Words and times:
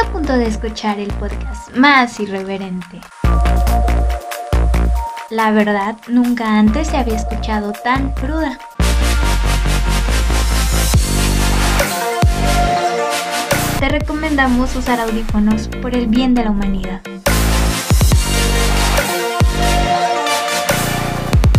a 0.00 0.12
punto 0.12 0.32
de 0.32 0.46
escuchar 0.46 0.98
el 0.98 1.12
podcast 1.14 1.74
más 1.76 2.18
irreverente. 2.20 3.00
La 5.28 5.50
verdad, 5.50 5.96
nunca 6.08 6.58
antes 6.58 6.88
se 6.88 6.96
había 6.96 7.16
escuchado 7.16 7.72
tan 7.72 8.12
cruda. 8.12 8.58
Te 13.78 13.88
recomendamos 13.88 14.74
usar 14.74 15.00
audífonos 15.00 15.68
por 15.82 15.94
el 15.94 16.06
bien 16.06 16.34
de 16.34 16.44
la 16.44 16.50
humanidad. 16.50 17.02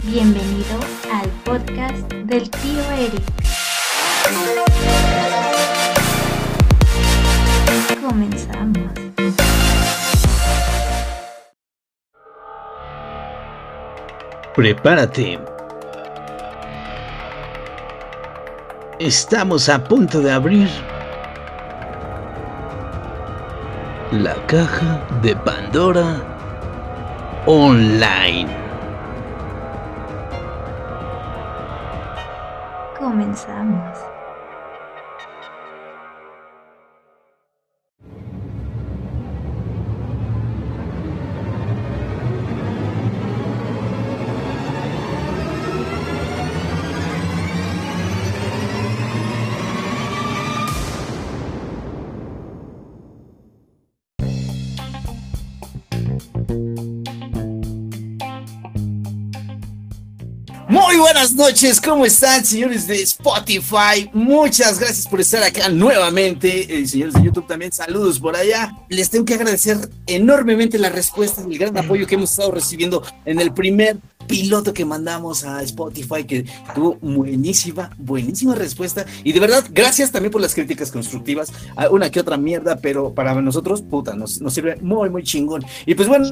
Bienvenido 0.03 0.79
al 1.13 1.29
podcast 1.43 2.11
del 2.11 2.49
tío 2.49 2.91
Eric. 2.97 4.60
Comenzamos. 8.11 8.91
Prepárate. 14.53 15.39
Estamos 18.99 19.69
a 19.69 19.81
punto 19.81 20.19
de 20.19 20.29
abrir 20.29 20.67
la 24.11 24.35
caja 24.45 25.01
de 25.21 25.33
Pandora 25.37 26.21
online. 27.45 28.49
Comenzamos. 32.99 34.10
Buenas 61.13 61.33
noches, 61.33 61.81
¿cómo 61.81 62.05
están 62.05 62.45
señores 62.45 62.87
de 62.87 63.01
Spotify? 63.01 64.09
Muchas 64.13 64.79
gracias 64.79 65.05
por 65.05 65.19
estar 65.19 65.43
acá 65.43 65.67
nuevamente, 65.67 66.73
eh, 66.73 66.87
señores 66.87 67.15
de 67.15 67.23
YouTube 67.23 67.45
también, 67.45 67.73
saludos 67.73 68.17
por 68.17 68.33
allá. 68.33 68.73
Les 68.87 69.09
tengo 69.09 69.25
que 69.25 69.33
agradecer 69.33 69.77
enormemente 70.07 70.79
la 70.79 70.87
respuesta 70.87 71.43
y 71.45 71.51
el 71.51 71.59
gran 71.59 71.77
apoyo 71.77 72.07
que 72.07 72.15
hemos 72.15 72.31
estado 72.31 72.51
recibiendo 72.51 73.03
en 73.25 73.41
el 73.41 73.53
primer 73.53 73.97
piloto 74.27 74.73
que 74.73 74.85
mandamos 74.85 75.43
a 75.43 75.61
Spotify, 75.63 76.23
que 76.23 76.45
tuvo 76.73 76.97
buenísima, 77.01 77.89
buenísima 77.97 78.55
respuesta. 78.55 79.05
Y 79.23 79.33
de 79.33 79.39
verdad, 79.41 79.65
gracias 79.71 80.11
también 80.11 80.31
por 80.31 80.39
las 80.39 80.55
críticas 80.55 80.91
constructivas. 80.91 81.51
Una 81.91 82.09
que 82.09 82.21
otra 82.21 82.37
mierda, 82.37 82.77
pero 82.77 83.13
para 83.13 83.39
nosotros, 83.41 83.81
puta, 83.81 84.15
nos, 84.15 84.39
nos 84.39 84.53
sirve 84.53 84.77
muy, 84.77 85.09
muy 85.09 85.23
chingón. 85.23 85.65
Y 85.85 85.95
pues 85.95 86.07
bueno, 86.07 86.29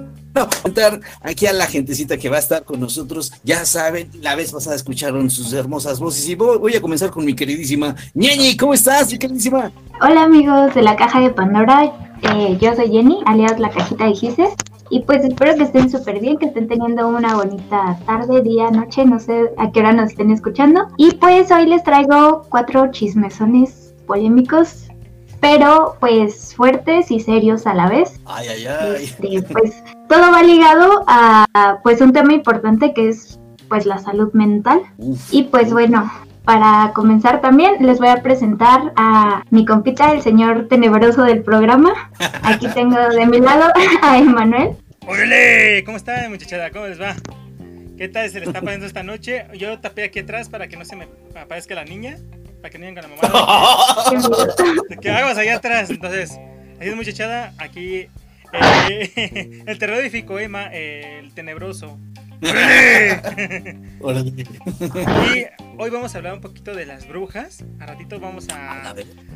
contar 0.61 1.01
aquí 1.21 1.45
a 1.47 1.53
la 1.53 1.67
gentecita 1.67 2.17
que 2.17 2.29
va 2.29 2.37
a 2.37 2.39
estar 2.39 2.63
con 2.63 2.79
nosotros. 2.79 3.33
Ya 3.43 3.65
saben, 3.65 4.09
la 4.21 4.35
vez 4.35 4.51
pasada 4.51 4.68
escucharon 4.75 5.29
sus 5.29 5.53
hermosas 5.53 5.99
voces. 5.99 6.27
Y 6.29 6.35
voy, 6.35 6.57
voy 6.57 6.75
a 6.75 6.81
comenzar 6.81 7.09
con 7.09 7.25
mi 7.25 7.33
queridísima 7.35 7.95
Ñeñi. 8.13 8.57
¿Cómo 8.57 8.73
estás, 8.73 9.11
mi 9.11 9.17
queridísima? 9.17 9.71
Hola 10.01 10.23
amigos 10.23 10.73
de 10.75 10.81
la 10.81 10.95
caja 10.95 11.19
de 11.19 11.29
Pandora, 11.29 11.91
Eh, 12.21 12.57
yo 12.59 12.75
soy 12.75 12.91
Jenny, 12.91 13.21
alias 13.25 13.59
la 13.59 13.69
cajita 13.69 14.05
de 14.05 14.13
Gises. 14.13 14.53
Y 14.91 15.01
pues 15.01 15.23
espero 15.23 15.55
que 15.55 15.63
estén 15.63 15.89
súper 15.89 16.19
bien, 16.19 16.37
que 16.37 16.47
estén 16.47 16.67
teniendo 16.67 17.07
una 17.07 17.35
bonita 17.35 17.97
tarde, 18.05 18.41
día, 18.41 18.71
noche, 18.71 19.05
no 19.05 19.19
sé 19.19 19.51
a 19.57 19.71
qué 19.71 19.79
hora 19.81 19.93
nos 19.93 20.11
estén 20.11 20.31
escuchando. 20.31 20.87
Y 20.97 21.11
pues 21.11 21.51
hoy 21.51 21.67
les 21.67 21.83
traigo 21.83 22.43
cuatro 22.49 22.89
chismesones 22.91 23.93
polémicos, 24.07 24.87
pero 25.39 25.95
pues 25.99 26.55
fuertes 26.55 27.11
y 27.11 27.19
serios 27.19 27.67
a 27.67 27.75
la 27.75 27.87
vez. 27.87 28.19
Ay, 28.25 28.47
ay, 28.49 28.65
ay. 28.65 29.03
Este, 29.03 29.41
pues 29.43 29.75
todo 30.09 30.31
va 30.31 30.41
ligado 30.41 31.03
a 31.07 31.45
pues 31.83 32.01
un 32.01 32.11
tema 32.11 32.33
importante 32.33 32.93
que 32.93 33.09
es 33.09 33.38
pues 33.69 33.85
la 33.85 33.99
salud 33.99 34.33
mental. 34.33 34.81
Y 35.31 35.43
pues 35.43 35.71
bueno, 35.71 36.11
para 36.43 36.91
comenzar 36.93 37.41
también 37.41 37.75
les 37.85 37.99
voy 37.99 38.07
a 38.07 38.23
presentar 38.23 38.91
a 38.95 39.43
mi 39.51 39.65
compita, 39.65 40.11
el 40.11 40.21
señor 40.21 40.67
tenebroso 40.67 41.23
del 41.23 41.43
programa. 41.43 41.93
Aquí 42.43 42.67
tengo 42.73 42.97
de 42.97 43.25
mi 43.27 43.39
lado 43.39 43.71
a 44.01 44.17
Emanuel. 44.17 44.71
¡Órale! 45.07 45.83
¿Cómo 45.85 45.97
está, 45.97 46.27
muchachada? 46.29 46.71
¿Cómo 46.71 46.87
les 46.87 46.99
va? 46.99 47.15
¿Qué 47.97 48.07
tal 48.07 48.29
se 48.29 48.39
le 48.39 48.45
está 48.45 48.61
pasando 48.61 48.85
esta 48.85 49.03
noche? 49.03 49.45
Yo 49.55 49.79
tapé 49.79 50.03
aquí 50.03 50.19
atrás 50.19 50.49
para 50.49 50.67
que 50.67 50.77
no 50.77 50.85
se 50.85 50.95
me 50.95 51.07
aparezca 51.39 51.75
la 51.75 51.83
niña, 51.83 52.17
para 52.61 52.69
que 52.69 52.79
no 52.79 52.85
venga 52.85 53.01
la 53.01 53.09
mamá. 53.09 53.21
¿De 54.89 54.97
qué 55.01 55.09
hagas 55.09 55.37
allá 55.37 55.57
atrás? 55.57 55.89
Entonces, 55.89 56.31
así 56.79 56.89
es, 56.89 56.95
muchachada. 56.95 57.53
Aquí 57.57 58.07
eh, 58.53 59.63
el 59.65 59.77
terrorífico 59.77 60.39
Emma, 60.39 60.69
eh, 60.71 61.19
el 61.19 61.33
tenebroso. 61.33 61.99
Y 64.01 65.45
hoy 65.77 65.89
vamos 65.89 66.13
a 66.15 66.17
hablar 66.17 66.33
un 66.33 66.41
poquito 66.41 66.73
de 66.73 66.85
las 66.85 67.07
brujas. 67.07 67.63
A 67.79 67.85
ratito 67.85 68.19
vamos 68.19 68.47
A 68.49 68.89
a 68.91 68.95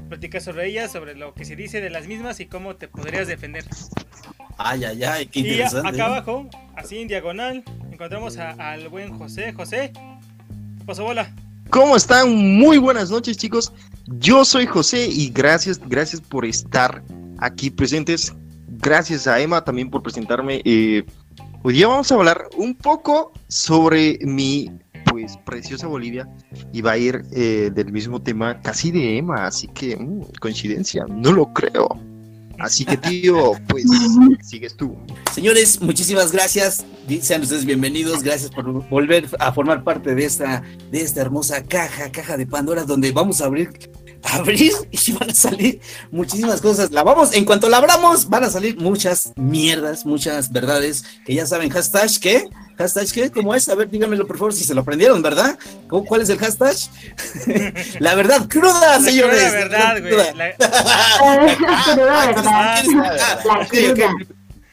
platicar 0.10 0.42
sobre 0.42 0.68
ellas, 0.70 0.92
sobre 0.92 1.16
lo 1.16 1.34
que 1.34 1.46
se 1.46 1.56
dice 1.56 1.82
de 1.82 1.90
las 1.90 2.08
mismas 2.08 2.40
y 2.40 2.46
cómo 2.46 2.76
te 2.76 2.88
podrías 2.88 3.28
defender. 3.28 3.66
Ay, 4.58 4.86
ay, 4.86 5.04
ay, 5.04 5.26
qué 5.28 5.40
Y 5.40 5.44
interesante. 5.52 5.90
acá 5.90 6.06
abajo, 6.06 6.48
así 6.76 7.00
en 7.00 7.08
diagonal, 7.08 7.64
encontramos 7.92 8.38
a- 8.38 8.52
al 8.52 8.88
buen 8.90 9.18
José. 9.18 9.52
José, 9.54 9.92
¿qué 9.94 10.86
pasó 10.86 11.04
bola? 11.04 11.34
¿Cómo 11.70 11.96
están? 11.96 12.36
Muy 12.58 12.78
buenas 12.78 13.10
noches, 13.10 13.38
chicos. 13.38 13.74
Yo 14.06 14.46
soy 14.46 14.66
José 14.68 15.08
y 15.08 15.30
gracias, 15.30 15.80
gracias 15.88 16.22
por 16.22 16.46
estar 16.46 17.02
aquí 17.40 17.70
presentes. 17.70 18.34
Gracias 18.68 19.28
a 19.28 19.40
Emma 19.40 19.64
también 19.64 19.90
por 19.90 20.04
presentarme. 20.04 20.62
Eh, 20.66 21.04
hoy 21.64 21.74
día 21.76 21.88
vamos 21.88 22.12
a 22.12 22.16
hablar 22.16 22.50
un 22.58 22.76
poco 22.76 23.32
sobre 23.48 24.20
mi, 24.22 24.70
pues, 25.10 25.38
preciosa 25.46 25.88
Bolivia 25.88 26.28
y 26.72 26.82
va 26.82 26.92
a 26.92 26.98
ir 26.98 27.24
eh, 27.32 27.72
del 27.74 27.92
mismo 27.92 28.22
tema 28.22 28.62
casi 28.62 28.92
de 28.92 29.18
Emma, 29.18 29.46
así 29.46 29.68
que 29.70 29.96
mm, 29.96 30.22
coincidencia, 30.40 31.06
no 31.10 31.32
lo 31.32 31.52
creo. 31.54 31.88
Así 32.60 32.86
que 32.86 32.98
tío, 32.98 33.54
pues 33.68 33.86
sigues 34.44 34.76
tú. 34.78 34.96
Señores, 35.34 35.82
muchísimas 35.82 36.32
gracias. 36.32 36.86
Sean 37.22 37.42
ustedes 37.42 37.66
bienvenidos. 37.66 38.24
Gracias 38.24 38.52
por 38.52 38.88
volver 38.90 39.28
a 39.40 39.52
formar 39.52 39.84
parte 39.84 40.14
de 40.14 40.24
esta, 40.24 40.64
de 40.92 41.02
esta 41.02 41.22
hermosa 41.22 41.64
caja, 41.64 42.12
caja 42.12 42.38
de 42.38 42.46
Pandora, 42.46 42.84
donde 42.84 43.12
vamos 43.12 43.42
a 43.42 43.46
abrir, 43.46 43.70
abrir 44.24 44.72
y 44.92 45.12
van 45.20 45.30
a 45.30 45.34
salir 45.34 45.80
muchísimas 46.12 46.62
cosas. 46.62 46.92
La 46.92 47.04
vamos, 47.04 47.34
en 47.34 47.46
cuanto 47.46 47.70
la 47.70 47.78
abramos, 47.78 48.30
van 48.30 48.44
a 48.46 48.50
salir 48.50 48.78
muchas 48.78 49.34
mierdas, 49.36 50.06
muchas 50.06 50.52
verdades 50.52 51.04
que 51.26 51.36
ya 51.36 51.46
saben. 51.46 51.70
Hashtag, 51.70 52.10
¿qué? 52.22 52.46
Hashtag, 52.78 53.12
¿qué? 53.12 53.32
¿Cómo 53.32 53.54
es? 53.54 53.70
A 53.70 53.76
ver, 53.76 53.90
díganmelo 53.90 54.26
por 54.26 54.38
favor 54.38 54.54
si 54.54 54.64
se 54.64 54.74
lo 54.74 54.82
aprendieron, 54.82 55.22
¿verdad? 55.22 55.58
¿Cómo- 55.88 56.06
¿Cuál 56.06 56.22
es 56.22 56.30
el 56.30 56.40
hashtag? 56.40 56.76
la 58.00 58.16
verdad 58.16 58.48
cruda, 58.50 58.98
La 59.00 59.02
señores. 59.02 59.52
verdad, 59.52 60.00
güey. 60.02 60.14
La- 60.36 60.56
cruda 61.84 62.26
verdad. 62.28 62.44
Ah, 62.48 63.40
La 63.46 63.60
ok. 63.62 63.68
cruda. 63.70 64.10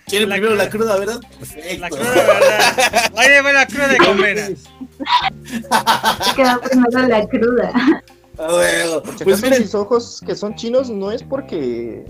¿Quieren 0.07 0.29
La 0.29 0.35
primero 0.37 0.55
cruda. 0.55 0.65
la 0.65 0.71
cruda, 0.71 0.97
verdad? 0.99 1.21
Perfecto. 1.39 1.81
La 1.81 1.89
cruda 1.89 2.11
verdad. 2.15 3.13
Oye, 3.17 3.43
bueno, 3.43 3.59
la 3.61 3.67
cruda 3.67 3.89
de 3.89 3.97
con 3.99 4.17
venas. 4.21 4.51
Quedó 6.37 6.61
primero 6.63 7.07
la 7.09 7.29
cruda. 7.29 8.03
Bueno. 8.49 9.03
Por 9.03 9.19
si 9.19 9.25
Pues 9.25 9.39
acaso 9.39 9.47
miren, 9.47 9.63
mis 9.63 9.75
ojos 9.75 10.23
que 10.25 10.35
son 10.35 10.55
chinos 10.55 10.91
no 10.91 11.13
es 11.13 11.23
porque, 11.23 12.05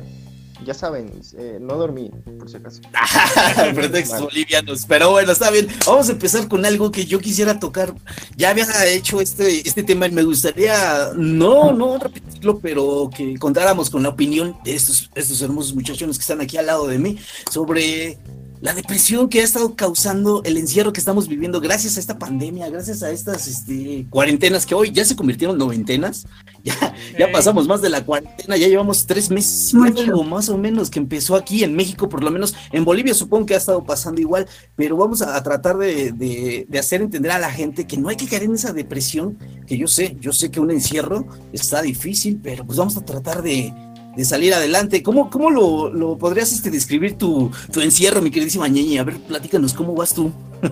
ya 0.64 0.74
saben, 0.74 1.20
eh, 1.36 1.58
no 1.60 1.74
dormí, 1.76 2.10
por 2.38 2.48
si 2.48 2.56
acaso. 2.56 2.80
pretextos 3.74 4.20
bolivianos. 4.20 4.84
Pero 4.86 5.10
bueno, 5.10 5.32
está 5.32 5.50
bien. 5.50 5.68
Vamos 5.86 6.08
a 6.08 6.12
empezar 6.12 6.48
con 6.48 6.64
algo 6.64 6.90
que 6.90 7.04
yo 7.04 7.18
quisiera 7.18 7.58
tocar. 7.58 7.94
Ya 8.36 8.50
había 8.50 8.66
hecho 8.86 9.20
este, 9.20 9.66
este 9.66 9.82
tema 9.82 10.06
y 10.06 10.12
me 10.12 10.22
gustaría, 10.22 11.10
no, 11.16 11.72
no 11.72 11.98
repetirlo, 11.98 12.58
pero 12.60 13.10
que 13.14 13.38
contáramos 13.38 13.90
con 13.90 14.02
la 14.02 14.10
opinión 14.10 14.56
de 14.64 14.74
estos, 14.74 15.10
estos 15.14 15.42
hermosos 15.42 15.74
muchachones 15.74 16.16
que 16.16 16.22
están 16.22 16.40
aquí 16.40 16.56
al 16.56 16.66
lado 16.66 16.86
de 16.86 16.98
mí 16.98 17.18
sobre 17.50 18.18
la 18.60 18.74
depresión 18.74 19.28
que 19.28 19.40
ha 19.40 19.44
estado 19.44 19.74
causando 19.74 20.42
el 20.44 20.56
encierro 20.58 20.92
que 20.92 21.00
estamos 21.00 21.28
viviendo 21.28 21.60
gracias 21.60 21.96
a 21.96 22.00
esta 22.00 22.18
pandemia, 22.18 22.68
gracias 22.68 23.02
a 23.02 23.10
estas 23.10 23.46
este, 23.48 24.06
cuarentenas 24.10 24.66
que 24.66 24.74
hoy 24.74 24.90
ya 24.92 25.04
se 25.04 25.16
convirtieron 25.16 25.54
en 25.56 25.58
noventenas. 25.60 26.26
Ya, 26.62 26.94
ya 27.18 27.32
pasamos 27.32 27.66
más 27.66 27.80
de 27.80 27.88
la 27.88 28.04
cuarentena, 28.04 28.54
ya 28.54 28.68
llevamos 28.68 29.06
tres 29.06 29.30
meses 29.30 29.72
algo 29.74 30.22
más 30.24 30.50
o 30.50 30.58
menos 30.58 30.90
que 30.90 30.98
empezó 30.98 31.34
aquí 31.34 31.64
en 31.64 31.74
México, 31.74 32.06
por 32.10 32.22
lo 32.22 32.30
menos 32.30 32.54
en 32.70 32.84
Bolivia 32.84 33.14
supongo 33.14 33.46
que 33.46 33.54
ha 33.54 33.56
estado 33.56 33.82
pasando 33.82 34.20
igual, 34.20 34.46
pero 34.76 34.94
vamos 34.94 35.22
a, 35.22 35.36
a 35.36 35.42
tratar 35.42 35.78
de, 35.78 36.12
de- 36.12 36.66
de 36.68 36.78
hacer 36.78 37.00
entender 37.00 37.32
a 37.32 37.38
la 37.38 37.50
gente 37.50 37.86
que 37.86 37.96
no 37.96 38.10
hay 38.10 38.16
que 38.16 38.26
caer 38.26 38.42
en 38.42 38.52
esa 38.56 38.74
depresión, 38.74 39.38
que 39.66 39.78
yo 39.78 39.86
sé, 39.88 40.18
yo 40.20 40.34
sé 40.34 40.50
que 40.50 40.60
un 40.60 40.70
encierro 40.70 41.26
está 41.50 41.80
difícil, 41.80 42.38
pero 42.42 42.66
pues 42.66 42.76
vamos 42.76 42.94
a 42.98 43.06
tratar 43.06 43.42
de, 43.42 43.72
de 44.16 44.24
salir 44.24 44.54
adelante. 44.54 45.02
¿Cómo, 45.02 45.30
cómo 45.30 45.50
lo, 45.50 45.92
lo 45.92 46.18
podrías 46.18 46.52
este, 46.52 46.70
describir 46.70 47.16
tu, 47.16 47.50
tu 47.72 47.80
encierro, 47.80 48.22
mi 48.22 48.30
queridísima 48.30 48.68
Ñeñi? 48.68 48.98
A 48.98 49.04
ver, 49.04 49.18
platícanos, 49.18 49.74
¿cómo 49.74 49.94
vas 49.94 50.14
tú? 50.14 50.32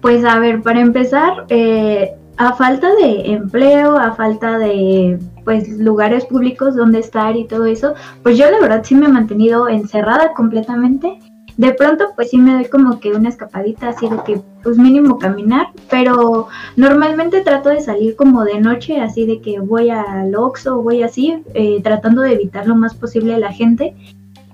Pues 0.00 0.24
a 0.24 0.38
ver, 0.38 0.62
para 0.62 0.80
empezar, 0.80 1.44
eh, 1.48 2.14
a 2.36 2.52
falta 2.54 2.94
de 2.94 3.32
empleo, 3.32 3.96
a 3.96 4.14
falta 4.14 4.58
de 4.58 5.18
pues 5.44 5.68
lugares 5.70 6.24
públicos 6.26 6.76
donde 6.76 7.00
estar 7.00 7.36
y 7.36 7.46
todo 7.46 7.66
eso, 7.66 7.94
pues 8.22 8.38
yo 8.38 8.48
la 8.50 8.60
verdad 8.60 8.82
sí 8.84 8.94
me 8.94 9.06
he 9.06 9.08
mantenido 9.08 9.68
encerrada 9.68 10.34
completamente. 10.34 11.18
De 11.58 11.72
pronto 11.74 12.04
pues 12.14 12.30
sí 12.30 12.38
me 12.38 12.52
doy 12.52 12.66
como 12.66 13.00
que 13.00 13.12
una 13.12 13.28
escapadita 13.28 13.88
así 13.88 14.08
de 14.08 14.16
que 14.24 14.40
pues 14.62 14.78
mínimo 14.78 15.18
caminar, 15.18 15.66
pero 15.90 16.46
normalmente 16.76 17.40
trato 17.40 17.68
de 17.68 17.80
salir 17.80 18.14
como 18.14 18.44
de 18.44 18.60
noche, 18.60 19.00
así 19.00 19.26
de 19.26 19.40
que 19.40 19.58
voy 19.58 19.90
al 19.90 20.32
Oxxo 20.36 20.80
voy 20.80 21.02
así, 21.02 21.42
eh, 21.54 21.80
tratando 21.82 22.22
de 22.22 22.34
evitar 22.34 22.68
lo 22.68 22.76
más 22.76 22.94
posible 22.94 23.34
a 23.34 23.40
la 23.40 23.52
gente. 23.52 23.96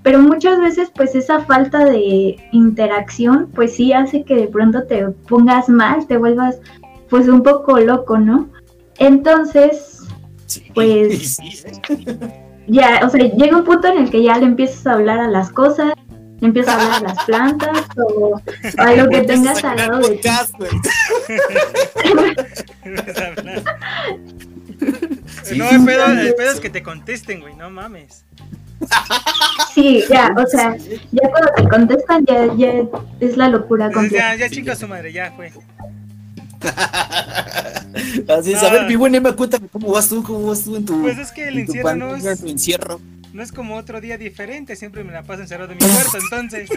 Pero 0.03 0.19
muchas 0.21 0.59
veces 0.59 0.91
pues 0.95 1.15
esa 1.15 1.41
falta 1.41 1.85
de 1.85 2.37
interacción 2.53 3.50
pues 3.55 3.75
sí 3.75 3.93
hace 3.93 4.25
que 4.25 4.37
de 4.37 4.49
pronto 4.49 4.85
te 4.85 5.07
pongas 5.29 5.69
mal, 5.69 6.07
te 6.07 6.17
vuelvas 6.17 6.59
pues 7.11 7.29
un 7.29 7.43
poco 7.43 7.79
loco, 7.81 8.17
¿no? 8.17 8.49
Entonces, 8.99 10.00
pues 10.75 11.37
ya, 12.67 13.03
o 13.05 13.11
sea, 13.11 13.21
llega 13.21 13.59
un 13.59 13.65
punto 13.65 13.89
en 13.89 13.99
el 13.99 14.11
que 14.11 14.23
ya 14.23 14.39
le 14.39 14.47
empiezas 14.47 14.87
a 14.87 14.95
hablar 14.95 15.21
a 15.21 15.29
las 15.29 15.50
cosas, 15.50 15.93
le 16.44 16.49
empiezas 16.49 16.75
a 16.75 16.82
hablar 16.82 16.99
a 16.99 17.00
las 17.14 17.25
plantas 17.25 17.79
o 17.96 18.38
a 18.76 18.93
lo 18.93 19.08
que 19.08 19.23
tengas 19.23 19.64
al 19.64 19.79
lado 19.79 20.00
de 20.00 20.17
ti. 20.17 20.29
no, 25.56 25.70
el 25.70 25.85
pedo, 25.87 26.05
el 26.06 26.35
pedo 26.35 26.52
es 26.52 26.61
que 26.61 26.69
te 26.69 26.82
contesten, 26.82 27.41
güey, 27.41 27.56
no 27.56 27.70
mames. 27.70 28.26
Sí, 29.75 30.05
ya, 30.11 30.35
o 30.37 30.46
sea, 30.46 30.76
ya 30.76 31.31
cuando 31.31 31.50
te 31.56 31.67
contestan 31.69 32.26
ya, 32.26 32.55
ya 32.55 32.75
es 33.20 33.38
la 33.38 33.49
locura 33.49 33.90
completa. 33.90 34.37
Ya, 34.37 34.47
ya 34.47 34.50
chica 34.50 34.76
su 34.76 34.87
madre, 34.87 35.14
ya 35.14 35.32
fue. 35.32 35.50
Así 38.29 38.52
es, 38.52 38.62
a 38.62 38.70
ver, 38.70 38.87
mi 38.87 38.97
buen 38.97 39.14
Emma, 39.14 39.32
cuéntame 39.32 39.69
cómo 39.69 39.93
vas 39.93 40.11
tú, 40.11 40.23
cómo 40.23 40.49
vas 40.49 40.62
tú 40.62 40.76
en 40.76 40.85
tu. 40.85 41.00
Pues 41.00 41.17
es 41.17 41.32
que 41.32 41.49
el 41.49 41.61
encierro 41.61 41.97
no 41.97 42.17
es. 42.17 42.43
encierro. 42.43 43.00
No 43.35 43.43
es 43.43 43.51
como 43.51 43.77
otro 43.77 44.01
día 44.01 44.17
diferente, 44.17 44.77
siempre 44.77 45.03
me 45.03 45.13
la 45.13 45.25
paso 45.25 45.43
encerrado 45.43 45.73
en 45.73 45.79
mi 45.79 45.85
cuarto, 45.85 46.19
entonces. 46.23 46.71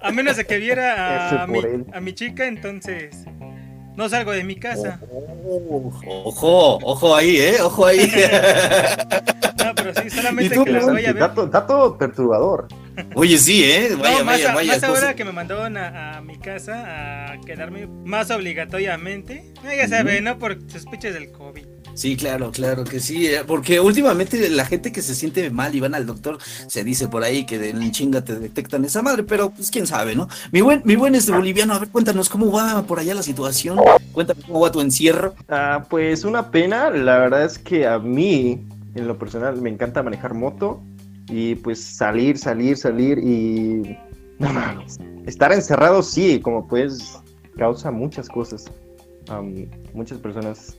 A 0.00 0.12
menos 0.12 0.36
de 0.36 0.44
que 0.46 0.58
viera 0.58 1.42
a, 1.42 1.46
mi, 1.48 1.58
a 1.92 2.00
mi 2.00 2.12
chica, 2.14 2.46
entonces. 2.46 3.16
No 3.96 4.08
salgo 4.08 4.30
de 4.30 4.44
mi 4.44 4.54
casa. 4.56 5.00
Ojo, 6.24 6.78
ojo 6.82 7.16
ahí, 7.16 7.36
eh, 7.38 7.56
ojo 7.60 7.84
ahí. 7.86 7.98
No, 9.66 9.74
pero 9.74 9.92
sí, 10.00 10.08
solamente 10.10 10.62
que 10.62 10.70
las 10.70 10.86
vaya 10.86 11.10
a 11.10 11.12
ver. 11.12 11.20
Dato, 11.22 11.46
dato 11.48 11.98
perturbador. 11.98 12.68
Oye, 13.16 13.36
sí, 13.36 13.64
¿eh? 13.64 13.96
Vaya, 13.98 14.18
no, 14.20 14.24
más, 14.24 14.36
vaya, 14.36 14.52
a- 14.52 14.54
vaya. 14.54 14.72
más 14.74 14.84
ahora 14.84 15.14
que 15.16 15.24
me 15.24 15.32
mandaron 15.32 15.76
a, 15.76 16.18
a 16.18 16.20
mi 16.20 16.38
casa 16.38 17.32
a 17.32 17.40
quedarme 17.40 17.88
más 18.04 18.30
obligatoriamente. 18.30 19.52
Ah, 19.64 19.74
ya 19.74 19.88
sabe, 19.88 20.20
¿no? 20.20 20.38
Por 20.38 20.70
sospechas 20.70 21.14
del 21.14 21.32
COVID. 21.32 21.66
Sí, 21.96 22.14
claro, 22.14 22.50
claro 22.52 22.84
que 22.84 23.00
sí. 23.00 23.26
eh, 23.26 23.40
Porque 23.46 23.80
últimamente 23.80 24.50
la 24.50 24.66
gente 24.66 24.92
que 24.92 25.00
se 25.00 25.14
siente 25.14 25.48
mal 25.50 25.74
y 25.74 25.80
van 25.80 25.94
al 25.94 26.04
doctor, 26.04 26.36
se 26.66 26.84
dice 26.84 27.08
por 27.08 27.24
ahí 27.24 27.46
que 27.46 27.70
en 27.70 27.90
chinga 27.90 28.22
te 28.22 28.38
detectan 28.38 28.84
esa 28.84 29.00
madre, 29.00 29.22
pero 29.22 29.48
pues 29.48 29.70
quién 29.70 29.86
sabe, 29.86 30.14
¿no? 30.14 30.28
Mi 30.52 30.60
buen, 30.60 30.82
mi 30.84 30.94
buen 30.94 31.14
este 31.14 31.32
boliviano, 31.32 31.72
a 31.72 31.78
ver, 31.78 31.88
cuéntanos 31.88 32.28
cómo 32.28 32.52
va 32.52 32.82
por 32.82 32.98
allá 32.98 33.14
la 33.14 33.22
situación. 33.22 33.78
Cuéntame 34.12 34.42
cómo 34.42 34.60
va 34.60 34.70
tu 34.70 34.82
encierro. 34.82 35.34
Ah, 35.48 35.86
pues 35.88 36.24
una 36.24 36.50
pena, 36.50 36.90
la 36.90 37.18
verdad 37.18 37.46
es 37.46 37.58
que 37.58 37.86
a 37.86 37.98
mí, 37.98 38.62
en 38.94 39.08
lo 39.08 39.18
personal, 39.18 39.56
me 39.62 39.70
encanta 39.70 40.02
manejar 40.02 40.34
moto 40.34 40.82
y 41.30 41.54
pues 41.54 41.82
salir, 41.82 42.36
salir, 42.36 42.76
salir 42.76 43.18
y... 43.18 43.96
No. 44.38 44.50
Estar 45.24 45.50
encerrado 45.50 46.02
sí, 46.02 46.40
como 46.40 46.68
pues 46.68 47.18
causa 47.56 47.90
muchas 47.90 48.28
cosas. 48.28 48.66
Am, 49.28 49.66
muchas 49.94 50.18
personas 50.18 50.76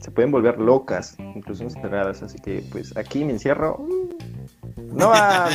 se 0.00 0.10
pueden 0.10 0.30
volver 0.30 0.58
locas, 0.58 1.16
incluso 1.18 1.64
encerradas, 1.64 2.22
así 2.22 2.38
que 2.38 2.64
pues 2.70 2.96
aquí 2.96 3.24
me 3.24 3.32
encierro. 3.32 3.86
No 4.92 5.08
va 5.08 5.50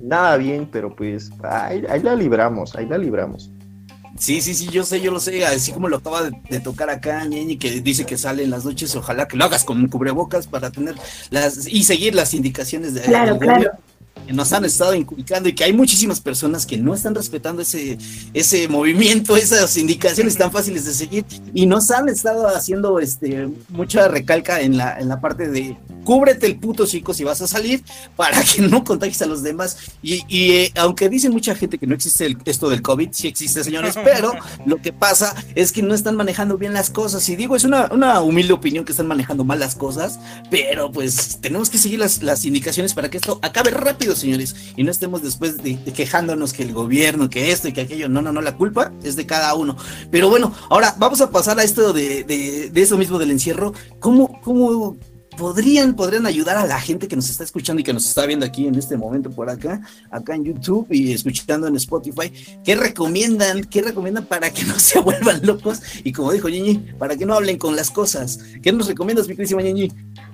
nada 0.00 0.36
bien, 0.36 0.68
pero 0.70 0.94
pues 0.94 1.30
ahí, 1.42 1.84
ahí 1.88 2.02
la 2.02 2.14
libramos, 2.14 2.74
ahí 2.74 2.86
la 2.86 2.98
libramos. 2.98 3.50
Sí, 4.18 4.42
sí, 4.42 4.54
sí, 4.54 4.68
yo 4.68 4.84
sé, 4.84 5.00
yo 5.00 5.12
lo 5.12 5.20
sé, 5.20 5.46
así 5.46 5.72
como 5.72 5.88
lo 5.88 5.96
acaba 5.96 6.24
de, 6.24 6.32
de 6.50 6.60
tocar 6.60 6.90
acá 6.90 7.24
Ñeñi, 7.24 7.56
que 7.56 7.80
dice 7.80 8.04
que 8.04 8.18
sale 8.18 8.42
en 8.42 8.50
las 8.50 8.64
noches, 8.66 8.94
ojalá 8.94 9.26
que 9.26 9.36
lo 9.36 9.44
hagas 9.44 9.64
con 9.64 9.86
cubrebocas 9.88 10.46
para 10.46 10.70
tener 10.70 10.94
las 11.30 11.66
y 11.66 11.84
seguir 11.84 12.14
las 12.14 12.34
indicaciones 12.34 12.92
de 12.92 13.02
Claro, 13.02 13.38
claro. 13.38 13.54
gobierno 13.54 13.78
nos 14.28 14.52
han 14.52 14.64
estado 14.64 14.94
inculcando 14.94 15.48
y 15.48 15.54
que 15.54 15.64
hay 15.64 15.72
muchísimas 15.72 16.20
personas 16.20 16.66
que 16.66 16.76
no 16.76 16.94
están 16.94 17.14
respetando 17.14 17.62
ese, 17.62 17.98
ese 18.34 18.68
movimiento, 18.68 19.36
esas 19.36 19.76
indicaciones 19.76 20.36
tan 20.36 20.52
fáciles 20.52 20.84
de 20.84 20.92
seguir 20.92 21.24
y 21.54 21.66
nos 21.66 21.90
han 21.90 22.08
estado 22.08 22.46
haciendo 22.48 22.98
este 23.00 23.48
mucha 23.68 24.08
recalca 24.08 24.60
en 24.60 24.76
la, 24.76 24.98
en 25.00 25.08
la 25.08 25.20
parte 25.20 25.48
de 25.48 25.76
cúbrete 26.04 26.46
el 26.46 26.56
puto 26.58 26.86
chico 26.86 27.12
si 27.12 27.24
vas 27.24 27.40
a 27.42 27.46
salir 27.46 27.82
para 28.16 28.42
que 28.42 28.62
no 28.62 28.82
contagies 28.84 29.20
a 29.22 29.26
los 29.26 29.42
demás. 29.42 29.76
Y, 30.02 30.22
y, 30.28 30.52
eh, 30.52 30.72
aunque 30.76 31.08
dicen 31.08 31.30
mucha 31.30 31.54
gente 31.54 31.76
que 31.78 31.86
no 31.86 31.94
existe 31.94 32.24
el- 32.26 32.38
esto 32.46 32.70
del 32.70 32.80
COVID, 32.82 33.10
sí 33.12 33.28
existe 33.28 33.62
señores, 33.62 33.94
pero 34.02 34.32
lo 34.64 34.78
que 34.80 34.92
pasa 34.92 35.34
es 35.54 35.72
que 35.72 35.82
no 35.82 35.94
están 35.94 36.16
manejando 36.16 36.56
bien 36.56 36.72
las 36.72 36.88
cosas. 36.90 37.28
Y 37.28 37.36
digo, 37.36 37.54
es 37.54 37.64
una, 37.64 37.88
una 37.92 38.20
humilde 38.22 38.54
opinión 38.54 38.84
que 38.84 38.92
están 38.92 39.08
manejando 39.08 39.44
mal 39.44 39.60
las 39.60 39.74
cosas, 39.76 40.18
pero 40.50 40.90
pues 40.90 41.38
tenemos 41.42 41.68
que 41.68 41.78
seguir 41.78 41.98
las, 41.98 42.22
las 42.22 42.44
indicaciones 42.46 42.94
para 42.94 43.10
que 43.10 43.18
esto 43.18 43.38
acabe 43.42 43.70
rápido, 43.70 44.09
señores, 44.18 44.54
y 44.76 44.82
no 44.82 44.90
estemos 44.90 45.22
después 45.22 45.62
de, 45.62 45.76
de 45.76 45.92
quejándonos 45.92 46.52
que 46.52 46.62
el 46.62 46.72
gobierno, 46.72 47.30
que 47.30 47.52
esto 47.52 47.68
y 47.68 47.72
que 47.72 47.82
aquello, 47.82 48.08
no, 48.08 48.22
no, 48.22 48.32
no, 48.32 48.40
la 48.40 48.56
culpa 48.56 48.92
es 49.02 49.16
de 49.16 49.26
cada 49.26 49.54
uno. 49.54 49.76
Pero 50.10 50.28
bueno, 50.28 50.52
ahora 50.68 50.94
vamos 50.98 51.20
a 51.20 51.30
pasar 51.30 51.58
a 51.58 51.64
esto 51.64 51.92
de, 51.92 52.24
de, 52.24 52.70
de 52.70 52.82
eso 52.82 52.96
mismo 52.98 53.18
del 53.18 53.30
encierro. 53.30 53.72
¿Cómo, 53.98 54.40
cómo 54.42 54.96
podrían, 55.40 55.94
podrían 55.94 56.26
ayudar 56.26 56.58
a 56.58 56.66
la 56.66 56.78
gente 56.78 57.08
que 57.08 57.16
nos 57.16 57.30
está 57.30 57.44
escuchando 57.44 57.80
y 57.80 57.82
que 57.82 57.94
nos 57.94 58.06
está 58.06 58.26
viendo 58.26 58.44
aquí 58.44 58.66
en 58.66 58.74
este 58.74 58.98
momento 58.98 59.30
por 59.30 59.48
acá, 59.48 59.80
acá 60.10 60.34
en 60.34 60.44
YouTube 60.44 60.86
y 60.90 61.12
escuchando 61.12 61.66
en 61.66 61.76
Spotify? 61.76 62.30
¿Qué 62.62 62.74
recomiendan? 62.74 63.64
¿Qué 63.64 63.80
recomiendan 63.80 64.26
para 64.26 64.50
que 64.50 64.64
no 64.66 64.78
se 64.78 65.00
vuelvan 65.00 65.40
locos? 65.46 65.80
Y 66.04 66.12
como 66.12 66.32
dijo 66.32 66.50
Ñiñi, 66.50 66.92
para 66.98 67.16
que 67.16 67.24
no 67.24 67.32
hablen 67.32 67.56
con 67.56 67.74
las 67.74 67.90
cosas. 67.90 68.38
¿Qué 68.62 68.70
nos 68.70 68.86
recomiendas, 68.86 69.28
mi 69.28 69.34
queridísima 69.34 69.62
Ñiñi? 69.62 69.90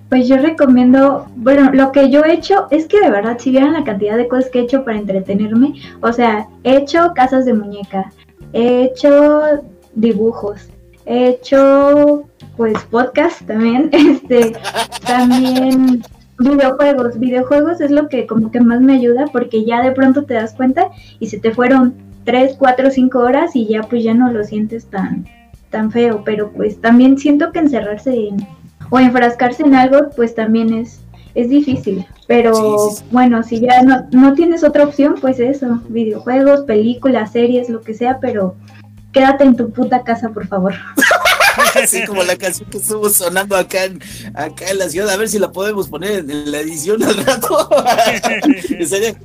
Pues 0.08 0.26
yo 0.26 0.38
recomiendo, 0.38 1.28
bueno, 1.36 1.70
lo 1.72 1.92
que 1.92 2.10
yo 2.10 2.24
he 2.24 2.32
hecho 2.32 2.66
es 2.72 2.86
que 2.86 3.00
de 3.00 3.08
verdad, 3.08 3.38
si 3.38 3.52
vieran 3.52 3.74
la 3.74 3.84
cantidad 3.84 4.16
de 4.16 4.26
cosas 4.26 4.50
que 4.50 4.58
he 4.58 4.62
hecho 4.62 4.84
para 4.84 4.98
entretenerme, 4.98 5.74
o 6.02 6.12
sea, 6.12 6.48
he 6.64 6.78
hecho 6.78 7.12
casas 7.14 7.44
de 7.44 7.54
muñeca, 7.54 8.12
he 8.52 8.82
hecho 8.82 9.62
dibujos, 9.94 10.68
he 11.06 11.28
hecho 11.28 12.24
pues 12.56 12.74
podcast 12.90 13.42
también, 13.46 13.88
este, 13.92 14.52
también 15.06 16.02
videojuegos, 16.38 17.18
videojuegos 17.18 17.80
es 17.80 17.90
lo 17.90 18.08
que 18.08 18.26
como 18.26 18.50
que 18.50 18.60
más 18.60 18.80
me 18.80 18.94
ayuda 18.94 19.26
porque 19.32 19.64
ya 19.64 19.82
de 19.82 19.92
pronto 19.92 20.24
te 20.24 20.34
das 20.34 20.54
cuenta 20.54 20.90
y 21.18 21.28
se 21.28 21.38
te 21.38 21.52
fueron 21.52 21.94
3, 22.24 22.56
4, 22.58 22.90
5 22.90 23.18
horas 23.18 23.56
y 23.56 23.66
ya 23.66 23.82
pues 23.82 24.04
ya 24.04 24.14
no 24.14 24.30
lo 24.32 24.44
sientes 24.44 24.86
tan, 24.86 25.26
tan 25.70 25.90
feo, 25.90 26.22
pero 26.24 26.50
pues 26.52 26.80
también 26.80 27.16
siento 27.18 27.52
que 27.52 27.60
encerrarse 27.60 28.12
en 28.28 28.46
o 28.90 28.98
enfrascarse 28.98 29.62
en 29.62 29.74
algo, 29.74 30.10
pues 30.14 30.34
también 30.34 30.72
es, 30.72 31.02
es 31.34 31.48
difícil. 31.48 32.06
Pero 32.26 32.54
Sí, 32.54 32.62
sí, 32.90 32.96
sí. 32.96 33.04
bueno, 33.10 33.42
si 33.42 33.60
ya 33.60 33.82
no, 33.82 34.06
no 34.10 34.34
tienes 34.34 34.64
otra 34.64 34.84
opción, 34.84 35.14
pues 35.20 35.38
eso, 35.38 35.80
videojuegos, 35.88 36.62
películas, 36.62 37.32
series, 37.32 37.68
lo 37.68 37.80
que 37.80 37.94
sea, 37.94 38.18
pero 38.20 38.56
quédate 39.16 39.44
en 39.44 39.56
tu 39.56 39.70
puta 39.72 40.04
casa, 40.04 40.28
por 40.28 40.46
favor. 40.46 40.74
Así 41.82 42.04
como 42.06 42.22
la 42.22 42.36
canción 42.36 42.68
que 42.70 42.78
estuvo 42.78 43.08
sonando 43.10 43.56
acá 43.56 43.84
en, 43.84 44.00
acá 44.34 44.70
en 44.70 44.78
la 44.78 44.88
ciudad, 44.88 45.10
a 45.10 45.16
ver 45.16 45.28
si 45.28 45.38
la 45.38 45.52
podemos 45.52 45.88
poner 45.88 46.18
en, 46.28 46.50
la 46.50 46.60
edición 46.60 47.02
al 47.02 47.16
rato. 47.24 47.68
Genial. 48.78 49.16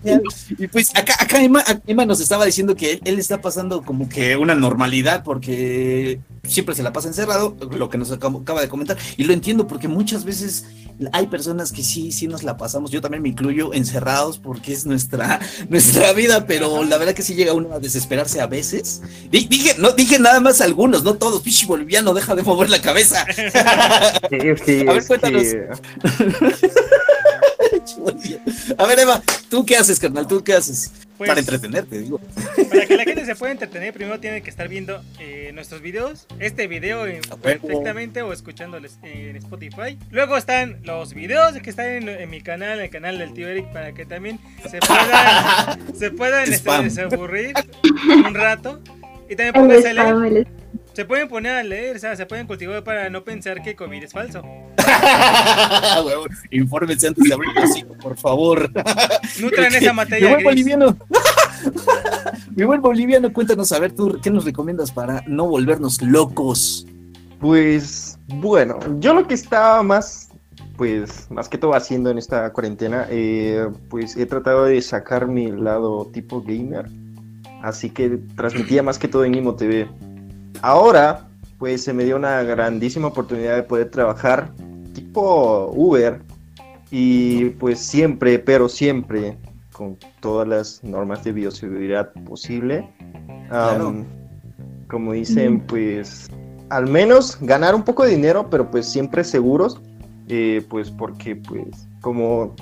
Y 0.57 0.67
pues 0.67 0.89
acá, 0.95 1.15
acá 1.19 1.41
Emma, 1.41 1.63
Emma 1.87 2.05
nos 2.05 2.19
estaba 2.19 2.45
diciendo 2.45 2.75
que 2.75 2.93
él, 2.93 3.01
él 3.05 3.19
está 3.19 3.41
pasando 3.41 3.81
como 3.83 4.09
que 4.09 4.37
una 4.37 4.55
normalidad 4.55 5.23
porque 5.23 6.19
siempre 6.43 6.75
se 6.75 6.83
la 6.83 6.91
pasa 6.93 7.07
encerrado, 7.07 7.55
lo 7.71 7.89
que 7.89 7.97
nos 7.97 8.11
acaba 8.11 8.61
de 8.61 8.67
comentar. 8.69 8.97
Y 9.17 9.23
lo 9.23 9.33
entiendo 9.33 9.67
porque 9.67 9.87
muchas 9.87 10.25
veces 10.25 10.65
hay 11.13 11.27
personas 11.27 11.71
que 11.71 11.83
sí, 11.83 12.11
sí 12.11 12.27
nos 12.27 12.43
la 12.43 12.57
pasamos, 12.57 12.91
yo 12.91 13.01
también 13.01 13.23
me 13.23 13.29
incluyo, 13.29 13.73
encerrados 13.73 14.37
porque 14.37 14.71
es 14.71 14.85
nuestra, 14.85 15.39
nuestra 15.69 16.13
vida, 16.13 16.45
pero 16.45 16.83
la 16.83 16.97
verdad 16.97 17.13
que 17.13 17.23
sí 17.23 17.33
llega 17.33 17.53
uno 17.53 17.73
a 17.73 17.79
desesperarse 17.79 18.39
a 18.41 18.47
veces. 18.47 19.01
Di- 19.31 19.47
Dije, 19.47 19.75
no, 19.79 19.91
dije 19.91 20.19
nada 20.19 20.39
más 20.39 20.61
algunos, 20.61 21.03
no 21.03 21.15
todos, 21.15 21.41
pichi 21.41 21.65
boliviano, 21.65 22.13
deja 22.13 22.35
de 22.35 22.40
mover 22.43 22.69
la 22.69 22.81
cabeza. 22.81 23.25
Sí, 24.29 24.37
sí, 24.65 24.85
A 24.87 24.93
ver, 24.93 25.05
cuéntanos. 25.07 25.43
que- 25.43 25.67
A 28.77 28.85
ver, 28.87 28.99
Eva, 28.99 29.21
¿tú 29.49 29.65
qué 29.65 29.77
haces, 29.77 29.99
carnal? 29.99 30.27
¿Tú 30.27 30.43
qué 30.43 30.53
haces? 30.53 30.91
Pues, 31.17 31.27
Para 31.29 31.39
entretenerte, 31.39 31.99
digo. 31.99 32.19
Para 32.69 32.85
que 32.87 32.97
la 32.97 33.03
gente 33.03 33.25
se 33.25 33.35
pueda 33.35 33.51
entretener, 33.51 33.93
primero 33.93 34.19
tiene 34.19 34.41
que 34.41 34.49
estar 34.49 34.67
viendo 34.67 35.03
eh, 35.19 35.51
nuestros 35.53 35.81
videos. 35.81 36.25
Este 36.39 36.67
video 36.67 37.05
en- 37.05 37.21
perfectamente 37.41 38.21
o 38.23 38.33
escuchándoles 38.33 38.97
en 39.03 39.35
Spotify. 39.35 39.97
Luego 40.09 40.35
están 40.37 40.79
los 40.83 41.13
videos 41.13 41.53
que 41.61 41.69
están 41.69 41.87
en, 41.89 42.09
en 42.09 42.29
mi 42.29 42.41
canal, 42.41 42.79
el 42.79 42.89
canal 42.89 43.19
del 43.19 43.33
tío 43.33 43.47
Eric, 43.47 43.71
para 43.71 43.93
que 43.93 44.05
también 44.05 44.39
se 44.69 44.79
puedan, 44.79 45.95
se 45.97 46.11
puedan 46.11 46.51
este, 46.51 46.81
desaburrir 46.83 47.53
un 48.25 48.33
rato. 48.33 48.81
Y 49.29 49.35
también 49.35 49.55
El 49.55 49.61
pónganse 49.61 49.93
Se 50.93 51.05
pueden 51.05 51.29
poner 51.29 51.53
a 51.53 51.63
leer, 51.63 51.95
o 51.95 51.99
sea, 51.99 52.15
se 52.17 52.25
pueden 52.25 52.47
cultivar 52.47 52.83
para 52.83 53.09
no 53.09 53.23
pensar 53.23 53.61
que 53.61 53.75
COVID 53.75 54.03
es 54.03 54.11
falso. 54.11 54.41
Huevo, 56.05 56.25
Infórmense 56.51 57.07
antes 57.07 57.23
de 57.23 57.33
abrir 57.33 57.51
el 57.55 57.63
hocico, 57.63 57.93
por 57.97 58.17
favor. 58.17 58.69
Nutran 59.41 59.73
esa 59.73 59.91
Mi 59.91 59.95
materia 59.95 60.29
buen 60.29 60.39
gris. 60.39 60.45
boliviano. 60.45 60.97
Mi 62.55 62.65
buen 62.65 62.81
boliviano, 62.81 63.31
cuéntanos, 63.31 63.71
a 63.71 63.79
ver, 63.79 63.93
tú, 63.93 64.19
¿qué 64.21 64.29
nos 64.29 64.43
recomiendas 64.43 64.91
para 64.91 65.23
no 65.27 65.47
volvernos 65.47 66.01
locos? 66.01 66.85
Pues 67.39 68.19
bueno, 68.27 68.77
yo 68.99 69.13
lo 69.13 69.25
que 69.27 69.33
estaba 69.33 69.81
más, 69.83 70.29
pues 70.75 71.31
más 71.31 71.47
que 71.47 71.57
todo 71.57 71.73
haciendo 71.73 72.09
en 72.09 72.17
esta 72.17 72.51
cuarentena, 72.51 73.07
eh, 73.09 73.65
pues 73.89 74.17
he 74.17 74.25
tratado 74.25 74.65
de 74.65 74.81
sacar 74.81 75.27
mi 75.27 75.51
lado 75.51 76.09
tipo 76.13 76.41
gamer, 76.41 76.87
así 77.63 77.89
que 77.89 78.19
transmitía 78.35 78.83
más 78.83 78.99
que 78.99 79.07
todo 79.07 79.23
en 79.23 79.35
Imo 79.35 79.55
TV. 79.55 79.87
Ahora, 80.61 81.27
pues 81.57 81.83
se 81.83 81.93
me 81.93 82.03
dio 82.03 82.15
una 82.15 82.43
grandísima 82.43 83.07
oportunidad 83.07 83.55
de 83.55 83.63
poder 83.63 83.89
trabajar 83.89 84.51
tipo 84.93 85.71
Uber 85.75 86.21
y 86.89 87.51
pues 87.51 87.79
siempre, 87.79 88.39
pero 88.39 88.67
siempre 88.67 89.37
con 89.71 89.97
todas 90.19 90.47
las 90.47 90.83
normas 90.83 91.23
de 91.23 91.31
bioseguridad 91.31 92.11
posible. 92.25 92.87
Claro. 93.49 93.87
Am, 93.87 94.05
como 94.87 95.13
dicen, 95.13 95.61
pues 95.61 96.27
al 96.69 96.87
menos 96.87 97.37
ganar 97.41 97.75
un 97.75 97.83
poco 97.83 98.03
de 98.03 98.11
dinero, 98.11 98.49
pero 98.49 98.69
pues 98.69 98.85
siempre 98.87 99.23
seguros, 99.23 99.79
eh, 100.27 100.65
pues 100.69 100.89
porque 100.89 101.35
pues 101.35 101.87
como 102.01 102.55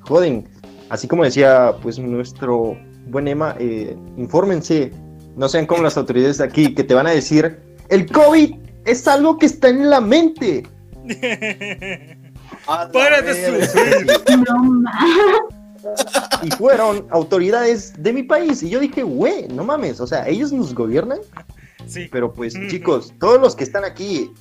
joden, 0.00 0.44
así 0.90 1.06
como 1.08 1.24
decía 1.24 1.74
pues 1.82 1.98
nuestro 1.98 2.76
buen 3.08 3.28
Emma, 3.28 3.54
eh, 3.58 3.96
infórmense, 4.16 4.92
no 5.36 5.48
sean 5.48 5.66
como 5.66 5.82
las 5.82 5.96
autoridades 5.96 6.38
de 6.38 6.44
aquí 6.44 6.74
que 6.74 6.82
te 6.84 6.94
van 6.94 7.06
a 7.06 7.10
decir, 7.10 7.58
el 7.88 8.10
COVID 8.10 8.54
es 8.84 9.06
algo 9.06 9.38
que 9.38 9.46
está 9.46 9.68
en 9.68 9.88
la 9.90 10.00
mente. 10.00 10.64
Para 12.92 13.22
de 13.22 13.60
sufrir. 13.66 14.06
No 14.48 14.58
ma- 14.64 14.92
Y 16.42 16.50
fueron 16.52 17.06
autoridades 17.10 17.92
de 18.02 18.12
mi 18.12 18.22
país. 18.24 18.62
Y 18.62 18.70
yo 18.70 18.80
dije, 18.80 19.02
güey, 19.02 19.46
no 19.48 19.62
mames, 19.64 20.00
o 20.00 20.06
sea, 20.06 20.26
ellos 20.26 20.52
nos 20.52 20.74
gobiernan. 20.74 21.18
Sí. 21.86 22.08
Pero 22.10 22.32
pues, 22.32 22.56
Ujú. 22.56 22.66
chicos, 22.68 23.14
todos 23.20 23.40
los 23.40 23.54
que 23.54 23.62
están 23.64 23.84
aquí, 23.84 24.32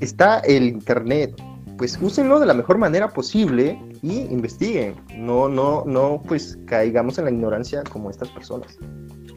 está 0.00 0.38
el 0.40 0.64
internet. 0.68 1.34
Pues 1.76 1.98
úsenlo 2.00 2.40
de 2.40 2.46
la 2.46 2.54
mejor 2.54 2.78
manera 2.78 3.08
posible 3.10 3.78
y 4.02 4.20
investiguen. 4.22 4.94
No, 5.14 5.48
no, 5.48 5.84
no, 5.86 6.22
pues 6.26 6.58
caigamos 6.66 7.18
en 7.18 7.26
la 7.26 7.30
ignorancia 7.30 7.82
como 7.84 8.10
estas 8.10 8.28
personas. 8.30 8.76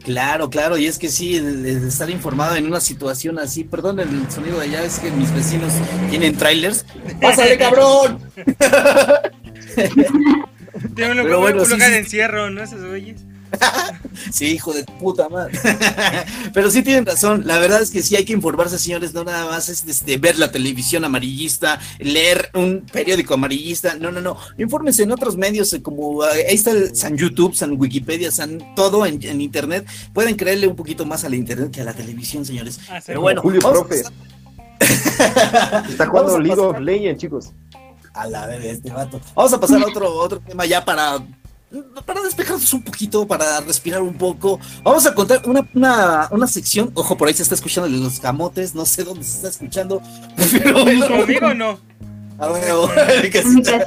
Claro, 0.04 0.50
claro, 0.50 0.76
y 0.78 0.86
es 0.86 0.98
que 0.98 1.08
sí, 1.08 1.36
el- 1.36 1.64
el 1.64 1.86
estar 1.88 2.10
informado 2.10 2.56
en 2.56 2.66
una 2.66 2.80
situación 2.80 3.38
así, 3.38 3.62
perdón 3.64 4.00
el 4.00 4.30
sonido 4.30 4.58
de 4.58 4.64
allá, 4.66 4.82
es 4.84 4.98
que 4.98 5.10
mis 5.12 5.32
vecinos 5.32 5.72
tienen 6.10 6.36
trailers. 6.36 6.84
¡Pásale, 7.20 7.56
cabrón! 7.56 8.18
Tiene 10.96 11.22
un, 11.22 11.28
bueno, 11.40 11.60
un 11.60 11.66
sí, 11.66 11.72
lugar 11.72 11.88
sí. 11.88 11.92
de 11.92 11.98
encierro, 11.98 12.50
¿no? 12.50 12.62
Esos 12.62 12.84
güeyes. 12.84 13.20
Sí, 14.30 14.46
hijo 14.46 14.72
de 14.72 14.84
puta 14.84 15.28
madre. 15.28 15.58
Pero 16.54 16.70
sí 16.70 16.82
tienen 16.82 17.04
razón. 17.06 17.42
La 17.46 17.58
verdad 17.58 17.82
es 17.82 17.90
que 17.90 18.02
sí 18.02 18.14
hay 18.16 18.24
que 18.24 18.32
informarse, 18.32 18.78
señores. 18.78 19.14
No 19.14 19.24
nada 19.24 19.46
más 19.46 19.68
es 19.68 19.84
este, 19.86 20.16
ver 20.18 20.38
la 20.38 20.50
televisión 20.52 21.04
amarillista, 21.04 21.80
leer 21.98 22.50
un 22.54 22.84
periódico 22.92 23.34
amarillista. 23.34 23.94
No, 23.96 24.10
no, 24.12 24.20
no. 24.20 24.36
Infórmense 24.58 25.02
en 25.02 25.12
otros 25.12 25.36
medios, 25.36 25.72
eh, 25.72 25.82
como 25.82 26.24
eh, 26.24 26.46
ahí 26.48 26.54
está 26.54 26.70
el 26.70 26.94
San 26.94 27.16
YouTube, 27.16 27.54
San 27.54 27.78
Wikipedia, 27.80 28.30
San 28.30 28.74
todo 28.76 29.04
en, 29.06 29.22
en 29.22 29.40
internet. 29.40 29.86
Pueden 30.12 30.36
creerle 30.36 30.66
un 30.68 30.76
poquito 30.76 31.04
más 31.04 31.24
a 31.24 31.28
la 31.28 31.36
internet 31.36 31.70
que 31.72 31.80
a 31.80 31.84
la 31.84 31.94
televisión, 31.94 32.44
señores. 32.44 32.80
Ah, 32.90 33.00
sí. 33.00 33.04
Pero 33.08 33.22
bueno, 33.22 33.42
Julio 33.42 33.60
vamos 33.62 33.80
a 33.80 33.84
Profe. 33.86 34.02
pasar- 34.02 35.86
Está 35.90 36.06
jugando 36.06 36.38
League 36.38 36.60
of 36.60 36.78
Legends, 36.80 37.20
chicos. 37.20 37.52
A 38.14 38.26
la 38.26 38.46
de 38.46 38.70
este 38.70 38.90
vato. 38.90 39.20
Vamos 39.34 39.52
a 39.52 39.60
pasar 39.60 39.82
a 39.82 39.86
otro, 39.86 40.12
otro 40.14 40.40
tema 40.40 40.66
ya 40.66 40.84
para, 40.84 41.18
para 42.04 42.20
despejarnos 42.22 42.72
un 42.72 42.82
poquito, 42.82 43.26
para 43.26 43.60
respirar 43.60 44.02
un 44.02 44.14
poco. 44.14 44.58
Vamos 44.82 45.06
a 45.06 45.14
contar 45.14 45.42
una, 45.46 45.66
una, 45.74 46.28
una 46.30 46.46
sección. 46.46 46.90
Ojo, 46.94 47.16
por 47.16 47.28
ahí 47.28 47.34
se 47.34 47.42
está 47.42 47.54
escuchando 47.54 47.88
de 47.88 47.96
los 47.96 48.20
camotes. 48.20 48.74
No 48.74 48.84
sé 48.84 49.04
dónde 49.04 49.24
se 49.24 49.36
está 49.36 49.48
escuchando. 49.48 50.02
Pero 50.52 50.84
bueno, 50.84 51.06
Conmigo 51.08 51.54
no. 51.54 51.78
a 52.38 52.50
huevo. 52.52 52.90
en 52.94 53.22
mi 53.22 53.30
casita. 53.30 53.84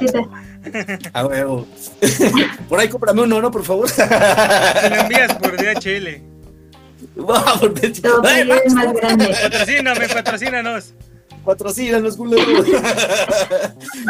A 1.12 1.26
huevo. 1.26 1.66
Por 2.68 2.80
ahí 2.80 2.88
cómprame 2.88 3.22
uno, 3.22 3.40
¿no? 3.40 3.50
Por 3.50 3.64
favor. 3.64 3.88
Se 3.88 4.04
lo 4.04 4.96
envías 4.96 5.34
por 5.36 5.56
DHL. 5.56 6.22
Vamos, 7.16 7.70
más 8.74 8.92
grande. 8.94 9.36
Patrocíname, 9.42 10.08
patrocínanos. 10.08 10.92
Patrocínanos, 11.44 12.16
culero. 12.16 12.64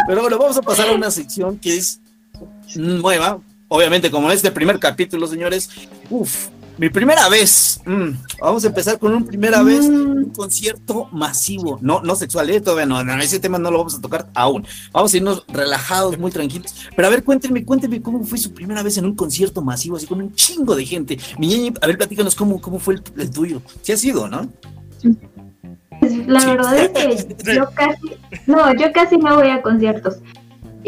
Pero 0.08 0.22
bueno, 0.22 0.38
vamos 0.38 0.56
a 0.56 0.62
pasar 0.62 0.88
a 0.88 0.92
una 0.92 1.10
sección 1.10 1.58
que 1.58 1.76
es 1.76 2.00
nueva. 2.74 3.40
Obviamente, 3.68 4.10
como 4.10 4.30
este 4.30 4.50
primer 4.50 4.78
capítulo, 4.78 5.26
señores. 5.26 5.68
Uf, 6.08 6.48
mi 6.78 6.88
primera 6.90 7.28
vez. 7.28 7.80
Mm, 7.84 8.10
vamos 8.40 8.64
a 8.64 8.68
empezar 8.68 8.98
con 8.98 9.12
un 9.14 9.24
primera 9.26 9.62
vez. 9.62 9.80
Un 9.86 10.26
concierto 10.30 11.08
masivo. 11.10 11.78
No, 11.80 12.00
no 12.02 12.14
sexual, 12.14 12.48
¿eh? 12.50 12.60
todavía 12.60 12.86
no, 12.86 13.02
no. 13.02 13.20
Ese 13.20 13.40
tema 13.40 13.58
no 13.58 13.70
lo 13.70 13.78
vamos 13.78 13.94
a 13.96 14.00
tocar 14.00 14.28
aún. 14.34 14.64
Vamos 14.92 15.12
a 15.12 15.16
irnos 15.16 15.44
relajados, 15.48 16.16
muy 16.18 16.30
tranquilos. 16.30 16.74
Pero 16.94 17.08
a 17.08 17.10
ver, 17.10 17.24
cuéntenme, 17.24 17.64
cuéntenme 17.64 18.00
cómo 18.02 18.22
fue 18.24 18.38
su 18.38 18.52
primera 18.52 18.82
vez 18.82 18.98
en 18.98 19.06
un 19.06 19.16
concierto 19.16 19.62
masivo, 19.62 19.96
así 19.96 20.06
con 20.06 20.20
un 20.20 20.34
chingo 20.34 20.76
de 20.76 20.84
gente. 20.86 21.18
Mi 21.38 21.48
ñeñe, 21.48 21.72
a 21.80 21.86
ver, 21.86 21.96
platícanos 21.96 22.34
cómo, 22.34 22.60
cómo 22.60 22.78
fue 22.78 22.94
el, 22.94 23.02
el 23.18 23.30
tuyo. 23.30 23.62
Sí 23.82 23.92
ha 23.92 23.96
sido, 23.96 24.28
¿no? 24.28 24.48
Pues, 26.00 26.26
La 26.28 26.40
Sí. 26.40 26.46
verdad 26.46 26.78
es 26.78 27.24
que 27.24 27.54
yo 27.56 27.64
casi, 27.74 28.16
no, 28.46 28.74
yo 28.74 28.92
casi 28.92 29.16
no 29.16 29.34
voy 29.36 29.48
a 29.48 29.62
conciertos. 29.62 30.16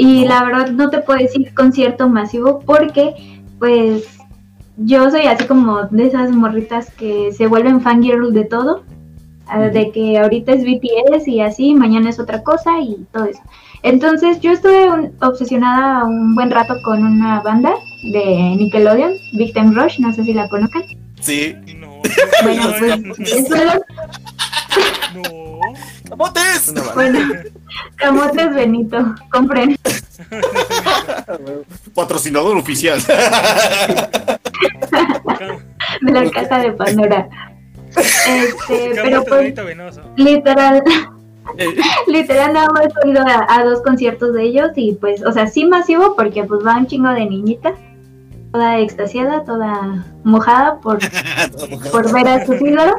Y 0.01 0.23
No. 0.23 0.29
la 0.29 0.45
verdad 0.45 0.71
no 0.71 0.89
te 0.91 0.99
puedo 1.01 1.19
decir 1.19 1.53
concierto 1.55 2.09
masivo 2.09 2.61
porque, 2.65 3.15
pues, 3.59 4.07
yo 4.77 5.11
soy 5.11 5.23
así 5.27 5.45
como 5.45 5.83
de 5.91 6.07
esas 6.07 6.31
morritas 6.31 6.91
que 6.97 7.33
se 7.33 7.49
vuelven 7.49 7.81
fangirl 7.81 8.33
de 8.33 8.45
todo. 8.45 8.85
ah, 9.49 9.59
De 9.61 9.91
que 9.91 10.17
ahorita 10.19 10.53
es 10.53 10.63
BTS 10.63 11.27
y 11.29 11.41
así, 11.41 11.75
mañana 11.75 12.11
es 12.11 12.21
otra 12.21 12.43
cosa 12.45 12.81
y 12.81 13.07
todo 13.13 13.25
eso. 13.25 13.41
Entonces 13.83 14.41
yo 14.41 14.53
estuve 14.53 14.91
un- 14.91 15.13
obsesionada 15.23 16.05
un 16.05 16.35
buen 16.35 16.51
rato 16.51 16.75
con 16.85 17.03
una 17.05 17.41
banda 17.41 17.73
de 18.13 18.25
Nickelodeon, 18.59 19.15
Big 19.39 19.53
Time 19.55 19.73
Rush, 19.75 19.99
no 20.01 20.13
sé 20.13 20.23
si 20.25 20.33
la 20.35 20.49
conozcan. 20.49 20.83
Sí. 21.21 21.55
No. 21.77 22.01
Bueno, 22.45 22.63
pues 23.17 23.51
no. 23.51 23.73
¡Camotes! 26.09 26.73
Bueno, 26.95 27.19
Camotes 27.97 28.55
Benito, 28.55 29.15
compren. 29.31 29.77
Patrocinador 31.95 32.57
oficial. 32.57 33.01
de 36.03 36.13
la 36.13 36.31
casa 36.31 36.59
de 36.59 36.73
Pandora. 36.73 37.29
Este, 37.97 38.93
pero 39.03 39.25
pues 39.25 39.55
literal, 40.17 40.83
Eh, 41.57 41.75
literal 42.07 42.53
nada 42.53 42.69
más 42.75 42.89
he 43.05 43.09
ido 43.09 43.23
a, 43.27 43.47
a 43.49 43.65
dos 43.65 43.81
conciertos 43.83 44.35
de 44.35 44.43
ellos 44.45 44.71
y 44.77 44.93
pues, 44.95 45.25
o 45.25 45.33
sea, 45.33 45.47
sí 45.47 45.65
masivo 45.65 46.15
porque 46.15 46.45
pues 46.45 46.65
va 46.65 46.77
un 46.77 46.87
chingo 46.87 47.09
de 47.09 47.25
niñita, 47.25 47.73
toda 48.53 48.79
extasiada, 48.81 49.45
toda 49.45 50.05
mojada 50.25 50.79
por, 50.81 50.99
por 51.93 52.13
ver 52.13 52.29
a 52.29 52.45
sus 52.45 52.61
ídolos. 52.61 52.95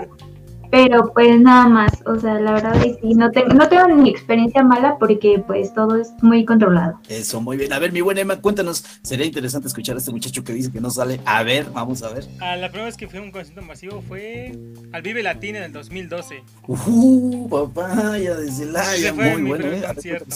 Pero 0.71 1.11
pues 1.13 1.39
nada 1.39 1.67
más, 1.67 1.91
o 2.05 2.15
sea, 2.19 2.35
la 2.39 2.51
verdad 2.51 2.75
es 2.77 2.97
que 2.97 3.01
sí, 3.01 3.15
no, 3.15 3.31
te- 3.31 3.45
no 3.45 3.67
tengo 3.67 3.87
ni 3.87 4.11
experiencia 4.11 4.61
mala 4.63 4.97
porque 4.99 5.43
pues 5.47 5.73
todo 5.73 5.95
es 5.95 6.11
muy 6.21 6.45
controlado. 6.45 6.99
Eso, 7.09 7.41
muy 7.41 7.57
bien. 7.57 7.73
A 7.73 7.79
ver, 7.79 7.91
mi 7.91 8.01
buena 8.01 8.21
Emma, 8.21 8.39
cuéntanos. 8.39 8.85
Sería 9.01 9.25
interesante 9.25 9.67
escuchar 9.67 9.95
a 9.95 9.97
este 9.99 10.11
muchacho 10.11 10.43
que 10.43 10.53
dice 10.53 10.71
que 10.71 10.79
no 10.79 10.91
sale. 10.91 11.19
A 11.25 11.41
ver, 11.41 11.65
vamos 11.73 12.03
a 12.03 12.13
ver. 12.13 12.25
Ah, 12.39 12.55
la 12.55 12.67
primera 12.67 12.85
vez 12.85 12.97
que 12.97 13.07
fui 13.07 13.17
a 13.17 13.21
un 13.23 13.31
concierto 13.31 13.63
masivo 13.63 14.03
fue 14.07 14.51
al 14.91 15.01
Vive 15.01 15.23
Latino 15.23 15.57
en 15.57 15.63
el 15.63 15.73
2012. 15.73 16.43
Uh, 16.67 17.49
papaya 17.49 18.35
de 18.35 18.51
Celaya. 18.51 18.93
Ese 18.95 19.13
fue 19.13 19.37
Muy 19.37 19.49
bueno, 19.49 19.65
¿eh? 19.65 19.81
Concierto. 19.87 20.35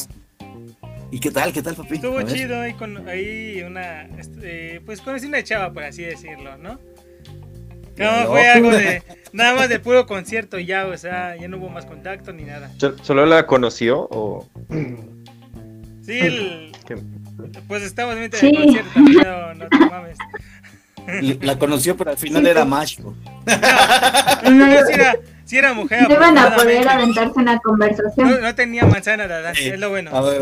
¿Y 1.12 1.20
qué 1.20 1.30
tal? 1.30 1.54
¿Qué 1.54 1.62
tal, 1.62 1.76
papi? 1.76 1.94
Estuvo 1.94 2.20
chido 2.24 2.60
ahí 2.60 2.74
con 2.74 3.08
ahí 3.08 3.62
una 3.62 4.02
este, 4.18 4.82
pues 4.84 5.00
conocí 5.00 5.28
una 5.28 5.44
chava 5.44 5.72
por 5.72 5.84
así 5.84 6.02
decirlo, 6.02 6.58
¿no? 6.58 6.80
No, 7.98 8.24
No. 8.24 8.28
fue 8.32 8.48
algo 8.50 8.72
de 8.72 9.04
nada 9.34 9.54
más 9.56 9.70
de 9.70 9.80
puro 9.80 10.06
concierto 10.08 10.58
y 10.60 10.66
ya, 10.66 10.86
o 10.88 10.98
sea, 10.98 11.36
ya 11.36 11.48
no 11.48 11.58
hubo 11.58 11.70
más 11.70 11.86
contacto 11.86 12.34
ni 12.34 12.44
nada. 12.44 12.72
¿Sol- 12.78 12.98
¿Solo 13.02 13.26
la 13.26 13.46
conoció 13.46 14.08
o...? 14.12 14.48
Sí, 16.06 16.20
el-. 16.20 16.72
Pues 17.68 17.84
estamos 17.84 18.16
en 18.18 18.32
Sí. 18.34 18.48
el 18.48 18.56
concierto 18.58 19.00
no, 19.00 19.54
no 19.54 19.68
te 19.70 19.78
mames. 19.80 20.18
La 21.42 21.58
conoció, 21.60 21.96
pero 21.98 22.12
al 22.12 22.18
final 22.18 22.44
Sí, 22.44 22.50
era 22.50 22.64
sí. 22.64 22.68
macho. 22.68 23.16
No, 24.52 24.74
yo 24.74 24.86
sí 24.88 24.94
era, 24.94 25.16
sí 25.46 25.58
era 25.58 25.74
mujer. 25.74 26.04
No 26.08 26.16
iban 26.16 26.38
a 26.38 26.56
poder 26.56 26.88
aventarse 26.88 27.40
una 27.40 27.60
conversación. 27.60 28.30
No, 28.30 28.40
no 28.40 28.56
tenía 28.56 28.86
manzana 28.86 29.28
de 29.28 29.36
edad, 29.40 29.54
Sí. 29.54 29.68
es 29.70 29.80
lo 29.80 29.90
bueno. 29.90 30.12
A 30.16 30.22
ver. 30.22 30.42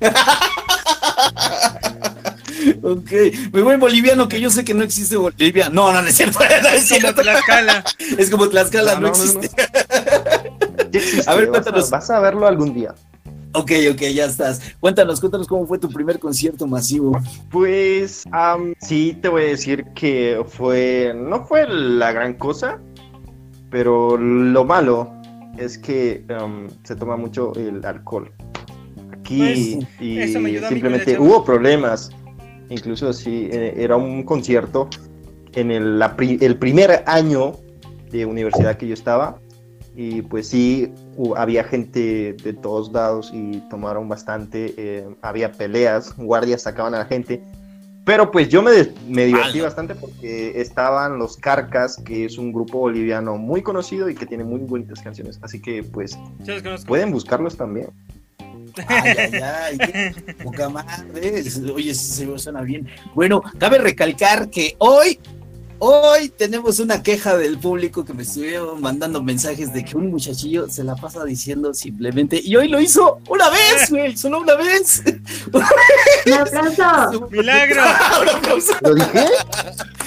ok, 2.82 3.10
muy 3.52 3.62
buen 3.62 3.80
boliviano 3.80 4.28
que 4.28 4.40
yo 4.40 4.50
sé 4.50 4.64
que 4.64 4.74
no 4.74 4.82
existe 4.84 5.16
Bolivia. 5.16 5.68
No, 5.68 5.92
no, 5.92 6.02
no 6.02 6.08
es 6.08 6.16
cierto. 6.16 6.38
No 6.62 6.68
es, 6.68 6.90
Es 6.90 6.90
como 6.90 7.00
cierto. 7.00 7.22
Tlaxcala. 7.22 7.84
Es 8.18 8.30
como 8.30 8.48
Tlaxcala, 8.48 8.94
no, 8.94 9.00
No, 9.00 9.08
no, 9.08 9.12
no, 9.12 9.24
existe. 9.24 9.50
A 11.26 11.34
ver, 11.34 11.46
vas, 11.46 11.50
cuéntanos. 11.50 11.90
vas 11.90 12.10
a 12.10 12.20
verlo 12.20 12.46
algún 12.46 12.74
día. 12.74 12.94
Ok, 13.52 13.72
ok, 13.92 14.00
ya 14.14 14.26
estás. 14.26 14.60
Cuéntanos, 14.78 15.20
cuéntanos 15.20 15.46
cómo 15.48 15.66
fue 15.66 15.78
tu 15.78 15.88
primer 15.88 16.18
concierto 16.18 16.66
masivo. 16.66 17.18
Pues 17.50 18.24
am, 18.30 18.74
sí 18.80 19.18
te 19.20 19.28
voy 19.28 19.42
a 19.42 19.46
decir 19.46 19.84
que 19.94 20.42
fue, 20.46 21.14
no 21.16 21.44
fue 21.46 21.66
la 21.68 22.12
gran 22.12 22.34
cosa, 22.34 22.78
pero 23.70 24.16
lo 24.18 24.64
malo 24.64 25.10
es 25.56 25.78
que 25.78 26.24
se 26.84 26.96
toma 26.96 27.16
mucho 27.16 27.52
el 27.56 27.84
alcohol. 27.84 28.30
Aquí 29.12 29.38
Pues, 29.38 30.00
y 30.00 30.18
eso 30.20 30.40
me 30.40 30.50
ayudó 30.50 30.66
a 30.66 30.70
mí 30.70 30.76
simplemente 30.76 31.18
hubo 31.18 31.44
problemas. 31.44 32.10
Incluso 32.70 33.12
sí, 33.12 33.48
eh, 33.50 33.74
era 33.76 33.96
un 33.96 34.22
concierto 34.24 34.88
en 35.54 35.70
el, 35.70 35.98
la 35.98 36.16
pri- 36.16 36.38
el 36.40 36.56
primer 36.58 37.02
año 37.06 37.52
de 38.10 38.26
universidad 38.26 38.76
que 38.76 38.86
yo 38.88 38.94
estaba. 38.94 39.38
Y 39.96 40.22
pues 40.22 40.46
sí, 40.48 40.92
había 41.36 41.64
gente 41.64 42.34
de 42.44 42.52
todos 42.52 42.92
lados 42.92 43.30
y 43.34 43.58
tomaron 43.68 44.08
bastante. 44.08 44.74
eh, 44.76 45.08
había 45.22 45.50
peleas, 45.52 46.14
guardias 46.16 46.62
sacaban 46.62 46.94
a 46.94 46.98
la 46.98 47.04
gente. 47.06 47.42
Pero 48.04 48.30
pues 48.30 48.48
yo 48.48 48.62
me, 48.62 48.70
me 49.06 49.26
divertí 49.26 49.60
bastante 49.60 49.94
porque 49.94 50.58
estaban 50.60 51.18
los 51.18 51.36
Carcas, 51.36 51.96
que 52.04 52.24
es 52.24 52.38
un 52.38 52.52
grupo 52.52 52.78
boliviano 52.78 53.36
muy 53.36 53.60
conocido 53.60 54.08
y 54.08 54.14
que 54.14 54.24
tiene 54.24 54.44
muy 54.44 54.60
bonitas 54.60 55.02
canciones. 55.02 55.38
Así 55.42 55.60
que 55.60 55.82
pues 55.82 56.16
pueden 56.86 57.10
buscarlos 57.10 57.56
también. 57.56 57.88
Ay, 58.86 59.14
ay, 59.18 59.40
ay, 59.42 59.78
qué 60.26 60.34
poca 60.42 60.68
madre. 60.68 61.42
Oye, 61.74 61.94
se 61.94 62.38
suena 62.38 62.62
bien. 62.62 62.86
Bueno, 63.14 63.42
cabe 63.58 63.78
recalcar 63.78 64.50
que 64.50 64.74
hoy, 64.78 65.18
hoy 65.78 66.28
tenemos 66.30 66.80
una 66.80 67.02
queja 67.02 67.36
del 67.36 67.58
público 67.58 68.04
que 68.04 68.12
me 68.14 68.22
estuvieron 68.22 68.80
mandando 68.80 69.22
mensajes 69.22 69.72
de 69.72 69.84
que 69.84 69.96
un 69.96 70.10
muchachillo 70.10 70.68
se 70.68 70.82
la 70.84 70.96
pasa 70.96 71.24
diciendo 71.24 71.72
simplemente, 71.74 72.40
y 72.42 72.56
hoy 72.56 72.68
lo 72.68 72.80
hizo 72.80 73.20
una 73.28 73.48
vez, 73.50 73.88
güey, 73.90 74.16
solo 74.16 74.40
una 74.40 74.54
vez. 74.56 75.02
Un 75.52 76.32
aplauso. 76.32 77.28
¡Milagro! 77.30 77.82
¿Lo 78.82 78.94
dije? 78.94 79.26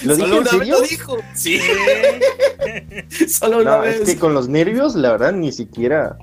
¿Lo 0.04 0.16
dije 0.16 0.26
Solo 0.26 0.26
en 0.26 0.32
una 0.32 0.42
vez 0.42 0.50
serio? 0.50 0.76
lo 0.76 0.82
dijo. 0.82 1.18
Sí, 1.36 1.60
Sí. 3.10 3.28
solo 3.30 3.60
una 3.60 3.78
No, 3.78 3.82
vez. 3.82 4.02
es 4.02 4.10
que 4.10 4.18
con 4.18 4.34
los 4.34 4.48
nervios, 4.48 4.96
la 4.96 5.12
verdad, 5.12 5.32
ni 5.34 5.52
siquiera. 5.52 6.18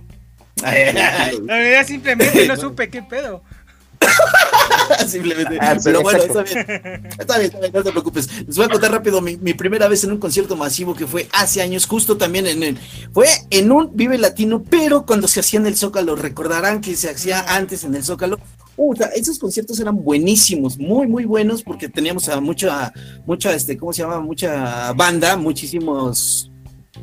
La 0.62 1.57
verdad 1.57 1.87
simplemente 1.87 2.47
no 2.47 2.57
supe 2.57 2.88
qué 2.88 3.03
pedo. 3.03 3.43
Simplemente. 5.07 5.59
Ah, 5.61 5.75
sí, 5.75 5.81
Pero 5.85 6.03
bueno, 6.03 6.23
está 6.23 6.43
bien. 6.43 7.09
Está 7.19 7.38
bien, 7.38 7.50
está 7.50 7.61
bien, 7.61 7.73
no 7.73 7.83
te 7.83 7.91
preocupes. 7.91 8.29
Les 8.47 8.57
voy 8.57 8.67
a 8.67 8.69
contar 8.69 8.93
rápido 8.93 9.21
mi, 9.21 9.37
mi 9.37 9.55
primera 9.55 9.88
vez 9.88 10.05
en 10.05 10.12
un 10.12 10.19
concierto 10.19 10.57
masivo 10.57 10.95
que 10.95 11.07
fue 11.07 11.29
hace 11.33 11.62
años, 11.62 11.87
justo 11.87 12.17
también 12.17 12.47
en 12.47 12.62
el. 12.62 12.79
Fue 13.12 13.27
en 13.50 13.71
un 13.73 13.91
Vive 13.95 14.19
Latino, 14.19 14.62
pero 14.62 15.05
cuando 15.05 15.29
se 15.29 15.41
hacía 15.41 15.61
en 15.61 15.67
el 15.67 15.77
Zócalo, 15.77 16.17
recordarán 16.17 16.81
que 16.81 16.97
se 16.97 17.11
hacía 17.11 17.41
antes 17.49 17.85
en 17.85 17.95
el 17.95 18.05
Zócalo. 18.05 18.38
Puta, 18.77 19.07
esos 19.07 19.41
conciertos 19.41 19.81
eran 19.81 19.97
buenísimos, 19.97 20.79
muy, 20.79 21.09
muy 21.09 21.25
buenos, 21.25 21.65
porque 21.65 21.88
teníamos 21.88 22.29
a 22.29 22.41
mucha, 22.41 22.93
mucha, 23.27 23.53
este, 23.53 23.77
¿cómo 23.77 23.93
se 23.93 24.03
llama? 24.03 24.21
Mucha 24.21 24.93
banda, 24.93 25.37
muchísimos 25.37 26.53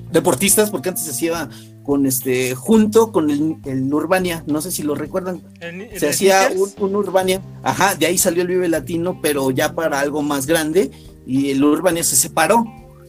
deportistas, 0.10 0.70
porque 0.72 0.90
antes 0.90 1.04
se 1.04 1.12
hacía 1.12 1.50
con 1.86 2.06
este, 2.08 2.56
junto 2.56 3.12
con 3.12 3.30
el, 3.30 3.58
el 3.66 3.94
Urbania, 3.94 4.44
no 4.48 4.60
sé 4.60 4.72
si 4.72 4.82
lo 4.82 4.96
recuerdan, 4.96 5.44
El 5.62 5.82
el 5.82 6.00
se 6.00 6.10
hacía 6.10 6.50
un, 6.56 6.72
un 6.80 6.96
Urbania, 6.96 7.42
ajá, 7.64 7.96
de 7.96 8.08
ahí 8.08 8.18
salió 8.18 8.42
el 8.42 8.48
Vive 8.48 8.68
Latino, 8.68 9.20
pero 9.22 9.52
ya 9.52 9.76
para 9.76 10.00
algo 10.00 10.24
más 10.24 10.48
grande, 10.48 10.90
y 11.28 11.52
el 11.52 11.64
Urbania 11.64 12.04
se 12.04 12.16
separó. 12.16 12.66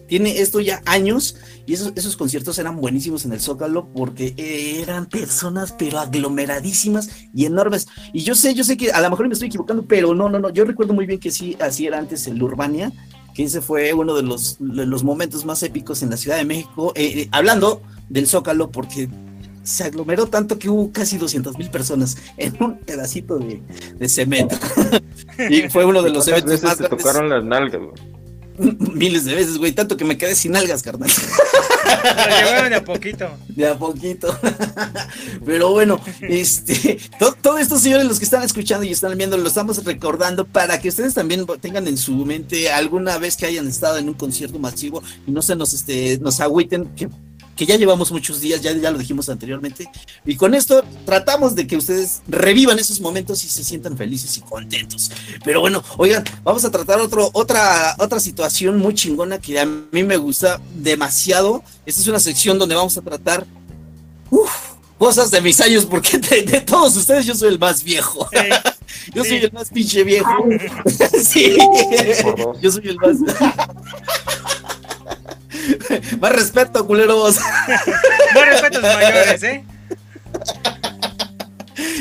Tiene 0.09 0.39
esto 0.39 0.61
ya 0.61 0.83
años, 0.85 1.37
y 1.67 1.73
esos, 1.73 1.93
esos 1.97 2.17
conciertos 2.17 2.59
eran 2.61 2.77
buenísimos 2.77 3.25
en 3.25 3.33
el 3.33 3.41
Zócalo, 3.41 3.89
porque 3.93 4.35
eran 4.37 5.07
personas, 5.07 5.75
pero 5.77 5.99
aglomeradísimas 5.99 7.09
y 7.35 7.47
enormes. 7.47 7.89
Y 8.13 8.23
yo 8.23 8.37
sé, 8.37 8.55
yo 8.55 8.63
sé 8.63 8.77
que 8.77 8.93
a 8.93 9.01
lo 9.01 9.11
mejor 9.11 9.27
me 9.27 9.33
estoy 9.33 9.49
equivocando, 9.49 9.85
pero 9.85 10.15
no, 10.15 10.29
no, 10.29 10.39
no, 10.39 10.51
yo 10.51 10.65
recuerdo 10.65 10.95
muy 10.95 11.07
bien 11.07 11.19
que 11.19 11.33
sí, 11.33 11.57
así 11.61 11.87
era 11.87 11.99
antes 11.99 12.29
el 12.29 12.41
Urbania, 12.41 12.93
que 13.35 13.43
ese 13.43 13.61
fue 13.61 13.93
uno 13.95 14.15
de 14.15 14.23
los, 14.23 14.59
de 14.61 14.87
los 14.87 15.03
momentos 15.03 15.45
más 15.45 15.63
épicos 15.65 16.03
en 16.03 16.11
la 16.11 16.17
Ciudad 16.17 16.37
de 16.37 16.45
México, 16.45 16.93
eh, 16.95 17.23
eh, 17.23 17.29
hablando 17.33 17.83
del 18.09 18.27
Zócalo, 18.27 18.71
porque 18.71 19.09
se 19.63 19.83
aglomeró 19.85 20.27
tanto 20.27 20.59
que 20.59 20.69
hubo 20.69 20.93
casi 20.93 21.19
200 21.19 21.59
mil 21.59 21.71
personas 21.71 22.17
en 22.37 22.57
un 22.63 22.79
pedacito 22.79 23.39
de, 23.39 23.61
de 23.99 24.09
cemento. 24.09 24.57
y 25.51 25.69
fue 25.71 25.85
uno 25.85 26.03
de 26.03 26.11
los 26.11 26.25
¿Cuántas 26.25 26.29
eventos 26.29 26.51
veces 26.51 26.65
más 26.65 26.77
te 26.77 26.83
grandes. 26.85 27.03
tocaron 27.05 27.29
las 27.31 27.45
nalgas, 27.45 27.81
güey? 27.83 28.17
Miles 28.95 29.27
de 29.27 29.35
veces, 29.35 29.59
güey, 29.59 29.73
tanto 29.73 29.97
que 29.99 30.05
me 30.07 30.17
quedé 30.17 30.35
sin 30.35 30.57
algas, 30.57 30.83
carnal. 30.83 31.11
Lo 31.11 32.37
llevaron 32.37 32.71
de 32.71 32.77
a 32.77 32.85
poquito. 32.85 33.29
De 33.49 33.67
a 33.69 33.77
poquito. 33.79 34.39
Pero 35.45 35.73
bueno, 35.73 36.01
este, 36.23 36.99
to- 37.19 37.35
todo 37.43 37.59
esto, 37.59 37.79
señores, 37.79 38.07
los 38.07 38.19
que 38.19 38.25
están 38.25 38.43
escuchando 38.45 38.85
y 38.87 38.93
están 38.93 39.17
viendo, 39.19 39.37
lo 39.37 39.47
estamos 39.49 39.85
recordando 39.85 40.47
para 40.47 40.81
que 40.81 40.89
ustedes 40.89 41.13
también 41.13 41.45
tengan 41.61 41.87
en 41.87 41.97
su 41.99 42.13
mente 42.25 42.71
alguna 42.71 43.19
vez 43.19 43.37
que 43.37 43.45
hayan 43.47 43.67
estado 43.69 43.99
en 43.99 44.09
un 44.09 44.15
concierto 44.15 44.59
masivo 44.59 45.03
y 45.27 45.33
no 45.33 45.43
se 45.43 45.55
nos, 45.55 45.75
este, 45.75 46.19
nos 46.21 46.41
agüiten 46.41 46.87
que 46.97 47.09
que 47.57 47.67
ya 47.67 47.77
llevamos 47.77 48.13
muchos 48.13 48.41
días, 48.41 48.61
ya, 48.61 48.73
ya 48.73 48.91
lo 48.91 48.99
dijimos 48.99 49.29
anteriormente, 49.29 49.89
y 50.25 50.37
con 50.37 50.55
esto 50.55 50.85
tratamos 51.07 51.55
de 51.55 51.67
que 51.67 51.77
ustedes 51.77 52.21
revivan 52.29 52.79
esos 52.79 53.01
momentos 53.01 53.43
y 53.45 53.49
se 53.49 53.65
sientan 53.65 53.97
felices 53.97 54.37
y 54.37 54.43
contentos. 54.43 55.11
Pero 55.45 55.61
bueno, 55.61 55.83
oigan, 55.97 56.23
vamos 56.45 56.65
a 56.65 56.71
tratar 56.71 57.01
otro, 57.01 57.31
otra, 57.33 57.97
otra 57.99 58.21
situación 58.21 58.79
muy 58.79 58.95
chingona 58.95 59.39
que 59.41 59.59
a 59.59 59.65
mí 59.67 60.03
me 60.05 60.17
gusta 60.19 60.61
demasiado. 60.75 61.65
Esta 61.87 62.01
es 62.03 62.07
una 62.09 62.21
sección 62.21 62.59
donde 62.59 62.75
vamos 62.75 62.97
a 62.99 63.03
tratar 63.03 63.47
uf, 64.31 64.51
cosas 64.99 65.31
de 65.31 65.41
mis 65.41 65.61
años, 65.61 65.87
porque 65.87 66.19
de, 66.19 66.43
de 66.43 66.61
todos 66.61 66.95
ustedes 66.97 67.25
yo 67.27 67.35
soy 67.35 67.49
el 67.49 67.59
más 67.59 67.83
viejo. 67.83 68.29
Sí. 68.33 68.39
Yo 69.15 69.23
Sí. 69.23 69.31
soy 69.31 69.39
el 69.39 69.53
más 69.53 69.69
pinche 69.71 70.03
viejo. 70.05 70.31
Sí, 71.23 71.57
yo 72.61 72.71
soy 72.73 72.89
el 72.89 72.97
más. 72.97 73.17
más 76.21 76.33
respeto, 76.33 76.87
culeros. 76.87 77.37
Buen 78.35 78.49
respeto 78.49 78.79
a 78.79 78.83
los 78.83 78.95
mayores, 78.95 79.43
¿eh? 79.43 79.65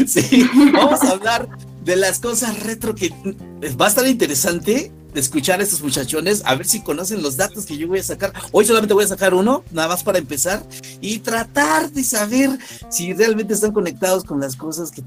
Sí, 0.08 0.49
vamos 0.73 1.01
a 1.04 1.12
hablar 1.12 1.47
de 1.84 1.95
las 1.95 2.19
cosas 2.19 2.60
retro 2.63 2.95
que 2.95 3.12
va 3.80 3.86
a 3.86 3.89
estar 3.89 4.06
interesante 4.08 4.91
escuchar 5.19 5.60
a 5.60 5.63
estos 5.63 5.82
muchachones, 5.82 6.43
a 6.45 6.56
ver 6.56 6.65
si 6.65 6.82
conocen 6.82 7.21
los 7.21 7.38
datos 7.38 7.65
que 7.65 7.78
yo 7.78 7.88
voy 7.88 7.99
a 7.99 8.04
sacar. 8.04 8.34
Hoy 8.51 8.65
solamente 8.65 8.93
voy 8.93 9.06
a 9.06 9.08
sacar 9.08 9.34
uno, 9.34 9.63
nada 9.71 9.88
más 9.88 10.04
para 10.04 10.17
empezar, 10.17 10.63
y 11.01 11.19
tratar 11.19 11.91
de 11.91 12.04
saber 12.04 12.58
si 12.89 13.13
realmente 13.13 13.54
están 13.54 13.71
conectados 13.71 14.23
con 14.23 14.39
las 14.39 14.56
cosas 14.56 14.91
que 14.91 15.04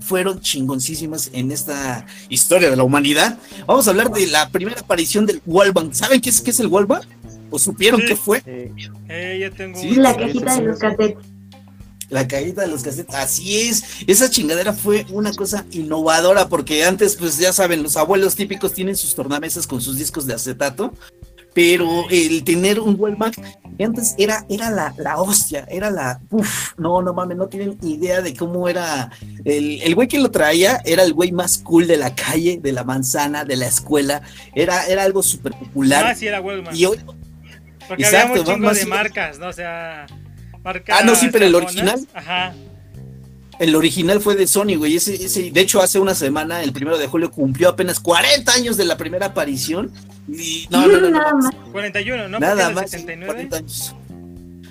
fueron 0.00 0.40
chingoncísimas 0.40 1.30
en 1.32 1.50
esta 1.50 2.06
historia 2.28 2.70
de 2.70 2.76
la 2.76 2.84
humanidad. 2.84 3.38
Vamos 3.66 3.86
a 3.86 3.90
hablar 3.90 4.10
de 4.12 4.26
la 4.26 4.48
primera 4.50 4.80
aparición 4.80 5.26
del 5.26 5.42
Wallbang. 5.46 5.94
¿Saben 5.94 6.20
qué 6.20 6.30
es, 6.30 6.40
qué 6.40 6.50
es 6.50 6.60
el 6.60 6.68
Wallbang? 6.68 7.02
¿O 7.50 7.58
supieron 7.58 8.00
Sí. 8.00 8.06
qué 8.08 8.16
fue? 8.16 8.42
Eh, 8.46 8.72
Eh, 9.08 9.38
yo 9.40 9.52
tengo 9.52 9.80
Sí, 9.80 9.90
La 9.96 10.12
sí, 10.14 10.20
cajita 10.20 10.54
sí, 10.54 10.60
de 10.60 10.66
los 10.66 10.76
sí. 10.78 10.80
cassettes. 10.82 11.16
La 12.08 12.28
caída 12.28 12.62
de 12.62 12.68
los 12.68 12.82
cassettes, 12.84 13.14
así 13.16 13.62
es. 13.62 13.82
Esa 14.06 14.30
chingadera 14.30 14.72
fue 14.72 15.04
una 15.10 15.32
cosa 15.32 15.64
innovadora 15.72 16.48
porque 16.48 16.84
antes, 16.84 17.16
pues 17.16 17.36
ya 17.38 17.52
saben, 17.52 17.82
los 17.82 17.96
abuelos 17.96 18.36
típicos 18.36 18.72
tienen 18.72 18.96
sus 18.96 19.14
tornamesas 19.16 19.66
con 19.66 19.80
sus 19.80 19.96
discos 19.98 20.24
de 20.24 20.34
acetato, 20.34 20.94
pero 21.52 22.04
el 22.10 22.44
tener 22.44 22.78
un 22.78 22.94
Wallback 23.00 23.40
que 23.76 23.84
antes 23.84 24.14
era, 24.18 24.46
era 24.48 24.70
la, 24.70 24.94
la 24.98 25.20
hostia, 25.20 25.66
era 25.68 25.90
la, 25.90 26.20
uff, 26.30 26.74
no, 26.78 27.02
no 27.02 27.12
mames, 27.12 27.36
no 27.38 27.48
tienen 27.48 27.76
idea 27.82 28.20
de 28.20 28.34
cómo 28.36 28.68
era. 28.68 29.10
El, 29.44 29.82
el 29.82 29.94
güey 29.96 30.06
que 30.06 30.20
lo 30.20 30.30
traía 30.30 30.80
era 30.84 31.02
el 31.02 31.12
güey 31.12 31.32
más 31.32 31.58
cool 31.58 31.88
de 31.88 31.96
la 31.96 32.14
calle, 32.14 32.60
de 32.62 32.72
la 32.72 32.84
manzana, 32.84 33.44
de 33.44 33.56
la 33.56 33.66
escuela, 33.66 34.22
era, 34.54 34.86
era 34.86 35.02
algo 35.02 35.24
súper 35.24 35.52
popular. 35.54 36.06
Ah, 36.06 36.14
sí, 36.14 36.26
era 36.28 36.40
Wellman. 36.40 36.76
y 36.76 36.84
hoy, 36.84 36.98
Porque 37.88 38.02
exacto, 38.04 38.32
había 38.32 38.40
un 38.42 38.46
chingo 38.46 38.66
más- 38.66 38.76
de 38.78 38.86
marcas, 38.86 39.38
¿no? 39.38 39.48
O 39.48 39.52
sea, 39.52 40.06
marcas. 40.62 40.98
Ah, 41.00 41.04
no, 41.04 41.14
sí, 41.14 41.28
pero 41.32 41.46
el 41.46 41.54
original. 41.54 42.06
Ajá. 42.14 42.54
El 43.58 43.74
original 43.74 44.20
fue 44.20 44.34
de 44.36 44.46
Sony, 44.46 44.76
güey. 44.76 44.96
Ese, 44.96 45.14
ese, 45.14 45.50
de 45.50 45.60
hecho, 45.60 45.80
hace 45.80 45.98
una 45.98 46.14
semana, 46.14 46.62
el 46.62 46.72
primero 46.72 46.98
de 46.98 47.06
julio, 47.06 47.30
cumplió 47.30 47.70
apenas 47.70 48.00
40 48.00 48.52
años 48.52 48.76
de 48.76 48.84
la 48.84 48.96
primera 48.98 49.26
aparición. 49.26 49.90
Y 50.28 50.66
no, 50.70 50.86
no, 50.86 51.00
no, 51.00 51.08
no, 51.08 51.10
Nada 51.10 51.32
más. 51.34 51.54
41, 51.72 52.28
¿no? 52.28 52.38
nada 52.38 52.70
más. 52.70 52.82
era 52.82 52.88
79. 52.88 53.32
40 53.48 53.56
años. 53.56 53.94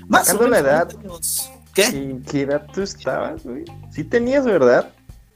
Más 0.08 0.21
o 0.30 0.32
Sacando 0.34 0.47
la 0.49 0.58
menos 0.62 0.69
edad. 0.71 0.86
40 0.91 1.10
años. 1.10 1.51
¿Qué? 1.73 1.84
¿En 1.86 2.21
qué 2.23 2.41
edad 2.41 2.67
tú 2.73 2.82
estabas, 2.84 3.43
güey? 3.43 3.65
Sí 3.91 4.04
tenías, 4.04 4.45
¿verdad? 4.45 4.91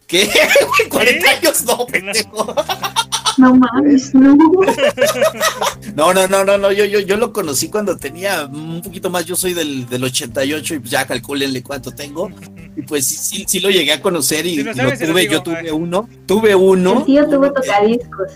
¿Qué? 0.08 0.30
40 0.90 1.30
años 1.32 1.64
no, 1.66 1.86
pendejo. 1.88 2.56
No 3.40 3.56
mames, 3.56 4.14
no. 4.14 4.38
No, 5.96 6.14
no, 6.14 6.28
no, 6.28 6.46
no, 6.46 6.58
no, 6.58 6.72
yo, 6.72 6.86
yo, 6.86 7.00
yo 7.00 7.18
lo 7.18 7.34
conocí 7.34 7.70
cuando 7.70 7.98
tenía 7.98 8.46
un 8.46 8.82
poquito 8.82 9.10
más, 9.10 9.26
yo 9.26 9.36
soy 9.36 9.54
del, 9.54 9.90
del 9.90 10.04
88 10.04 10.76
y 10.76 10.80
pues 10.80 10.92
ya 10.92 11.06
calcúlenle 11.06 11.64
cuánto 11.64 11.92
tengo. 11.92 12.30
Y 12.78 12.84
pues 12.84 13.06
sí, 13.06 13.16
sí, 13.16 13.46
sí 13.48 13.60
lo 13.60 13.70
llegué 13.70 13.94
a 13.94 14.02
conocer 14.02 14.46
y, 14.46 14.56
Si 14.58 14.64
lo 14.64 14.74
sabes, 14.74 15.00
tuve, 15.00 15.28
yo 15.28 15.42
tuve 15.42 15.72
uno, 15.72 16.08
tuve 16.26 16.56
uno. 16.56 17.00
El 17.00 17.06
tío 17.06 17.30
tuvo 17.30 17.52
tocadiscos. 17.52 18.32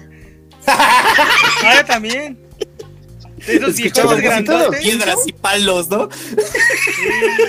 Ah, 0.65 1.83
también. 1.85 2.39
De 3.45 3.55
esos 3.55 3.75
de 3.75 4.21
grandotes. 4.21 4.81
piedras 4.81 5.19
y 5.25 5.33
palos, 5.33 5.89
¿no? 5.89 6.09
Sí, 6.11 6.35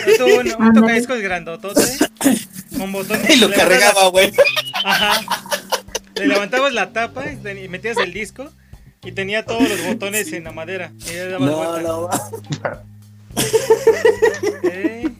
yo 0.06 0.24
tuve 0.24 0.38
un, 0.40 0.62
un 0.66 0.72
tocadiscos 0.74 1.20
grandotote 1.20 1.82
con 2.76 2.92
botones. 2.92 3.30
Y 3.36 3.36
lo 3.36 3.50
cargaba, 3.50 4.08
güey. 4.08 4.32
Ajá. 4.84 5.20
Le 6.20 6.27
levantabas 6.27 6.72
la 6.72 6.92
tapa 6.92 7.24
y 7.31 7.68
metías 7.68 7.96
el 7.98 8.12
disco 8.12 8.50
y 9.05 9.12
tenía 9.12 9.44
todos 9.44 9.68
los 9.68 9.85
botones 9.85 10.33
en 10.33 10.44
la 10.44 10.53
madera. 10.53 10.92
Y 11.09 11.12
le 11.12 11.29
dabas 11.31 11.50
No, 11.50 11.57
vuelta. 11.57 11.83
no, 11.83 12.11
Eh, 14.62 15.11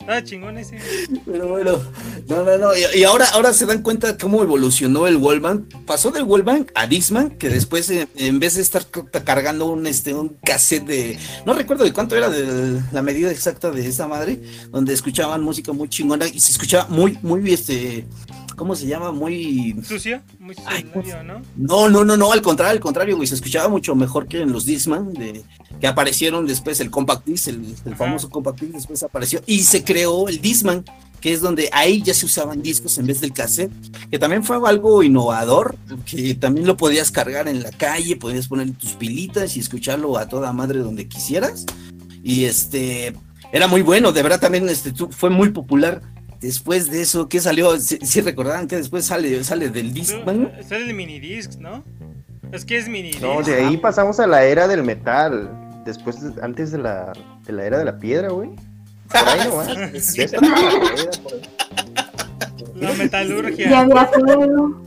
Estaba 0.00 0.22
chingón 0.22 0.56
ese. 0.56 0.78
pero 1.24 1.48
bueno, 1.48 1.80
no, 2.28 2.44
no, 2.44 2.58
no. 2.58 2.76
Y, 2.76 3.00
y 3.00 3.02
ahora, 3.02 3.26
ahora 3.32 3.52
se 3.52 3.66
dan 3.66 3.82
cuenta 3.82 4.16
cómo 4.16 4.40
evolucionó 4.42 5.08
el 5.08 5.16
Wallman. 5.16 5.64
Pasó 5.84 6.12
del 6.12 6.22
Wallman 6.22 6.66
a 6.76 6.86
Disman, 6.86 7.30
que 7.30 7.48
después, 7.48 7.90
eh, 7.90 8.06
en 8.14 8.38
vez 8.38 8.54
de 8.54 8.62
estar 8.62 8.84
cargando 9.24 9.66
un, 9.66 9.84
este, 9.88 10.14
un 10.14 10.36
cassette 10.44 10.84
de. 10.86 11.18
No 11.44 11.54
recuerdo 11.54 11.82
de 11.82 11.92
cuánto 11.92 12.14
era 12.16 12.30
de 12.30 12.80
la 12.92 13.02
medida 13.02 13.32
exacta 13.32 13.72
de 13.72 13.84
esa 13.84 14.06
madre, 14.06 14.40
donde 14.70 14.92
escuchaban 14.94 15.42
música 15.42 15.72
muy 15.72 15.88
chingona 15.88 16.28
y 16.28 16.38
se 16.38 16.52
escuchaba 16.52 16.86
muy, 16.88 17.18
muy, 17.22 17.52
este. 17.52 18.06
¿Cómo 18.56 18.74
se 18.74 18.86
llama? 18.86 19.12
Muy. 19.12 19.76
Sucio, 19.84 20.22
muy 20.40 20.56
Ay, 20.64 20.90
¿no? 21.24 21.42
No, 21.56 21.88
no, 21.90 22.04
no, 22.04 22.16
no, 22.16 22.32
al 22.32 22.40
contrario, 22.40 22.72
al 22.72 22.80
contrario, 22.80 23.16
güey, 23.16 23.28
se 23.28 23.34
escuchaba 23.34 23.68
mucho 23.68 23.94
mejor 23.94 24.26
que 24.26 24.40
en 24.40 24.50
los 24.50 24.64
Discman, 24.64 25.12
de, 25.12 25.44
que 25.78 25.86
aparecieron 25.86 26.46
después 26.46 26.80
el 26.80 26.90
Compact 26.90 27.26
Disc, 27.26 27.48
el, 27.48 27.96
famoso 27.96 28.30
Compact 28.30 28.60
Disc, 28.60 28.72
después 28.72 29.02
apareció 29.02 29.42
y 29.46 29.62
se 29.64 29.84
creó 29.84 30.28
el 30.28 30.40
Discman, 30.40 30.84
que 31.20 31.34
es 31.34 31.42
donde 31.42 31.68
ahí 31.72 32.02
ya 32.02 32.14
se 32.14 32.24
usaban 32.24 32.62
discos 32.62 32.96
en 32.96 33.06
vez 33.06 33.20
del 33.20 33.34
cassette, 33.34 33.72
que 34.10 34.18
también 34.18 34.42
fue 34.42 34.56
algo 34.66 35.02
innovador, 35.02 35.76
que 36.06 36.34
también 36.34 36.66
lo 36.66 36.78
podías 36.78 37.10
cargar 37.10 37.48
en 37.48 37.62
la 37.62 37.70
calle, 37.72 38.16
podías 38.16 38.48
poner 38.48 38.70
tus 38.72 38.92
pilitas 38.92 39.56
y 39.56 39.60
escucharlo 39.60 40.16
a 40.16 40.28
toda 40.28 40.52
madre 40.54 40.78
donde 40.78 41.08
quisieras, 41.08 41.66
y 42.22 42.44
este, 42.44 43.14
era 43.52 43.68
muy 43.68 43.82
bueno, 43.82 44.12
de 44.12 44.22
verdad 44.22 44.40
también 44.40 44.66
este, 44.68 44.92
fue 45.10 45.28
muy 45.28 45.50
popular. 45.50 46.00
Después 46.46 46.88
de 46.92 47.02
eso, 47.02 47.28
¿qué 47.28 47.40
salió? 47.40 47.76
Si, 47.80 47.98
si 47.98 48.20
recordaban 48.20 48.68
que 48.68 48.76
después 48.76 49.04
sale, 49.04 49.42
sale 49.42 49.68
del 49.68 49.92
Discman. 49.92 50.52
Sale 50.68 50.84
el 50.90 50.94
minidisc, 50.94 51.54
¿no? 51.58 51.82
Es 52.52 52.64
que 52.64 52.78
es 52.78 52.88
minidisc. 52.88 53.20
No, 53.20 53.42
de 53.42 53.64
ahí 53.64 53.76
pasamos 53.76 54.20
a 54.20 54.28
la 54.28 54.44
era 54.44 54.68
del 54.68 54.84
metal. 54.84 55.50
Después, 55.84 56.20
de- 56.22 56.40
antes 56.42 56.70
de 56.70 56.78
la, 56.78 57.12
de 57.44 57.52
la 57.52 57.64
era 57.64 57.78
de 57.80 57.84
la 57.84 57.98
piedra, 57.98 58.28
güey. 58.28 58.50
Por 59.08 59.28
ahí 59.28 59.48
nomás. 59.48 59.68
Sí. 60.04 60.24
Por. 60.28 60.42
La 62.76 62.92
metalurgia. 62.92 63.68
Ya 63.70 63.80
había 63.80 64.06
fuego. 64.06 64.82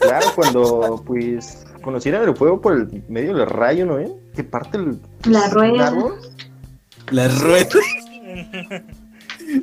Claro, 0.00 0.26
cuando 0.34 1.02
pues 1.06 1.64
conocieron 1.82 2.26
el 2.26 2.34
fuego 2.34 2.62
por 2.62 2.72
el 2.74 3.04
medio 3.08 3.36
del 3.36 3.46
rayo, 3.46 3.84
¿no? 3.84 3.98
Eh? 3.98 4.10
Que 4.34 4.42
parte 4.42 4.78
el 4.78 4.98
La 5.26 5.48
rueda. 5.50 5.88
árbol. 5.88 6.14
La 7.10 7.28
rueda. 7.28 7.68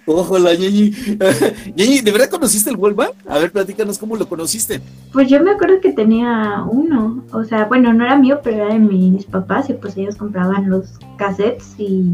Ojo, 0.05 0.37
la 0.39 0.55
ñeñi. 0.55 0.93
ñeñi, 1.75 2.01
¿de 2.01 2.11
verdad 2.11 2.29
conociste 2.29 2.69
el 2.69 2.75
Wallman? 2.75 3.09
A 3.27 3.37
ver, 3.39 3.51
platícanos 3.51 3.97
cómo 3.97 4.15
lo 4.15 4.27
conociste. 4.27 4.81
Pues 5.13 5.29
yo 5.29 5.41
me 5.41 5.51
acuerdo 5.51 5.81
que 5.81 5.93
tenía 5.93 6.63
uno. 6.69 7.23
O 7.31 7.43
sea, 7.43 7.65
bueno, 7.65 7.93
no 7.93 8.05
era 8.05 8.17
mío, 8.17 8.39
pero 8.43 8.57
era 8.57 8.73
de 8.73 8.79
mis 8.79 9.25
papás. 9.25 9.69
Y 9.69 9.73
pues 9.73 9.97
ellos 9.97 10.15
compraban 10.15 10.69
los 10.69 10.99
cassettes 11.17 11.75
y 11.77 12.13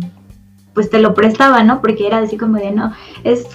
pues 0.78 0.92
te 0.92 1.00
lo 1.00 1.16
prestaban, 1.16 1.66
¿no? 1.66 1.82
Porque 1.82 2.06
era 2.06 2.20
así 2.20 2.38
como 2.38 2.58
de, 2.58 2.72
no, 2.72 2.94
es 3.24 3.48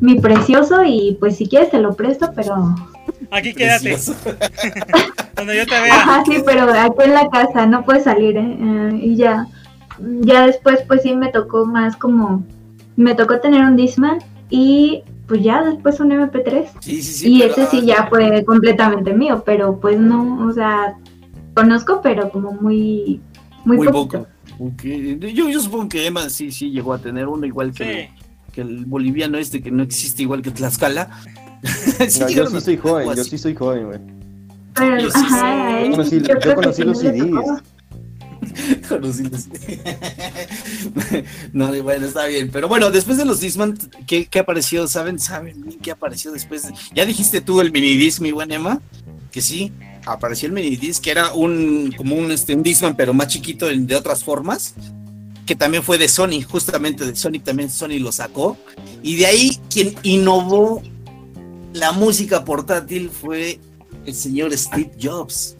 mi 0.00 0.20
precioso 0.20 0.84
y 0.84 1.16
pues 1.18 1.36
si 1.36 1.48
quieres 1.48 1.70
te 1.70 1.78
lo 1.78 1.94
presto, 1.94 2.30
pero... 2.36 2.74
Aquí 3.30 3.54
quédate, 3.54 3.96
donde 5.36 5.56
yo 5.56 5.66
te 5.66 5.80
vea. 5.80 5.94
Ajá, 5.94 6.22
sí, 6.26 6.42
pero 6.44 6.70
aquí 6.70 7.04
en 7.04 7.14
la 7.14 7.28
casa 7.30 7.64
no 7.64 7.86
puedes 7.86 8.04
salir, 8.04 8.36
¿eh? 8.36 8.58
Eh, 8.60 9.00
y 9.02 9.16
ya, 9.16 9.46
ya 9.98 10.46
después 10.46 10.80
pues 10.86 11.00
sí 11.02 11.14
me 11.16 11.30
tocó 11.30 11.64
más 11.64 11.96
como, 11.96 12.44
me 12.98 13.14
tocó 13.14 13.40
tener 13.40 13.62
un 13.64 13.76
Discman 13.76 14.18
y 14.50 15.02
pues 15.26 15.42
ya 15.42 15.62
después 15.62 16.00
un 16.00 16.10
MP3. 16.10 16.66
Sí, 16.80 17.02
sí, 17.02 17.12
sí. 17.12 17.34
y 17.36 17.40
pero- 17.40 17.52
ese 17.52 17.66
sí 17.66 17.86
ya 17.86 18.06
fue 18.08 18.44
completamente 18.44 19.12
mío, 19.14 19.42
pero 19.46 19.78
pues 19.80 19.98
no, 19.98 20.46
o 20.46 20.52
sea, 20.52 20.96
conozco, 21.54 22.00
pero 22.02 22.30
como 22.30 22.52
muy, 22.52 23.20
muy, 23.64 23.76
Muy 23.78 23.86
poquito. 23.88 24.26
poco. 24.58 24.78
Yo, 24.82 25.48
yo 25.48 25.60
supongo 25.60 25.88
que 25.88 26.06
Emma 26.06 26.28
sí, 26.30 26.50
sí 26.50 26.70
llegó 26.70 26.92
a 26.92 26.98
tener 26.98 27.28
uno 27.28 27.46
igual 27.46 27.72
que, 27.72 28.10
que 28.52 28.62
el 28.62 28.84
boliviano 28.86 29.38
este 29.38 29.62
que 29.62 29.70
no 29.70 29.82
existe 29.82 30.22
igual 30.22 30.42
que 30.42 30.50
Tlaxcala. 30.50 31.08
Sí 32.08 32.20
No, 32.20 32.28
yo 32.28 32.46
sí 32.46 32.60
soy 32.60 32.76
joven, 32.76 33.14
yo 33.16 33.24
sí 33.24 33.36
soy 33.38 33.54
joven, 33.54 33.86
güey. 33.86 33.98
Pero, 34.74 34.98
Yo 35.00 35.08
ajá, 35.12 35.82
Yo 35.84 35.90
conocí- 35.92 36.22
yo 36.22 36.38
que 36.38 36.54
conocí 36.54 36.82
los 36.84 36.98
CDs. 37.00 37.30
tocó. 38.82 38.88
Conocidos. 38.88 39.46
no, 41.52 41.82
bueno, 41.82 42.06
está 42.06 42.26
bien. 42.26 42.50
Pero 42.52 42.68
bueno, 42.68 42.90
después 42.90 43.16
de 43.16 43.24
los 43.24 43.40
Disman, 43.40 43.78
¿qué, 44.06 44.26
qué 44.26 44.38
apareció? 44.40 44.86
¿Saben? 44.88 45.18
¿Saben 45.18 45.78
qué 45.82 45.90
apareció 45.90 46.32
después? 46.32 46.62
de- 46.64 46.74
Ya 46.94 47.04
dijiste 47.06 47.40
tú 47.40 47.60
el 47.60 47.72
minidisc, 47.72 48.20
mi 48.20 48.32
buen 48.32 48.50
Emma, 48.52 48.80
que 49.30 49.40
sí, 49.40 49.72
apareció 50.06 50.46
el 50.46 50.52
minidisc, 50.52 51.02
que 51.02 51.10
era 51.10 51.32
un, 51.32 51.92
como 51.96 52.14
un, 52.16 52.30
este, 52.30 52.54
un 52.54 52.62
Disman, 52.62 52.96
pero 52.96 53.14
más 53.14 53.28
chiquito 53.28 53.68
en- 53.70 53.86
de 53.86 53.96
otras 53.96 54.24
formas, 54.24 54.74
que 55.46 55.54
también 55.54 55.82
fue 55.82 55.96
de 55.98 56.08
Sony, 56.08 56.42
justamente 56.46 57.06
de 57.06 57.16
Sony, 57.16 57.40
también 57.42 57.70
Sony 57.70 57.98
lo 57.98 58.12
sacó. 58.12 58.56
Y 59.02 59.16
de 59.16 59.26
ahí, 59.26 59.58
quien 59.70 59.94
innovó 60.02 60.82
la 61.72 61.92
música 61.92 62.44
portátil 62.44 63.10
fue 63.10 63.58
el 64.04 64.14
señor 64.14 64.56
Steve 64.56 64.90
Jobs, 65.00 65.56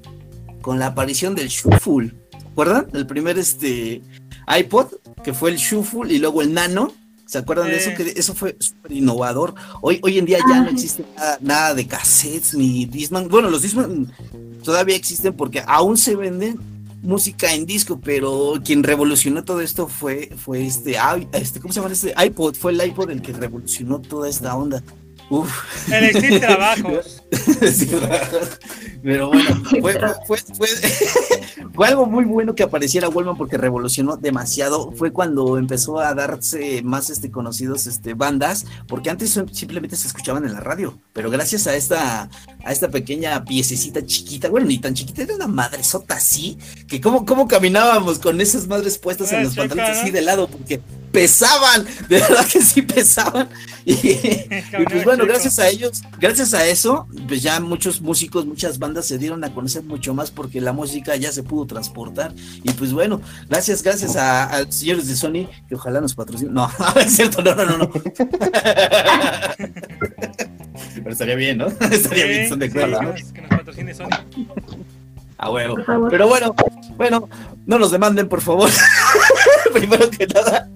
con 0.60 0.78
la 0.78 0.88
aparición 0.88 1.34
del 1.34 1.48
Shuffle. 1.48 2.12
¿Se 2.58 2.62
acuerdan? 2.62 2.88
El 2.92 3.06
primer 3.06 3.38
este 3.38 4.02
iPod, 4.48 4.86
que 5.22 5.32
fue 5.32 5.52
el 5.52 5.58
Shuffle 5.58 6.12
y 6.12 6.18
luego 6.18 6.42
el 6.42 6.52
Nano. 6.52 6.92
¿Se 7.24 7.38
acuerdan 7.38 7.68
de 7.68 7.76
eso? 7.76 7.90
Que 7.96 8.12
eso 8.16 8.34
fue 8.34 8.56
súper 8.58 8.90
innovador. 8.90 9.54
Hoy, 9.80 10.00
hoy 10.02 10.18
en 10.18 10.24
día 10.24 10.38
ya 10.40 10.62
no 10.62 10.68
existe 10.68 11.04
nada, 11.16 11.38
nada 11.40 11.74
de 11.74 11.86
cassettes 11.86 12.54
ni 12.54 12.84
Disman. 12.84 13.28
Bueno, 13.28 13.48
los 13.48 13.62
Disman 13.62 14.12
todavía 14.64 14.96
existen 14.96 15.34
porque 15.34 15.62
aún 15.68 15.96
se 15.96 16.16
venden 16.16 16.58
música 17.00 17.54
en 17.54 17.64
disco, 17.64 18.00
pero 18.02 18.54
quien 18.64 18.82
revolucionó 18.82 19.44
todo 19.44 19.60
esto 19.60 19.86
fue, 19.86 20.30
fue 20.36 20.66
este, 20.66 20.96
este, 21.34 21.60
¿cómo 21.60 21.72
se 21.72 21.80
llama 21.80 21.92
este? 21.92 22.12
iPod, 22.26 22.56
fue 22.56 22.72
el 22.72 22.84
iPod 22.84 23.10
el 23.10 23.22
que 23.22 23.34
revolucionó 23.34 24.00
toda 24.00 24.28
esta 24.28 24.56
onda. 24.56 24.82
Uf. 25.30 25.88
El 25.92 26.40
Trabajos. 26.40 27.22
Sí, 27.72 27.90
pero 29.02 29.28
bueno, 29.28 29.62
fue, 29.80 29.98
fue, 30.26 30.38
fue, 30.38 30.68
fue 31.74 31.86
algo 31.86 32.06
muy 32.06 32.24
bueno 32.24 32.54
que 32.54 32.62
apareciera 32.62 33.08
Wallman 33.08 33.36
porque 33.36 33.56
revolucionó 33.56 34.16
demasiado. 34.16 34.92
Fue 34.92 35.12
cuando 35.12 35.58
empezó 35.58 35.98
a 35.98 36.14
darse 36.14 36.82
más 36.82 37.10
este, 37.10 37.30
conocidos 37.30 37.86
este, 37.86 38.14
bandas, 38.14 38.66
porque 38.86 39.10
antes 39.10 39.40
simplemente 39.52 39.96
se 39.96 40.08
escuchaban 40.08 40.44
en 40.44 40.54
la 40.54 40.60
radio. 40.60 40.98
Pero 41.12 41.30
gracias 41.30 41.66
a 41.66 41.76
esta, 41.76 42.30
a 42.64 42.72
esta 42.72 42.88
pequeña 42.88 43.44
piececita 43.44 44.04
chiquita, 44.04 44.48
bueno, 44.48 44.66
ni 44.66 44.78
tan 44.78 44.94
chiquita, 44.94 45.22
era 45.22 45.34
una 45.34 45.46
madresota 45.46 46.14
así, 46.16 46.58
que 46.86 47.00
cómo, 47.00 47.24
cómo 47.24 47.46
caminábamos 47.46 48.18
con 48.18 48.40
esas 48.40 48.66
madres 48.66 48.98
puestas 48.98 49.32
en 49.32 49.44
los 49.44 49.54
pantalones 49.54 49.98
así 49.98 50.10
de 50.10 50.22
lado, 50.22 50.48
porque 50.48 50.80
pesaban, 51.12 51.84
de 52.08 52.20
verdad 52.20 52.46
que 52.46 52.60
sí 52.62 52.82
pesaban. 52.82 53.48
Y, 53.84 53.92
y 53.92 54.48
pues 54.90 55.04
bueno, 55.04 55.24
gracias 55.26 55.58
a 55.58 55.68
ellos, 55.68 56.02
gracias 56.20 56.52
a 56.54 56.66
eso, 56.66 57.06
pues 57.26 57.42
ya 57.42 57.58
muchos 57.60 58.00
músicos, 58.00 58.44
muchas 58.46 58.78
bandas 58.78 59.06
se 59.06 59.16
dieron 59.18 59.42
a 59.44 59.52
conocer 59.54 59.82
mucho 59.82 60.12
más 60.14 60.30
porque 60.30 60.60
la 60.60 60.72
música 60.72 61.16
ya 61.16 61.32
se 61.32 61.42
pudo 61.42 61.66
transportar. 61.66 62.32
Y 62.62 62.70
pues 62.72 62.92
bueno, 62.92 63.20
gracias, 63.48 63.82
gracias 63.82 64.16
a, 64.16 64.44
a 64.44 64.62
los 64.62 64.74
señores 64.74 65.08
de 65.08 65.16
Sony, 65.16 65.48
que 65.68 65.74
ojalá 65.74 66.00
nos 66.00 66.14
patrocinen. 66.14 66.52
No, 66.54 66.70
es 67.00 67.16
cierto, 67.16 67.42
no, 67.42 67.54
no, 67.54 67.64
no, 67.64 67.78
no. 67.78 67.90
Pero 70.94 71.10
estaría 71.10 71.34
bien, 71.36 71.58
¿no? 71.58 71.66
Estaría 71.90 72.26
bien, 72.26 72.48
son 72.48 72.58
de 72.58 72.70
Sí, 72.70 72.78
acuerdo. 72.78 72.98
que 73.00 73.06
¿no? 73.06 73.12
nos- 73.12 73.32
que 73.32 73.40
nos 73.40 73.50
patrocine 73.50 73.94
Sony. 73.94 74.08
A 75.38 75.50
huevo. 75.50 75.76
Pero 76.10 76.26
bueno, 76.28 76.54
bueno, 76.96 77.28
no 77.66 77.78
nos 77.78 77.90
demanden, 77.92 78.28
por 78.28 78.40
favor. 78.40 78.68
Primero 79.78 80.10
que 80.10 80.26
nada. 80.26 80.68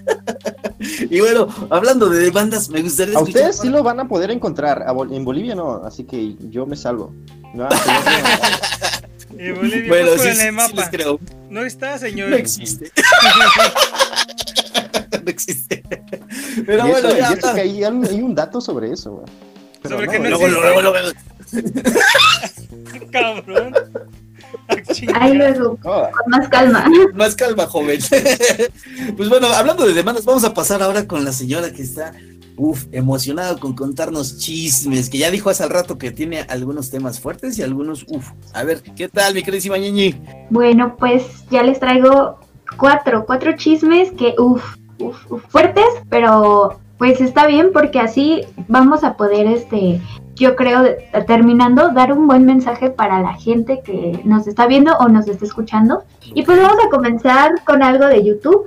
Y 1.10 1.20
bueno, 1.20 1.48
hablando 1.70 2.08
de 2.08 2.30
bandas, 2.30 2.68
me 2.68 2.82
gustaría 2.82 3.18
A 3.18 3.22
ustedes 3.22 3.58
sí 3.58 3.68
lo 3.68 3.82
van 3.82 4.00
a 4.00 4.08
poder 4.08 4.30
encontrar, 4.30 4.82
a 4.86 4.92
Bol- 4.92 5.12
en 5.14 5.24
Bolivia 5.24 5.54
no, 5.54 5.82
así 5.84 6.04
que 6.04 6.34
yo 6.50 6.66
me 6.66 6.76
salvo. 6.76 7.12
No, 7.54 7.68
Y 9.38 9.50
Bolivia, 9.52 9.88
Bueno, 9.88 10.10
sí, 10.18 10.28
en 10.28 10.40
el 10.40 10.52
mapa. 10.52 10.74
les 10.74 10.88
creo. 10.88 11.18
No 11.50 11.62
está, 11.64 11.98
señor. 11.98 12.30
No 12.30 12.36
existe. 12.36 12.90
no 15.24 15.30
existe. 15.30 15.82
Pero 16.66 16.86
y 16.86 16.90
bueno, 16.90 17.08
eso, 17.08 17.16
ya 17.18 17.36
que 17.54 17.60
hay, 17.60 17.84
hay 17.84 18.22
un 18.22 18.34
dato 18.34 18.60
sobre 18.60 18.92
eso, 18.92 19.12
güey. 19.12 19.26
Sobre 19.82 20.06
no, 20.06 20.12
que 20.12 20.18
no 20.18 20.28
Luego, 20.30 20.46
existe. 20.46 20.66
luego, 20.66 20.82
luego, 20.82 20.98
luego. 21.00 21.12
Cabrón. 23.10 23.74
Ah. 25.08 25.18
Ahí 25.20 25.34
luego, 25.34 25.76
con 25.76 26.10
más 26.28 26.48
calma. 26.48 26.84
Más 27.14 27.34
calma, 27.34 27.66
joven. 27.66 28.00
pues 29.16 29.28
bueno, 29.28 29.46
hablando 29.48 29.86
de 29.86 29.94
demandas, 29.94 30.24
vamos 30.24 30.44
a 30.44 30.54
pasar 30.54 30.82
ahora 30.82 31.06
con 31.06 31.24
la 31.24 31.32
señora 31.32 31.72
que 31.72 31.82
está, 31.82 32.12
uf, 32.56 32.86
emocionada 32.92 33.56
con 33.56 33.74
contarnos 33.74 34.38
chismes, 34.38 35.10
que 35.10 35.18
ya 35.18 35.30
dijo 35.30 35.50
hace 35.50 35.62
al 35.62 35.70
rato 35.70 35.98
que 35.98 36.10
tiene 36.10 36.40
algunos 36.48 36.90
temas 36.90 37.20
fuertes 37.20 37.58
y 37.58 37.62
algunos, 37.62 38.04
uf. 38.08 38.30
A 38.52 38.64
ver, 38.64 38.82
¿qué 38.96 39.08
tal, 39.08 39.34
mi 39.34 39.42
queridísima 39.42 39.78
ñeñi? 39.78 40.14
Bueno, 40.50 40.96
pues 40.98 41.24
ya 41.50 41.62
les 41.62 41.80
traigo 41.80 42.38
cuatro, 42.76 43.24
cuatro 43.26 43.56
chismes 43.56 44.12
que, 44.12 44.34
uff, 44.38 44.76
uf, 44.98 45.16
uf, 45.30 45.42
fuertes, 45.48 45.84
pero 46.08 46.78
pues 46.98 47.20
está 47.20 47.46
bien 47.46 47.70
porque 47.72 47.98
así 47.98 48.42
vamos 48.68 49.02
a 49.02 49.16
poder, 49.16 49.46
este, 49.46 50.00
yo 50.42 50.56
creo, 50.56 50.84
terminando, 51.26 51.90
dar 51.92 52.12
un 52.12 52.26
buen 52.26 52.44
mensaje 52.44 52.90
para 52.90 53.20
la 53.20 53.34
gente 53.34 53.80
que 53.84 54.20
nos 54.24 54.48
está 54.48 54.66
viendo 54.66 54.92
o 54.98 55.08
nos 55.08 55.28
está 55.28 55.44
escuchando. 55.44 56.02
Y 56.34 56.42
pues 56.42 56.60
vamos 56.60 56.78
a 56.84 56.90
comenzar 56.90 57.62
con 57.64 57.82
algo 57.82 58.06
de 58.06 58.24
YouTube. 58.24 58.66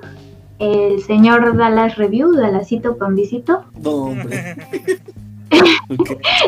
El 0.58 1.02
señor 1.04 1.58
Dallas 1.58 1.98
Review, 1.98 2.34
Dallasito 2.34 2.98
Pambisito. 2.98 3.66
No, 3.84 3.92
hombre. 3.92 4.56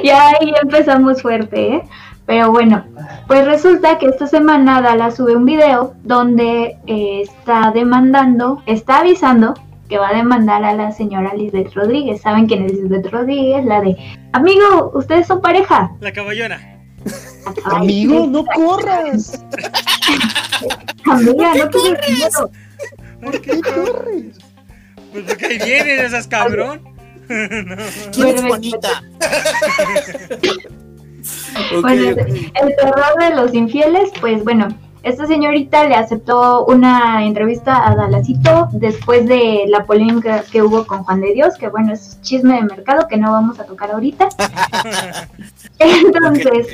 Ya 0.03 0.29
ahí 0.29 0.51
empezamos 0.61 1.21
fuerte, 1.21 1.75
¿eh? 1.75 1.83
Pero 2.25 2.51
bueno, 2.51 2.83
pues 3.27 3.45
resulta 3.45 3.99
que 3.99 4.07
esta 4.07 4.27
semana 4.27 4.81
Dallas 4.81 5.15
sube 5.15 5.35
un 5.35 5.45
video 5.45 5.93
donde 6.03 6.77
eh, 6.87 7.21
está 7.21 7.71
demandando, 7.71 8.63
está 8.65 8.99
avisando 8.99 9.53
que 9.87 9.97
va 9.97 10.09
a 10.09 10.13
demandar 10.13 10.63
a 10.63 10.73
la 10.73 10.91
señora 10.91 11.33
Lisbeth 11.33 11.73
Rodríguez. 11.73 12.21
¿Saben 12.21 12.47
quién 12.47 12.65
es 12.65 12.73
Lisbeth 12.73 13.07
Rodríguez? 13.11 13.65
La 13.65 13.81
de, 13.81 13.95
amigo, 14.33 14.91
ustedes 14.93 15.27
son 15.27 15.41
pareja. 15.41 15.91
La 15.99 16.11
caballona. 16.11 16.59
Ay, 17.65 18.03
Amigo, 18.05 18.27
no 18.27 18.45
corras. 18.45 19.43
Amiga, 21.05 21.53
no 21.55 21.69
miedo. 22.09 22.51
¿Por 23.21 23.41
qué 23.41 23.61
corres? 23.61 24.37
Pues 25.11 25.23
porque 25.25 25.45
ahí 25.45 25.59
vienen 25.59 26.05
esas 26.05 26.27
cabrón. 26.27 26.81
¿Quién 28.13 28.27
es 28.27 28.43
Bueno? 28.43 28.77
Ok, 31.73 31.81
Bueno, 31.81 32.09
el 32.09 32.75
terror 32.75 33.19
de 33.19 33.35
los 33.35 33.53
infieles, 33.53 34.11
pues 34.21 34.43
bueno, 34.43 34.67
esta 35.03 35.25
señorita 35.25 35.87
le 35.87 35.95
aceptó 35.95 36.65
una 36.65 37.25
entrevista 37.25 37.87
a 37.87 37.95
Dalasito 37.95 38.69
después 38.73 39.27
de 39.27 39.65
la 39.67 39.85
polémica 39.85 40.43
que 40.51 40.61
hubo 40.61 40.85
con 40.85 41.03
Juan 41.03 41.21
de 41.21 41.33
Dios, 41.33 41.55
que 41.57 41.69
bueno, 41.69 41.93
es 41.93 42.19
chisme 42.21 42.55
de 42.55 42.63
mercado 42.63 43.07
que 43.07 43.17
no 43.17 43.31
vamos 43.31 43.59
a 43.59 43.65
tocar 43.65 43.91
ahorita. 43.91 44.27
Entonces, 45.79 46.67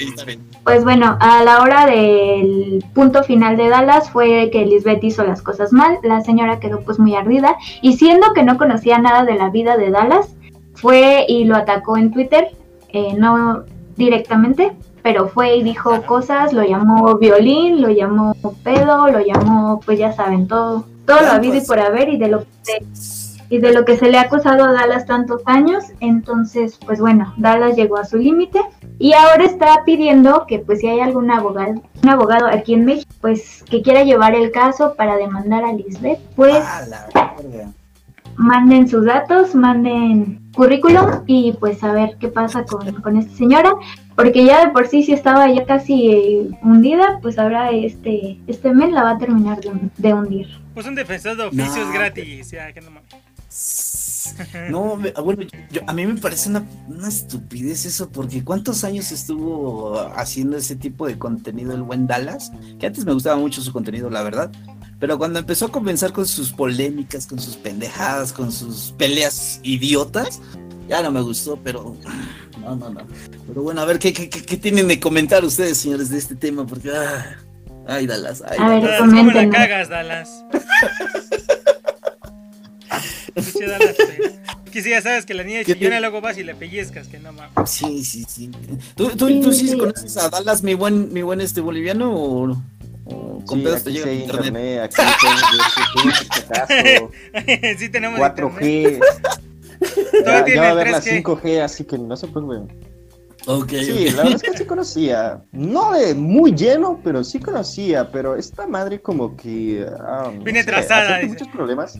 pues 0.64 0.84
bueno, 0.84 1.18
a 1.20 1.44
la 1.44 1.62
hora 1.62 1.86
del 1.86 2.84
punto 2.94 3.24
final 3.24 3.58
de 3.58 3.70
Dallas 3.70 4.10
fue 4.10 4.50
que 4.52 4.66
Lisbeth 4.66 5.04
hizo 5.04 5.24
las 5.24 5.42
cosas 5.42 5.74
mal, 5.74 5.98
la 6.04 6.22
señora 6.22 6.60
quedó 6.60 6.80
pues 6.82 7.00
muy 7.00 7.16
ardida 7.16 7.56
y 7.82 7.98
siendo 7.98 8.34
que 8.34 8.44
no 8.44 8.58
conocía 8.58 8.98
nada 8.98 9.26
de 9.26 9.36
la 9.36 9.50
vida 9.50 9.78
de 9.78 9.92
Dallas, 9.92 10.36
fue 10.74 11.26
y 11.28 11.46
lo 11.46 11.56
atacó 11.56 11.98
en 11.98 12.12
Twitter, 12.12 12.50
eh, 12.90 13.14
no 13.18 13.64
directamente, 13.96 14.74
pero 15.04 15.28
fue 15.28 15.58
y 15.58 15.63
dijo 15.63 16.02
cosas, 16.04 16.54
lo 16.54 16.63
llamó 16.63 17.16
violín, 17.18 17.82
lo 17.82 17.89
llamó 17.89 18.34
pedo, 18.63 19.10
lo 19.10 19.20
llamó 19.20 19.82
pues 19.86 20.00
ya 20.00 20.13
saben 20.13 20.48
todo, 20.48 20.86
todo 21.06 21.22
lo 21.22 21.28
habido 21.28 21.58
y 21.58 21.62
por 21.62 21.80
haber 21.80 22.10
y 22.10 22.18
de 22.18 22.30
lo 22.30 22.39
que 22.66 22.84
y 23.50 23.60
de 23.60 23.72
lo 23.72 23.86
que 23.86 23.98
se 23.98 24.10
le 24.10 24.18
ha 24.18 24.22
acusado 24.22 24.63
a 24.63 24.72
Dallas 24.72 25.06
tantos 25.06 25.42
años, 25.46 25.84
entonces 26.00 26.80
pues 26.84 27.00
bueno, 27.00 27.34
Dallas 27.38 27.76
llegó 27.76 27.98
a 27.98 28.06
su 28.06 28.18
límite 28.18 28.60
y 28.98 29.13
ahora 29.13 29.44
está 29.44 29.84
pidiendo 29.86 30.46
que 30.48 30.60
pues 30.60 30.80
si 30.80 30.88
hay 30.88 31.02
algún 31.02 31.30
abogado, 31.30 31.82
un 32.02 32.10
abogado 32.10 32.48
aquí 32.48 32.74
en 32.74 32.86
México, 32.86 33.12
pues 33.22 33.63
que 33.70 33.82
quiera 33.82 34.04
llevar 34.04 34.34
el 34.34 34.52
caso 34.52 34.96
para 34.96 35.18
demandar 35.18 35.66
a 35.66 35.74
Lisbeth, 35.74 36.20
pues 36.36 36.63
Ah. 36.66 37.34
Manden 38.38 38.88
sus 38.88 39.06
datos, 39.06 39.56
manden 39.56 40.39
currículum 40.56 41.24
y 41.26 41.54
pues 41.54 41.84
a 41.84 41.91
ver 41.91 42.17
qué 42.19 42.28
pasa 42.28 42.63
con, 42.65 42.91
con 43.02 43.17
esta 43.17 43.36
señora, 43.36 43.74
porque 44.15 44.46
ya 44.46 44.65
de 44.65 44.72
por 44.72 44.88
sí 44.88 45.04
si 45.04 45.13
estaba 45.13 45.52
ya 45.52 45.65
casi 45.65 46.08
eh, 46.12 46.50
hundida, 46.62 47.19
pues 47.22 47.39
ahora 47.39 47.72
este, 47.72 48.39
este 48.48 48.74
mes 48.74 48.91
la 48.91 49.04
va 49.04 49.12
a 49.12 49.17
terminar 49.17 49.60
de, 49.62 49.72
de 49.98 50.13
hundir. 50.13 50.48
Pues 50.74 50.86
un 50.88 50.96
defensor 50.96 51.36
de 51.38 51.43
oficios 51.46 51.88
No. 51.88 51.93
gratis. 51.93 52.52
Ya, 52.52 52.72
que 52.72 52.82
no 52.82 52.91
mames. 52.91 53.89
No, 54.72 54.96
me- 54.96 55.12
ah, 55.15 55.22
bueno, 55.22 55.43
yo- 55.69 55.82
a 55.86 55.93
mí 55.93 56.06
me 56.06 56.15
parece 56.15 56.50
una, 56.50 56.63
una 56.88 57.10
estupidez 57.10 57.86
eso, 57.86 58.10
porque 58.10 58.41
¿cuántos 58.43 58.84
años 58.86 59.12
estuvo 59.12 60.00
haciendo 60.15 60.56
ese 60.58 60.76
tipo 60.78 61.06
de 61.08 61.19
contenido 61.19 61.74
el 61.74 61.82
buen 61.84 62.08
Dallas? 62.08 62.52
Que 62.80 62.88
antes 62.88 63.06
me 63.06 63.12
gustaba 63.13 63.36
mucho 63.36 63.62
su 63.62 63.74
contenido, 63.74 64.10
la 64.10 64.24
verdad. 64.24 64.50
Pero 65.04 65.18
cuando 65.18 65.38
empezó 65.38 65.66
a 65.66 65.70
comenzar 65.70 66.13
con 66.13 66.26
sus 66.26 66.54
polémicas, 66.54 67.28
con 67.28 67.38
sus 67.38 67.58
pendejadas, 67.58 68.32
con 68.32 68.54
sus 68.54 68.94
peleas 68.98 69.60
idiotas, 69.62 70.39
ya 70.88 71.02
no 71.04 71.12
me 71.12 71.20
gustó, 71.20 71.60
pero 71.62 71.98
no, 72.62 72.74
no, 72.78 72.89
no. 72.89 73.02
Pero 73.46 73.63
bueno, 73.63 73.82
a 73.82 73.86
ver, 73.86 74.00
¿qué, 74.00 74.13
qué, 74.13 74.30
qué- 74.30 74.44
qué 74.46 74.56
tienen 74.56 74.88
de 74.88 75.02
comentar 75.02 75.44
ustedes, 75.44 75.80
señores, 75.80 76.08
de 76.10 76.18
este 76.20 76.36
tema? 76.36 76.66
Porque, 76.66 76.89
ah, 76.92 77.36
ay, 77.86 78.08
Dallas, 78.08 78.44
ay, 78.48 78.58
A 78.62 78.80
ver, 78.80 78.98
¿Cómo 79.00 79.30
la 79.32 79.50
cagas, 79.50 79.89
Dallas? 79.89 80.30
Dallas. 83.60 83.96
Que 84.72 84.82
si 84.82 84.89
ya 84.89 85.02
sabes 85.02 85.26
que 85.26 85.34
la 85.34 85.44
niña 85.44 85.66
¿Qué 85.66 85.74
chillona 85.76 86.00
luego 86.00 86.22
vas 86.22 86.38
y 86.38 86.44
le 86.46 86.56
pellizcas, 86.56 87.10
que 87.10 87.20
no 87.20 87.34
mames. 87.34 87.70
Sí, 87.70 88.06
sí, 88.06 88.24
sí. 88.26 88.50
¿Tú, 88.96 89.10
tú, 89.18 89.42
tú 89.42 89.52
sí 89.52 89.78
conoces 89.78 90.16
a 90.16 90.30
Dallas, 90.30 90.63
mi 90.63 90.76
buen, 90.76 91.12
mi 91.12 91.24
buen 91.24 91.42
este 91.42 91.60
boliviano, 91.60 92.10
o, 92.16 92.50
o 92.52 92.63
con 93.06 93.60
Sí, 93.60 93.63
pedos 93.63 93.84
te 93.84 93.92
llega 93.92 94.12
internet? 94.13 94.46
internet, 94.48 94.82
aquí 94.84 94.96
sí, 94.96 95.10
tenemos 95.22 96.28
caso, 96.50 96.74
internet. 97.86 98.22
4G. 98.36 99.00
Todavía 100.24 100.39
Ya, 100.39 100.46
tiene 100.46 100.56
ya 100.56 100.62
va 100.62 100.68
a 100.68 100.72
haber 100.72 100.92
la 100.92 101.02
3G. 101.02 101.24
5G, 101.24 101.62
así 101.62 101.84
que 101.84 101.98
no 101.98 102.16
se 102.16 102.28
preocupen. 102.28 102.68
Ok, 103.46 103.70
Sí, 103.72 104.08
ok. 104.08 104.16
la 104.16 104.24
verdad 104.24 104.36
es 104.36 104.42
que 104.44 104.58
sí 104.58 104.66
conocía. 104.66 105.42
No 105.52 105.92
de 105.92 106.13
muy 106.16 106.54
lleno, 106.56 107.02
pero 107.04 107.24
sí 107.26 107.39
conocía. 107.39 108.10
Pero 108.10 108.36
esta 108.38 108.66
madre 108.68 109.02
como 109.02 109.36
que... 109.36 109.86
ah, 110.00 110.32
no 110.34 110.44
Viene 110.44 110.63
sé, 110.63 110.70
atrasada, 110.70 111.02
acepta 111.02 111.18
dice. 111.20 111.28
muchos 111.34 111.48
problemas. 111.50 112.00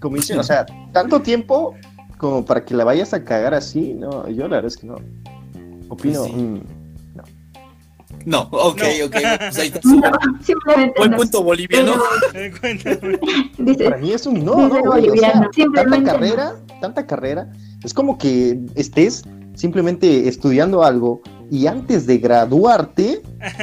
Como 0.00 0.16
dicen, 0.16 0.38
o 0.38 0.42
sea, 0.42 0.66
tanto 0.92 1.22
tiempo 1.22 1.74
como 2.18 2.44
para 2.44 2.62
que 2.62 2.74
la 2.74 2.84
vayas 2.84 3.14
a 3.14 3.24
cagar 3.24 3.54
así. 3.54 3.94
No, 3.94 4.28
yo 4.28 4.42
la 4.42 4.56
verdad 4.56 4.66
es 4.66 4.76
que 4.76 4.86
no. 4.86 4.96
Opino... 5.88 6.20
Pues 6.20 6.30
sí. 6.32 6.36
mm, 6.36 6.60
No, 8.26 8.48
ok, 8.50 8.82
No. 9.00 9.06
ok. 9.06 9.16
Pues 9.38 9.58
ahí 9.58 9.66
está. 9.68 9.80
No, 9.84 10.10
simplemente 10.42 10.94
Buen 10.96 11.10
no. 11.10 11.16
punto 11.18 11.42
boliviano. 11.42 11.94
Eh. 12.34 12.52
Dice, 13.58 13.84
Para 13.84 13.96
mí 13.98 14.12
es 14.12 14.26
un 14.26 14.44
no, 14.44 14.56
no, 14.56 14.68
güey, 14.68 14.82
o 14.82 14.90
boliviano, 15.10 15.42
sea, 15.42 15.50
simplemente 15.54 15.96
tanta 16.06 16.12
carrera, 16.12 16.54
tanta 16.80 17.06
carrera, 17.06 17.52
es 17.84 17.94
como 17.94 18.18
que 18.18 18.58
estés 18.74 19.22
simplemente 19.54 20.28
estudiando 20.28 20.82
algo 20.84 21.20
y 21.50 21.66
antes 21.66 22.06
de 22.06 22.18
graduarte, 22.18 23.22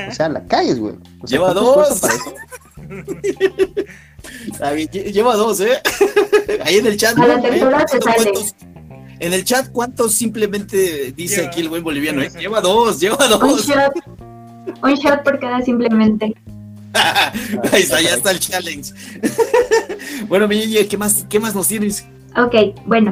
o 0.09 0.13
sea, 0.13 0.29
la 0.29 0.43
caes, 0.45 0.79
güey. 0.79 0.95
O 1.21 1.27
sea, 1.27 1.39
Lleva 1.39 1.53
¿cuánto 1.53 1.75
dos. 1.75 2.01
lleva 5.11 5.35
dos, 5.35 5.59
¿eh? 5.61 5.79
Ahí 6.63 6.77
en 6.77 6.87
el 6.87 6.97
chat. 6.97 7.17
A 7.17 7.27
la 7.27 7.35
¿Eh? 7.39 7.59
te 7.91 8.01
sale. 8.01 8.23
¿Cuántos- 8.23 8.55
En 9.19 9.33
el 9.33 9.43
chat, 9.43 9.71
¿cuántos 9.71 10.13
simplemente 10.15 11.11
dice 11.15 11.37
Lleva- 11.37 11.47
aquí 11.47 11.61
el 11.61 11.69
buen 11.69 11.83
boliviano? 11.83 12.21
eh? 12.21 12.31
Lleva 12.39 12.61
dos, 12.61 12.99
lleva 12.99 13.17
un 13.23 13.29
dos. 13.39 13.67
Un 14.83 14.93
shot 14.95 15.23
por 15.23 15.39
cada 15.39 15.61
simplemente. 15.61 16.35
Ahí 17.71 17.81
está, 17.83 18.01
ya 18.01 18.15
está 18.15 18.31
el 18.31 18.39
challenge. 18.39 18.93
bueno, 20.27 20.47
mi 20.47 20.57
niña, 20.57 20.81
¿qué 20.89 20.97
más, 20.97 21.25
¿qué 21.29 21.39
más 21.39 21.55
nos 21.55 21.67
tienes? 21.67 22.05
Ok, 22.37 22.77
bueno, 22.85 23.11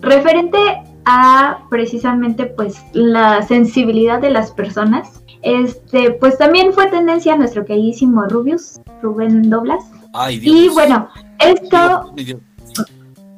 referente 0.00 0.58
a 1.04 1.60
precisamente 1.70 2.46
pues 2.46 2.76
la 2.92 3.42
sensibilidad 3.42 4.20
de 4.20 4.30
las 4.30 4.50
personas, 4.52 5.22
este, 5.42 6.12
pues 6.12 6.38
también 6.38 6.72
fue 6.72 6.88
tendencia 6.88 7.36
nuestro 7.36 7.64
queridísimo 7.64 8.24
Rubius, 8.24 8.80
Rubén 9.02 9.48
Doblas. 9.48 9.84
Ay, 10.12 10.38
Dios. 10.38 10.56
Y 10.56 10.68
bueno, 10.68 11.08
esto 11.38 12.12
Dios. 12.16 12.40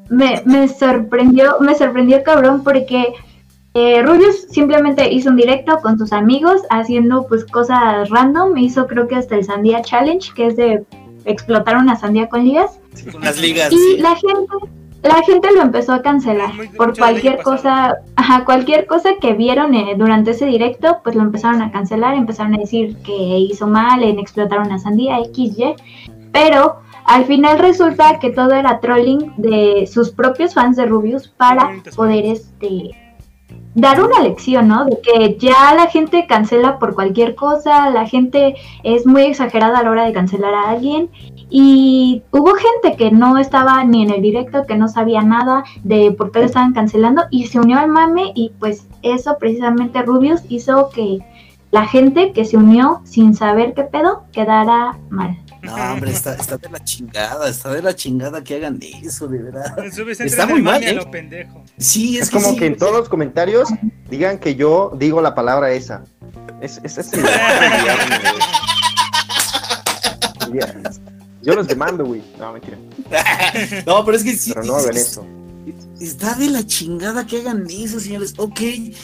me, 0.09 0.43
me 0.45 0.69
sorprendió, 0.69 1.57
me 1.61 1.75
sorprendió 1.75 2.23
cabrón 2.23 2.65
porque 2.65 3.15
eh, 3.75 4.03
Rubius 4.03 4.47
simplemente 4.51 5.11
hizo 5.13 5.31
un 5.31 5.37
directo 5.37 5.79
con 5.81 5.99
sus 5.99 6.13
amigos 6.13 6.63
haciendo 6.69 7.27
pues 7.27 7.45
cosas 7.45 8.11
random, 8.11 8.57
hizo 8.59 8.87
creo 8.87 9.09
que 9.09 9.17
hasta 9.17 9.37
el 9.37 9.45
Sandía 9.45 9.81
Challenge, 9.83 10.33
que 10.35 10.47
es 10.49 10.57
de 10.57 10.85
explotar 11.25 11.77
una 11.77 11.97
sandía 11.97 12.29
con 12.29 12.45
ligas. 12.45 12.79
Con 13.11 13.23
las 13.23 13.41
ligas. 13.41 13.73
Y 13.73 13.77
sí. 13.77 13.97
la 13.99 14.15
gente, 14.17 14.55
la 15.03 15.23
gente 15.23 15.49
lo 15.55 15.63
empezó 15.63 15.95
a 15.95 16.03
cancelar 16.03 16.53
Muy- 16.55 16.69
por 16.69 16.97
cualquier 16.97 17.43
cosa, 17.43 17.97
ajá, 18.17 18.45
cualquier 18.45 18.87
cosa 18.87 19.11
que 19.21 19.33
vieron 19.33 19.75
eh, 19.75 19.95
durante 19.97 20.33
ese 20.33 20.47
directo, 20.47 21.01
pues 21.03 21.17
lo 21.17 21.23
empezaron 21.23 21.63
a 21.63 21.73
cancelar, 21.73 22.15
empezaron 22.15 22.55
a 22.55 22.59
decir 22.59 22.97
que 22.99 23.13
hizo 23.13 23.67
mal 23.67 24.03
en 24.03 24.19
explotar 24.19 24.61
una 24.61 24.79
sandía 24.79 25.19
XY, 25.33 25.77
pero 26.31 26.77
al 27.05 27.25
final 27.25 27.59
resulta 27.59 28.19
que 28.19 28.31
todo 28.31 28.53
era 28.53 28.81
trolling 28.81 29.33
de 29.39 29.89
sus 29.91 30.11
propios 30.11 30.55
fans 30.55 30.77
de 30.77 30.87
Rubius 30.87 31.29
para 31.29 31.83
poder 31.97 32.27
este 32.27 32.91
dar 33.75 34.03
una 34.03 34.21
lección, 34.21 34.69
¿no? 34.69 34.85
De 34.85 35.01
que 35.01 35.37
ya 35.39 35.75
la 35.75 35.87
gente 35.87 36.27
cancela 36.27 36.79
por 36.79 36.95
cualquier 36.95 37.35
cosa, 37.35 37.91
la 37.91 38.07
gente 38.07 38.55
es 38.83 39.07
muy 39.07 39.23
exagerada 39.23 39.79
a 39.79 39.83
la 39.83 39.91
hora 39.91 40.05
de 40.05 40.13
cancelar 40.13 40.55
a 40.55 40.71
alguien 40.71 41.11
y 41.49 42.23
hubo 42.31 42.53
gente 42.55 42.97
que 42.97 43.11
no 43.11 43.39
estaba 43.39 43.83
ni 43.85 44.03
en 44.03 44.11
el 44.11 44.23
directo, 44.23 44.67
que 44.67 44.77
no 44.77 44.89
sabía 44.89 45.23
nada 45.23 45.65
de 45.85 46.13
por 46.13 46.33
qué 46.33 46.41
lo 46.41 46.47
estaban 46.47 46.75
cancelando 46.75 47.23
y 47.31 47.47
se 47.47 47.61
unió 47.61 47.79
al 47.79 47.89
mame 47.89 48.33
y 48.35 48.53
pues 48.59 48.87
eso 49.03 49.37
precisamente 49.39 50.03
Rubius 50.03 50.43
hizo 50.49 50.91
que 50.91 51.19
la 51.71 51.87
gente 51.87 52.33
que 52.33 52.45
se 52.45 52.59
unió 52.59 53.01
sin 53.05 53.35
saber 53.35 53.73
qué 53.75 53.85
pedo 53.85 54.25
quedara 54.33 54.99
mal. 55.09 55.42
No, 55.63 55.75
hombre, 55.93 56.11
está, 56.11 56.35
está 56.35 56.57
de 56.59 56.69
la 56.69 56.83
chingada, 56.83 57.49
está 57.49 57.71
de 57.73 57.83
la 57.83 57.95
chingada 57.95 58.43
que 58.43 58.57
hagan 58.57 58.81
eso, 59.03 59.29
de 59.29 59.39
verdad. 59.39 59.77
Está 60.21 60.47
muy 60.47 60.61
mal, 60.61 60.83
¿eh? 60.83 60.93
lo 60.93 61.09
pendejo. 61.11 61.63
Sí, 61.79 62.17
es, 62.19 62.25
Es 62.25 62.31
como 62.31 62.51
sí, 62.51 62.57
que 62.57 62.67
en 62.67 62.77
todos 62.77 62.93
los 62.93 63.09
comentarios 63.09 63.69
digan 64.11 64.39
que 64.39 64.57
yo 64.57 64.93
digo 64.97 65.23
la 65.23 65.35
palabra 65.35 65.71
esa. 65.73 66.03
Es, 66.61 66.81
es, 66.83 66.99
es 66.99 67.13
el-. 67.13 67.23
Yo 71.43 71.55
los 71.55 71.67
demando, 71.67 72.05
güey. 72.05 72.23
No, 72.39 72.53
mentira. 72.53 72.77
No, 73.87 74.05
pero 74.05 74.17
es 74.17 74.23
que 74.25 74.37
sí. 74.37 74.53
Pero 74.53 74.65
no 74.67 74.77
hagan 74.77 74.97
es- 74.97 75.09
eso. 75.09 75.27
Está 76.03 76.35
de 76.35 76.51
la 76.51 76.67
chingada 76.67 77.29
que 77.29 77.39
hagan 77.39 77.65
eso, 77.71 78.01
señores. 78.01 78.35
Ok, 78.37 78.61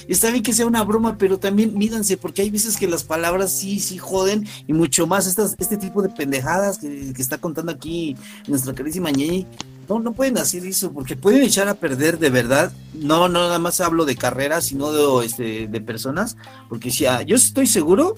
está 0.08 0.32
bien 0.32 0.42
que 0.42 0.52
sea 0.52 0.66
una 0.66 0.82
broma, 0.82 1.16
pero 1.16 1.38
también 1.38 1.78
mídanse, 1.78 2.16
porque 2.16 2.42
hay 2.42 2.50
veces 2.50 2.76
que 2.76 2.88
las 2.88 3.04
palabras 3.04 3.52
sí, 3.52 3.78
sí 3.78 3.98
joden, 3.98 4.48
y 4.66 4.72
mucho 4.72 5.06
más 5.06 5.28
estas, 5.28 5.54
este 5.58 5.76
tipo 5.76 6.02
de 6.02 6.08
pendejadas 6.08 6.78
que, 6.78 7.12
está 7.16 7.38
contando 7.38 7.70
aquí 7.70 8.16
nuestra 8.48 8.74
carísima 8.74 9.12
Ñeñi. 9.12 9.46
No, 9.88 10.00
no 10.00 10.12
pueden 10.12 10.38
hacer 10.38 10.66
eso, 10.66 10.92
porque 10.92 11.14
pueden 11.14 11.42
echar 11.42 11.68
a 11.68 11.74
perder 11.74 12.18
de 12.18 12.30
verdad. 12.30 12.72
No, 12.94 13.28
no 13.28 13.42
nada 13.42 13.60
más 13.60 13.80
hablo 13.80 14.04
de 14.04 14.16
carreras, 14.16 14.64
sino 14.64 14.90
de, 14.90 15.24
este, 15.24 15.68
de 15.68 15.80
personas, 15.80 16.36
porque 16.68 16.90
si 16.90 17.06
ah, 17.06 17.22
yo 17.22 17.36
estoy 17.36 17.68
seguro 17.68 18.16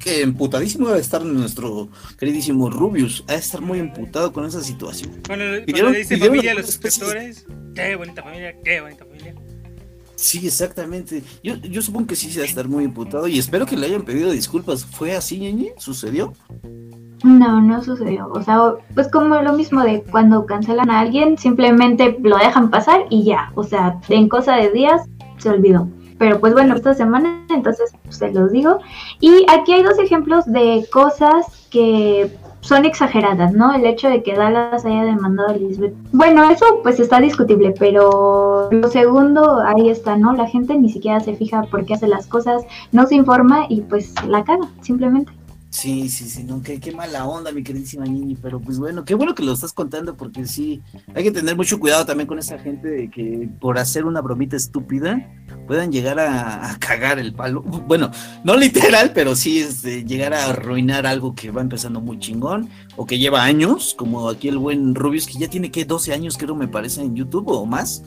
que 0.00 0.22
emputadísimo 0.22 0.88
debe 0.88 1.00
estar 1.00 1.24
nuestro 1.24 1.88
queridísimo 2.18 2.70
Rubius, 2.70 3.22
ha 3.28 3.32
de 3.32 3.38
estar 3.38 3.60
muy 3.60 3.78
emputado 3.78 4.32
con 4.32 4.44
esa 4.46 4.62
situación. 4.62 5.20
Cuando, 5.26 5.44
cuando 5.70 5.90
le 5.90 5.98
dice 5.98 6.16
familia 6.16 6.52
a 6.52 6.54
los 6.54 6.66
suscriptores, 6.66 7.46
qué 7.74 7.94
bonita 7.94 8.22
familia, 8.22 8.56
qué 8.64 8.80
bonita 8.80 9.04
familia. 9.04 9.34
Sí, 10.16 10.46
exactamente. 10.46 11.22
Yo, 11.42 11.56
yo 11.56 11.80
supongo 11.80 12.08
que 12.08 12.16
sí 12.16 12.30
se 12.30 12.40
va 12.40 12.44
a 12.44 12.48
estar 12.48 12.68
muy 12.68 12.84
imputado 12.84 13.26
y 13.26 13.38
espero 13.38 13.64
que 13.64 13.76
le 13.76 13.86
hayan 13.86 14.02
pedido 14.02 14.30
disculpas. 14.30 14.84
¿Fue 14.84 15.16
así, 15.16 15.38
ñeñe? 15.38 15.72
¿Sucedió? 15.78 16.34
No, 17.24 17.60
no 17.60 17.82
sucedió. 17.82 18.28
O 18.32 18.42
sea, 18.42 18.74
pues 18.94 19.08
como 19.10 19.40
lo 19.40 19.52
mismo 19.54 19.82
de 19.82 20.02
cuando 20.02 20.44
cancelan 20.44 20.90
a 20.90 21.00
alguien, 21.00 21.38
simplemente 21.38 22.18
lo 22.22 22.36
dejan 22.36 22.70
pasar 22.70 23.06
y 23.08 23.24
ya. 23.24 23.50
O 23.54 23.64
sea, 23.64 23.98
en 24.08 24.28
cosa 24.28 24.56
de 24.56 24.70
días 24.70 25.02
se 25.38 25.48
olvidó. 25.48 25.88
Pero 26.20 26.38
pues 26.38 26.52
bueno, 26.52 26.76
esta 26.76 26.92
semana 26.92 27.46
entonces 27.48 27.94
pues, 28.04 28.18
se 28.18 28.30
los 28.30 28.52
digo. 28.52 28.78
Y 29.20 29.46
aquí 29.48 29.72
hay 29.72 29.82
dos 29.82 29.98
ejemplos 29.98 30.44
de 30.44 30.86
cosas 30.92 31.66
que 31.70 32.30
son 32.60 32.84
exageradas, 32.84 33.54
¿no? 33.54 33.74
El 33.74 33.86
hecho 33.86 34.10
de 34.10 34.22
que 34.22 34.34
Dallas 34.34 34.84
haya 34.84 35.04
demandado 35.04 35.48
a 35.48 35.56
Lisbeth. 35.56 35.94
Bueno, 36.12 36.50
eso 36.50 36.66
pues 36.82 37.00
está 37.00 37.20
discutible, 37.20 37.74
pero 37.78 38.68
lo 38.70 38.88
segundo, 38.88 39.60
ahí 39.64 39.88
está, 39.88 40.18
¿no? 40.18 40.34
La 40.34 40.46
gente 40.46 40.76
ni 40.76 40.90
siquiera 40.90 41.20
se 41.20 41.34
fija 41.34 41.62
por 41.62 41.86
qué 41.86 41.94
hace 41.94 42.06
las 42.06 42.26
cosas, 42.26 42.64
no 42.92 43.06
se 43.06 43.14
informa 43.14 43.64
y 43.70 43.80
pues 43.80 44.12
la 44.26 44.44
caga, 44.44 44.68
simplemente. 44.82 45.32
Sí, 45.70 46.08
sí, 46.08 46.28
sí, 46.28 46.42
no, 46.42 46.62
qué, 46.62 46.80
qué 46.80 46.90
mala 46.90 47.24
onda, 47.26 47.52
mi 47.52 47.62
queridísima 47.62 48.04
Ñiñi, 48.04 48.34
pero 48.34 48.58
pues 48.58 48.76
bueno, 48.80 49.04
qué 49.04 49.14
bueno 49.14 49.36
que 49.36 49.44
lo 49.44 49.52
estás 49.52 49.72
contando 49.72 50.16
porque 50.16 50.44
sí, 50.44 50.82
hay 51.14 51.22
que 51.22 51.30
tener 51.30 51.54
mucho 51.56 51.78
cuidado 51.78 52.04
también 52.04 52.26
con 52.26 52.40
esa 52.40 52.58
gente 52.58 52.88
de 52.88 53.08
que 53.08 53.48
por 53.60 53.78
hacer 53.78 54.04
una 54.04 54.20
bromita 54.20 54.56
estúpida 54.56 55.30
puedan 55.68 55.92
llegar 55.92 56.18
a, 56.18 56.72
a 56.72 56.78
cagar 56.80 57.20
el 57.20 57.32
palo. 57.34 57.62
Bueno, 57.62 58.10
no 58.42 58.56
literal, 58.56 59.12
pero 59.14 59.36
sí 59.36 59.60
este, 59.60 60.04
llegar 60.04 60.34
a 60.34 60.46
arruinar 60.46 61.06
algo 61.06 61.36
que 61.36 61.52
va 61.52 61.60
empezando 61.60 62.00
muy 62.00 62.18
chingón 62.18 62.68
o 62.96 63.06
que 63.06 63.20
lleva 63.20 63.44
años, 63.44 63.94
como 63.96 64.28
aquí 64.28 64.48
el 64.48 64.58
buen 64.58 64.96
Rubius 64.96 65.28
que 65.28 65.38
ya 65.38 65.48
tiene 65.48 65.70
que 65.70 65.84
12 65.84 66.12
años 66.12 66.36
creo 66.36 66.56
me 66.56 66.66
parece 66.66 67.02
en 67.02 67.14
YouTube 67.14 67.46
o 67.46 67.64
más. 67.64 68.02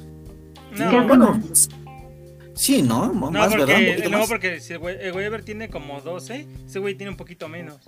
No, 0.78 0.90
que 0.90 1.00
bueno, 1.00 1.40
más. 1.50 1.70
Sí, 2.56 2.82
¿no? 2.82 3.06
M- 3.12 3.14
No, 3.20 3.32
más, 3.32 3.50
¿verdad? 3.52 3.68
Un 3.68 3.74
porque, 3.76 3.92
poquito 3.92 4.10
no, 4.10 4.18
más. 4.20 4.28
porque 4.30 4.60
si 4.60 4.74
el 4.74 4.80
güey, 4.80 4.98
el 5.00 5.12
güey 5.14 5.26
Ever 5.26 5.44
tiene 5.44 5.70
como 5.70 6.02
12, 6.02 6.48
ese 6.66 6.80
güey 6.80 6.96
tiene 6.96 7.12
un 7.12 7.18
poquito 7.18 7.48
menos. 7.50 7.80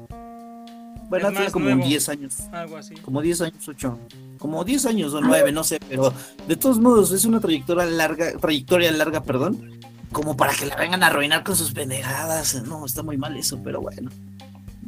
Bueno, 1.07 1.29
tiene 1.31 1.51
como 1.51 1.65
nuevo. 1.65 1.85
10 1.85 2.09
años. 2.09 2.39
Algo 2.51 2.77
así. 2.77 2.95
Como 2.95 3.21
10 3.21 3.41
años, 3.41 3.67
8. 3.67 3.99
Como 4.39 4.63
10 4.63 4.85
años 4.87 5.13
o 5.13 5.21
9, 5.21 5.51
no 5.51 5.63
sé, 5.63 5.79
pero 5.87 6.11
de 6.47 6.55
todos 6.55 6.79
modos 6.79 7.11
es 7.11 7.25
una 7.25 7.39
trayectoria 7.39 7.85
larga, 7.85 8.33
trayectoria 8.37 8.91
larga, 8.91 9.21
perdón, 9.21 9.79
como 10.11 10.35
para 10.35 10.53
que 10.53 10.65
la 10.65 10.75
vengan 10.75 11.03
a 11.03 11.07
arruinar 11.07 11.43
con 11.43 11.55
sus 11.55 11.71
pendejadas. 11.73 12.63
No, 12.67 12.85
está 12.85 13.03
muy 13.03 13.17
mal 13.17 13.37
eso, 13.37 13.59
pero 13.63 13.81
bueno, 13.81 14.09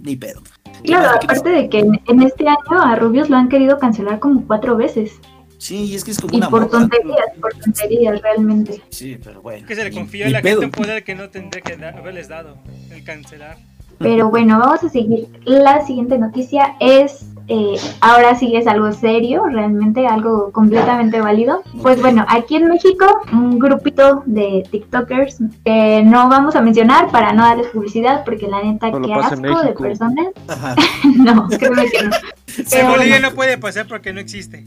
ni 0.02 0.16
pedo. 0.16 0.42
Claro, 0.84 1.10
aparte 1.22 1.50
de 1.50 1.70
que 1.70 1.80
en, 1.80 2.02
en 2.08 2.22
este 2.24 2.48
año 2.48 2.82
a 2.82 2.96
Rubius 2.96 3.30
lo 3.30 3.38
han 3.38 3.48
querido 3.50 3.78
cancelar 3.78 4.20
como 4.20 4.46
cuatro 4.48 4.76
veces. 4.76 5.12
Sí, 5.58 5.86
y 5.86 5.96
es 5.96 6.04
que 6.04 6.12
es 6.12 6.20
como 6.20 6.34
Y 6.34 6.38
una 6.38 6.50
por 6.50 6.62
moda. 6.62 6.72
tonterías, 6.72 7.26
por 7.41 7.54
tonterías 7.56 8.22
realmente. 8.22 8.82
Sí, 8.89 9.17
pero 9.24 9.41
bueno. 9.41 9.65
Que 9.67 9.76
se 9.76 9.84
le 9.84 9.91
confió 9.91 10.26
a 10.28 10.30
la 10.30 10.41
pedo. 10.41 10.62
gente 10.62 10.78
un 10.78 10.84
poder 10.84 11.04
que 11.04 11.15
no 11.15 11.30
tendría 11.30 11.62
que 11.62 11.74
haberles 11.86 12.28
dado. 12.28 12.58
El 12.91 13.04
cancelar. 13.04 13.58
Pero 14.00 14.30
bueno, 14.30 14.60
vamos 14.60 14.84
a 14.84 14.89
seguir. 14.89 15.28
La 15.46 15.84
siguiente 15.84 16.20
noticia 16.20 16.76
es, 16.80 17.26
eh, 17.48 17.76
ahora 18.00 18.38
sí 18.38 18.56
es 18.56 18.67
algo 18.67 18.91
serio, 18.91 19.46
realmente 19.48 20.06
algo 20.06 20.52
completamente 20.52 21.20
válido. 21.20 21.63
Pues 21.82 22.00
bueno, 22.00 22.24
aquí 22.30 22.58
en 22.58 22.67
México, 22.67 23.08
un 23.34 23.58
grupito 23.58 24.22
de 24.28 24.63
TikTokers 24.70 25.39
que 25.65 26.04
no 26.06 26.30
vamos 26.30 26.56
a 26.56 26.62
mencionar 26.62 27.10
para 27.10 27.34
no 27.34 27.41
darles 27.41 27.67
publicidad, 27.70 28.24
porque 28.24 28.48
la 28.48 28.62
neta, 28.62 28.91
qué 28.91 29.13
asco 29.15 29.62
de 29.63 29.74
personas. 29.74 30.28
No, 31.15 31.48
créeme 31.48 31.89
que 31.89 32.04
no. 32.04 32.12
En 32.58 32.65
Pero 32.70 32.89
Bolivia 32.89 33.13
bueno, 33.15 33.30
no 33.30 33.36
puede 33.36 33.58
pasar 33.58 33.88
porque 33.88 34.13
no 34.13 34.20
existe. 34.20 34.65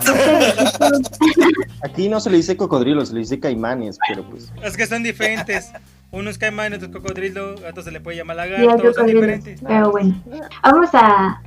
Aquí 1.84 2.08
no 2.08 2.20
se 2.20 2.30
le 2.30 2.38
dice 2.38 2.56
cocodrilo, 2.56 3.04
se 3.04 3.14
le 3.14 3.20
dice 3.20 3.40
caimanes, 3.40 3.98
pero 4.08 4.28
pues. 4.28 4.52
Es 4.62 4.76
que 4.76 4.86
son 4.86 5.02
diferentes. 5.02 5.72
Uno 6.12 6.28
es 6.28 6.38
caimán, 6.38 6.72
otro 6.72 6.88
es 6.88 6.92
cocodrilo, 6.92 7.54
a 7.64 7.70
otro 7.70 7.82
se 7.82 7.92
le 7.92 8.00
puede 8.00 8.16
llamar 8.16 8.36
Sí, 8.44 8.50
lagarto, 8.50 8.92
son 8.92 9.06
diferentes. 9.06 9.60
Pero 9.66 9.90
bueno, 9.92 10.20
vamos 10.62 10.90
a, 10.92 11.40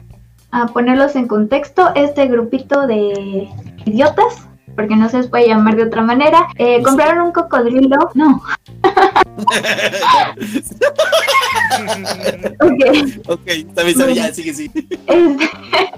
a 0.51 0.67
ponerlos 0.67 1.15
en 1.15 1.27
contexto. 1.27 1.91
Este 1.95 2.27
grupito 2.27 2.87
de 2.87 3.49
idiotas, 3.85 4.47
porque 4.75 4.95
no 4.95 5.09
se 5.09 5.17
les 5.17 5.27
puede 5.27 5.47
llamar 5.49 5.75
de 5.75 5.83
otra 5.83 6.01
manera, 6.01 6.47
eh, 6.57 6.81
compraron 6.81 7.27
un 7.27 7.33
cocodrilo. 7.33 7.97
No, 8.13 8.41
ok. 12.59 12.81
ok, 13.27 13.47
está 13.47 13.83
bien, 13.83 13.89
está 13.89 14.05
bien, 14.05 14.15
ya, 14.15 14.33
sigue, 14.33 14.53
sí. 14.53 14.71
Este, 15.07 15.49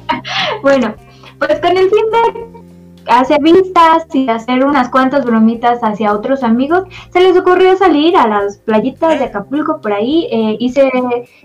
bueno, 0.62 0.96
pues 1.39 1.60
con 1.60 1.78
el 1.78 1.89
fin 1.89 2.06
de 2.12 2.65
hacer 3.08 3.41
vistas 3.41 4.08
y 4.13 4.30
hacer 4.30 4.65
unas 4.65 4.89
cuantas 4.89 5.26
bromitas 5.26 5.80
hacia 5.84 6.13
otros 6.13 6.43
amigos, 6.43 6.84
se 7.12 7.21
les 7.21 7.38
ocurrió 7.38 7.78
salir 7.78 8.15
a 8.17 8.28
las 8.28 8.58
playitas 8.58 9.19
de 9.19 9.26
Acapulco 9.26 9.80
por 9.82 9.93
ahí 9.93 10.28
eh, 10.32 10.58
y 10.60 10.69
se, 10.69 10.91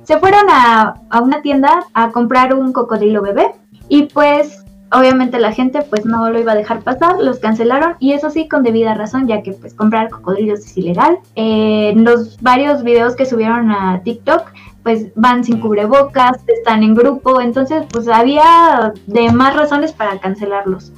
se 0.03 0.19
fueron 0.19 0.49
a, 0.49 0.95
a 1.11 1.21
una 1.21 1.43
tienda 1.43 1.85
a 1.95 2.11
comprar 2.11 2.55
un 2.55 2.73
cocodrilo 2.73 3.23
bebé 3.23 3.53
y 3.89 4.05
pues 4.05 4.65
obviamente 4.93 5.39
la 5.39 5.53
gente 5.53 5.83
pues 5.83 6.05
no 6.05 6.31
lo 6.31 6.41
iba 6.41 6.53
a 6.53 6.57
dejar 6.57 6.81
pasar, 6.81 7.21
los 7.21 7.39
cancelaron 7.39 7.97
y 8.01 8.13
eso 8.13 8.31
sí 8.31 8.49
con 8.49 8.63
debida 8.63 8.95
razón 8.95 9.27
ya 9.27 9.43
que 9.43 9.53
pues 9.53 9.75
comprar 9.75 10.11
cocodrilos 10.11 10.61
es 10.61 10.77
ilegal. 10.77 11.19
Eh, 11.37 11.91
en 11.91 12.05
los 12.05 12.41
varios 12.41 12.83
videos 12.83 13.15
que 13.15 13.27
subieron 13.27 13.71
a 13.71 14.01
TikTok 14.03 14.51
pues 14.83 15.09
van 15.15 15.45
sin 15.45 15.61
cubrebocas, 15.61 16.43
están 16.47 16.83
en 16.83 16.95
grupo, 16.95 17.41
entonces 17.41 17.85
pues 17.91 18.09
había 18.09 18.93
de 19.07 19.31
más 19.33 19.55
razones 19.55 19.93
para 19.93 20.19
cancelarlos. 20.19 20.93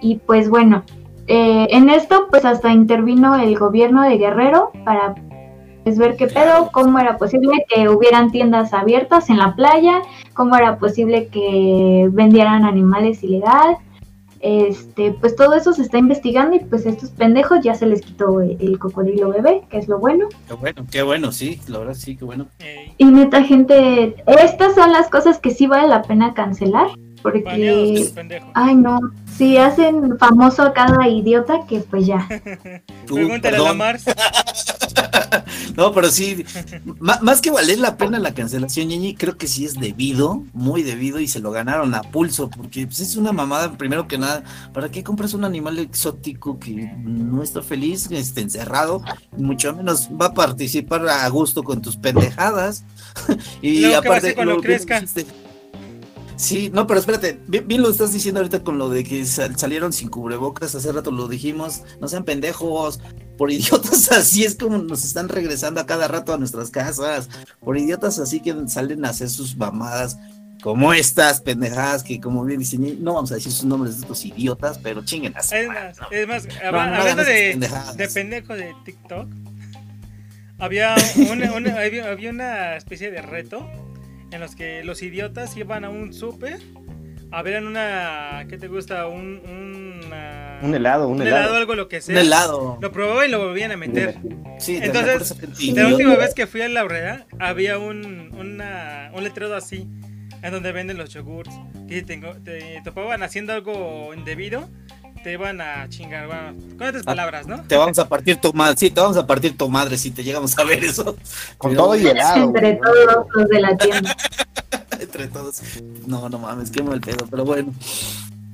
Y 0.00 0.16
pues 0.16 0.48
bueno, 0.48 0.82
eh, 1.26 1.68
en 1.70 1.90
esto 1.90 2.26
pues 2.30 2.44
hasta 2.44 2.72
intervino 2.72 3.36
el 3.36 3.56
gobierno 3.58 4.02
de 4.02 4.18
Guerrero 4.18 4.72
para 4.84 5.14
pues, 5.84 5.98
ver 5.98 6.16
qué 6.16 6.26
pedo, 6.26 6.70
cómo 6.72 6.98
era 6.98 7.16
posible 7.16 7.64
que 7.68 7.88
hubieran 7.88 8.30
tiendas 8.30 8.72
abiertas 8.72 9.30
en 9.30 9.38
la 9.38 9.54
playa, 9.54 10.02
cómo 10.34 10.56
era 10.56 10.78
posible 10.78 11.28
que 11.28 12.08
vendieran 12.12 12.64
animales 12.64 13.22
ilegal. 13.22 13.76
Este, 14.40 15.12
pues 15.12 15.36
todo 15.36 15.54
eso 15.54 15.72
se 15.74 15.82
está 15.82 15.98
investigando 15.98 16.56
y 16.56 16.60
pues 16.60 16.86
estos 16.86 17.10
pendejos 17.10 17.60
ya 17.62 17.74
se 17.74 17.86
les 17.86 18.00
quitó 18.00 18.40
el, 18.40 18.56
el 18.60 18.78
cocodrilo 18.78 19.30
bebé, 19.30 19.62
que 19.70 19.78
es 19.78 19.86
lo 19.86 19.98
bueno. 19.98 20.28
Qué 20.48 20.54
bueno, 20.54 20.86
qué 20.90 21.02
bueno, 21.02 21.30
sí, 21.30 21.60
la 21.68 21.78
verdad 21.78 21.94
sí, 21.94 22.16
qué 22.16 22.24
bueno. 22.24 22.46
Y 22.96 23.04
neta, 23.04 23.44
gente, 23.44 24.14
estas 24.26 24.74
son 24.74 24.92
las 24.92 25.10
cosas 25.10 25.38
que 25.38 25.50
sí 25.50 25.66
vale 25.66 25.88
la 25.88 26.02
pena 26.02 26.32
cancelar. 26.32 26.88
Porque, 27.22 28.12
ay 28.54 28.74
no, 28.74 28.98
si 29.36 29.56
hacen 29.56 30.18
famoso 30.18 30.62
a 30.62 30.72
cada 30.72 31.08
idiota, 31.08 31.66
que 31.66 31.80
pues 31.80 32.06
ya. 32.06 32.26
Tú, 33.06 33.14
Pregúntale 33.16 33.56
a 33.56 33.62
la. 33.62 33.74
Mars. 33.74 34.04
no, 35.76 35.92
pero 35.92 36.10
sí, 36.10 36.44
más 36.98 37.40
que 37.40 37.50
valer 37.50 37.78
la 37.78 37.96
pena 37.96 38.18
la 38.18 38.34
cancelación, 38.34 38.88
Ñeñi, 38.88 39.14
creo 39.14 39.36
que 39.36 39.46
sí 39.46 39.64
es 39.64 39.74
debido, 39.74 40.44
muy 40.52 40.82
debido, 40.82 41.20
y 41.20 41.28
se 41.28 41.40
lo 41.40 41.50
ganaron 41.50 41.94
a 41.94 42.02
pulso, 42.02 42.50
porque 42.50 42.86
pues, 42.86 43.00
es 43.00 43.16
una 43.16 43.32
mamada, 43.32 43.72
primero 43.72 44.08
que 44.08 44.18
nada, 44.18 44.42
¿para 44.72 44.90
qué 44.90 45.02
compras 45.02 45.34
un 45.34 45.44
animal 45.44 45.78
exótico 45.78 46.58
que 46.58 46.92
no 47.02 47.42
está 47.42 47.62
feliz, 47.62 48.10
esté 48.10 48.42
encerrado, 48.42 49.02
mucho 49.36 49.74
menos 49.74 50.08
va 50.08 50.26
a 50.26 50.34
participar 50.34 51.08
a 51.08 51.28
gusto 51.28 51.62
con 51.62 51.80
tus 51.80 51.96
pendejadas? 51.96 52.84
y 53.62 53.92
aparte, 53.92 54.34
cuando 54.34 54.60
crezca. 54.60 55.02
Sí, 56.40 56.70
no, 56.72 56.86
pero 56.86 57.00
espérate, 57.00 57.38
bien, 57.48 57.82
lo 57.82 57.90
estás 57.90 58.14
diciendo 58.14 58.40
ahorita 58.40 58.64
con 58.64 58.78
lo 58.78 58.88
de 58.88 59.04
que 59.04 59.26
salieron 59.26 59.92
sin 59.92 60.08
cubrebocas, 60.08 60.74
hace 60.74 60.90
rato 60.90 61.10
lo 61.10 61.28
dijimos, 61.28 61.82
no 62.00 62.08
sean 62.08 62.24
pendejos, 62.24 62.98
por 63.36 63.52
idiotas 63.52 64.10
así 64.12 64.44
es 64.44 64.54
como 64.54 64.78
nos 64.78 65.04
están 65.04 65.28
regresando 65.28 65.82
a 65.82 65.86
cada 65.86 66.08
rato 66.08 66.32
a 66.32 66.38
nuestras 66.38 66.70
casas, 66.70 67.28
por 67.60 67.76
idiotas 67.76 68.18
así 68.18 68.40
que 68.40 68.54
salen 68.68 69.04
a 69.04 69.10
hacer 69.10 69.28
sus 69.28 69.54
mamadas, 69.54 70.18
como 70.62 70.94
estas 70.94 71.42
pendejadas 71.42 72.02
que 72.02 72.18
como 72.18 72.42
bien 72.46 72.60
dicen, 72.60 73.04
no 73.04 73.12
vamos 73.12 73.32
a 73.32 73.34
decir 73.34 73.52
sus 73.52 73.66
nombres 73.66 73.96
de 73.96 74.00
estos 74.00 74.24
idiotas, 74.24 74.78
pero 74.78 75.04
chinguen 75.04 75.34
Es 75.36 75.68
más, 75.68 75.98
es 76.10 76.26
más 76.26 76.48
hablando 76.64 77.22
de, 77.22 77.68
de 77.96 78.08
pendejo 78.08 78.54
de 78.54 78.74
TikTok, 78.86 79.28
había 80.58 80.94
había 82.08 82.30
una 82.30 82.76
especie 82.76 83.10
de 83.10 83.20
reto 83.20 83.89
en 84.30 84.40
los 84.40 84.54
que 84.54 84.84
los 84.84 85.02
idiotas 85.02 85.56
iban 85.56 85.84
a 85.84 85.90
un 85.90 86.12
súper 86.12 86.60
a 87.30 87.42
ver 87.42 87.54
en 87.54 87.66
una 87.66 88.46
¿qué 88.48 88.58
te 88.58 88.68
gusta? 88.68 89.06
un 89.06 89.40
un 90.62 90.74
helado, 90.74 91.08
un, 91.08 91.22
helado. 91.22 91.54
algo 91.54 91.74
lo 91.74 91.88
que 91.88 92.02
sea. 92.02 92.14
Un 92.14 92.20
helado. 92.20 92.78
Lo 92.82 92.92
probaban 92.92 93.28
y 93.28 93.30
lo 93.30 93.38
volvían 93.38 93.72
a 93.72 93.78
meter. 93.78 94.16
Sí, 94.58 94.78
Entonces, 94.82 95.34
la 95.74 95.88
última 95.88 96.16
vez 96.16 96.34
que 96.34 96.46
fui 96.46 96.60
a 96.60 96.68
la 96.68 96.80
Aurrera 96.80 97.26
había 97.38 97.78
un 97.78 98.30
una, 98.38 99.10
un 99.14 99.24
letrero 99.24 99.54
así 99.54 99.88
en 100.42 100.52
donde 100.52 100.72
venden 100.72 100.98
los 100.98 101.10
yogurts 101.14 101.54
y 101.88 102.02
te, 102.02 102.18
te 102.44 102.80
topaban 102.84 103.22
haciendo 103.22 103.52
algo 103.52 104.12
indebido 104.14 104.68
te 105.22 105.36
van 105.36 105.60
a 105.60 105.88
chingar, 105.88 106.26
bueno, 106.26 106.54
con 106.78 106.86
estas 106.86 107.02
ah, 107.02 107.04
palabras, 107.04 107.46
¿no? 107.46 107.62
Te 107.62 107.76
vamos 107.76 107.98
a 107.98 108.08
partir 108.08 108.40
tu 108.40 108.52
madre, 108.52 108.76
sí, 108.76 108.90
te 108.90 109.00
vamos 109.00 109.16
a 109.16 109.26
partir 109.26 109.56
tu 109.56 109.68
madre 109.68 109.98
si 109.98 110.10
te 110.10 110.22
llegamos 110.22 110.58
a 110.58 110.64
ver 110.64 110.82
eso. 110.82 111.16
Con 111.58 111.74
todo 111.74 111.94
y 111.96 112.06
helado. 112.06 112.44
Entre 112.44 112.74
todos 112.74 113.26
los 113.34 113.48
de 113.48 113.60
la 113.60 113.76
tienda. 113.76 114.16
Entre 115.00 115.26
todos. 115.28 115.62
No, 116.06 116.28
no 116.28 116.38
mames, 116.38 116.70
qué 116.70 116.82
mal 116.82 117.00
pedo, 117.00 117.26
pero 117.30 117.44
bueno. 117.44 117.72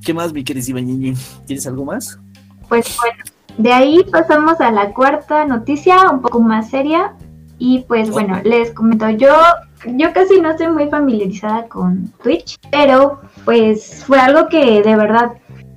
¿Qué 0.04 0.14
más, 0.14 0.32
mi 0.32 0.44
querida 0.44 0.80
Ñiñi? 0.80 1.14
¿Tienes 1.46 1.66
algo 1.66 1.84
más? 1.84 2.18
Pues 2.68 2.96
bueno, 3.00 3.24
de 3.58 3.72
ahí 3.72 4.04
pasamos 4.10 4.60
a 4.60 4.70
la 4.70 4.92
cuarta 4.92 5.44
noticia, 5.44 6.10
un 6.10 6.22
poco 6.22 6.40
más 6.40 6.70
seria. 6.70 7.14
Y 7.58 7.80
pues 7.88 8.10
bueno, 8.10 8.40
les 8.44 8.72
comento, 8.72 9.08
yo, 9.10 9.34
yo 9.86 10.12
casi 10.12 10.40
no 10.40 10.50
estoy 10.50 10.68
muy 10.68 10.88
familiarizada 10.90 11.66
con 11.68 12.12
Twitch, 12.22 12.58
pero 12.70 13.22
pues 13.46 14.04
fue 14.06 14.20
algo 14.20 14.48
que 14.48 14.82
de 14.82 14.94
verdad 14.94 15.32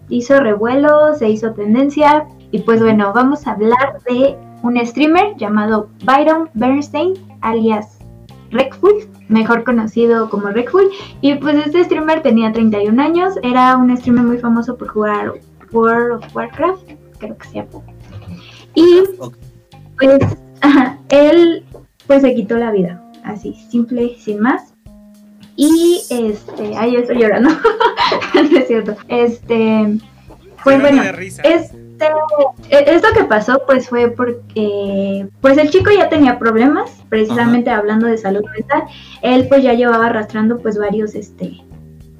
hizo 0.10 0.40
revuelo, 0.40 1.16
se 1.16 1.30
hizo 1.30 1.54
tendencia. 1.54 2.28
Y 2.52 2.60
pues 2.60 2.82
bueno, 2.82 3.12
vamos 3.14 3.48
a 3.48 3.52
hablar 3.52 4.00
de 4.10 4.36
un 4.64 4.84
streamer 4.86 5.36
llamado 5.38 5.90
Byron 6.04 6.50
Bernstein, 6.54 7.14
alias 7.42 8.00
Rekful, 8.52 9.08
mejor 9.28 9.64
conocido 9.64 10.30
como 10.30 10.48
Rekful. 10.50 10.90
Y 11.22 11.36
pues 11.36 11.66
este 11.66 11.84
streamer 11.84 12.22
tenía 12.22 12.52
31 12.52 13.02
años, 13.02 13.36
era 13.44 13.78
un 13.78 13.96
streamer 13.96 14.26
muy 14.26 14.38
famoso 14.38 14.78
por 14.78 14.90
jugar 14.90 15.34
World 15.72 16.24
of 16.24 16.36
Warcraft, 16.36 16.84
creo 17.20 17.38
que 17.38 17.48
sea. 17.48 17.68
Y 18.76 19.04
pues 19.98 20.20
él 21.10 21.64
pues 22.08 22.22
se 22.22 22.34
quitó 22.34 22.58
la 22.58 22.72
vida, 22.72 23.04
así, 23.24 23.54
simple, 23.70 24.16
sin 24.18 24.40
más. 24.40 24.69
Y 25.62 26.06
este, 26.10 26.78
ahí 26.78 26.96
estoy 26.96 27.18
llorando, 27.20 27.50
no 28.34 28.58
es 28.60 28.68
cierto. 28.68 28.96
Este, 29.10 29.98
pues 30.64 30.80
bueno, 30.80 31.04
este, 31.04 32.08
e, 32.70 32.96
esto 32.96 33.10
que 33.14 33.26
pasó 33.26 33.64
pues 33.68 33.90
fue 33.90 34.10
porque 34.10 35.28
pues 35.42 35.58
el 35.58 35.70
chico 35.70 35.92
ya 35.92 36.08
tenía 36.08 36.40
problemas, 36.40 37.04
precisamente 37.10 37.72
hablando 37.72 38.08
de 38.08 38.18
salud 38.18 38.46
mental, 38.58 38.84
él 39.22 39.50
pues 39.50 39.62
ya 39.62 39.74
llevaba 39.74 40.06
arrastrando 40.06 40.60
pues 40.60 40.78
varios 40.78 41.14
este 41.14 41.58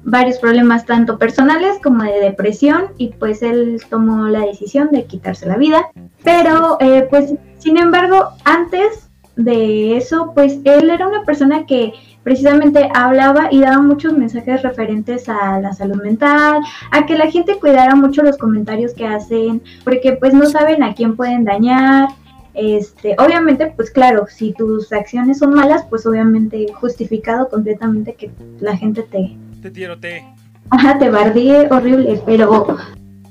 varios 0.04 0.36
problemas 0.36 0.84
tanto 0.84 1.18
personales 1.18 1.78
como 1.82 2.04
de 2.04 2.20
depresión 2.20 2.88
y 2.98 3.08
pues 3.14 3.40
él 3.40 3.80
tomó 3.88 4.28
la 4.28 4.40
decisión 4.40 4.90
de 4.90 5.06
quitarse 5.06 5.46
la 5.46 5.56
vida, 5.56 5.88
pero 6.22 6.76
eh, 6.80 7.06
pues 7.08 7.32
sin 7.56 7.78
embargo 7.78 8.34
antes 8.44 9.08
de 9.36 9.96
eso 9.96 10.32
pues 10.34 10.58
él 10.64 10.90
era 10.90 11.08
una 11.08 11.22
persona 11.24 11.64
que 11.64 11.94
precisamente 12.22 12.88
hablaba 12.94 13.48
y 13.50 13.60
daba 13.60 13.80
muchos 13.82 14.12
mensajes 14.12 14.62
referentes 14.62 15.28
a 15.28 15.60
la 15.60 15.72
salud 15.72 16.02
mental, 16.02 16.60
a 16.90 17.06
que 17.06 17.16
la 17.16 17.30
gente 17.30 17.58
cuidara 17.58 17.94
mucho 17.94 18.22
los 18.22 18.36
comentarios 18.36 18.94
que 18.94 19.06
hacen, 19.06 19.62
porque 19.84 20.12
pues 20.12 20.34
no 20.34 20.46
saben 20.46 20.82
a 20.82 20.94
quién 20.94 21.16
pueden 21.16 21.44
dañar. 21.44 22.08
Este, 22.52 23.14
obviamente, 23.18 23.72
pues 23.76 23.90
claro, 23.90 24.26
si 24.28 24.52
tus 24.52 24.92
acciones 24.92 25.38
son 25.38 25.54
malas, 25.54 25.84
pues 25.88 26.04
obviamente 26.04 26.66
justificado 26.74 27.48
completamente 27.48 28.14
que 28.14 28.30
la 28.60 28.76
gente 28.76 29.02
te 29.02 29.36
te 29.60 29.70
tirote. 29.70 30.24
Ajá, 30.70 30.98
te 30.98 31.10
bardee 31.10 31.68
horrible, 31.70 32.20
pero 32.24 32.78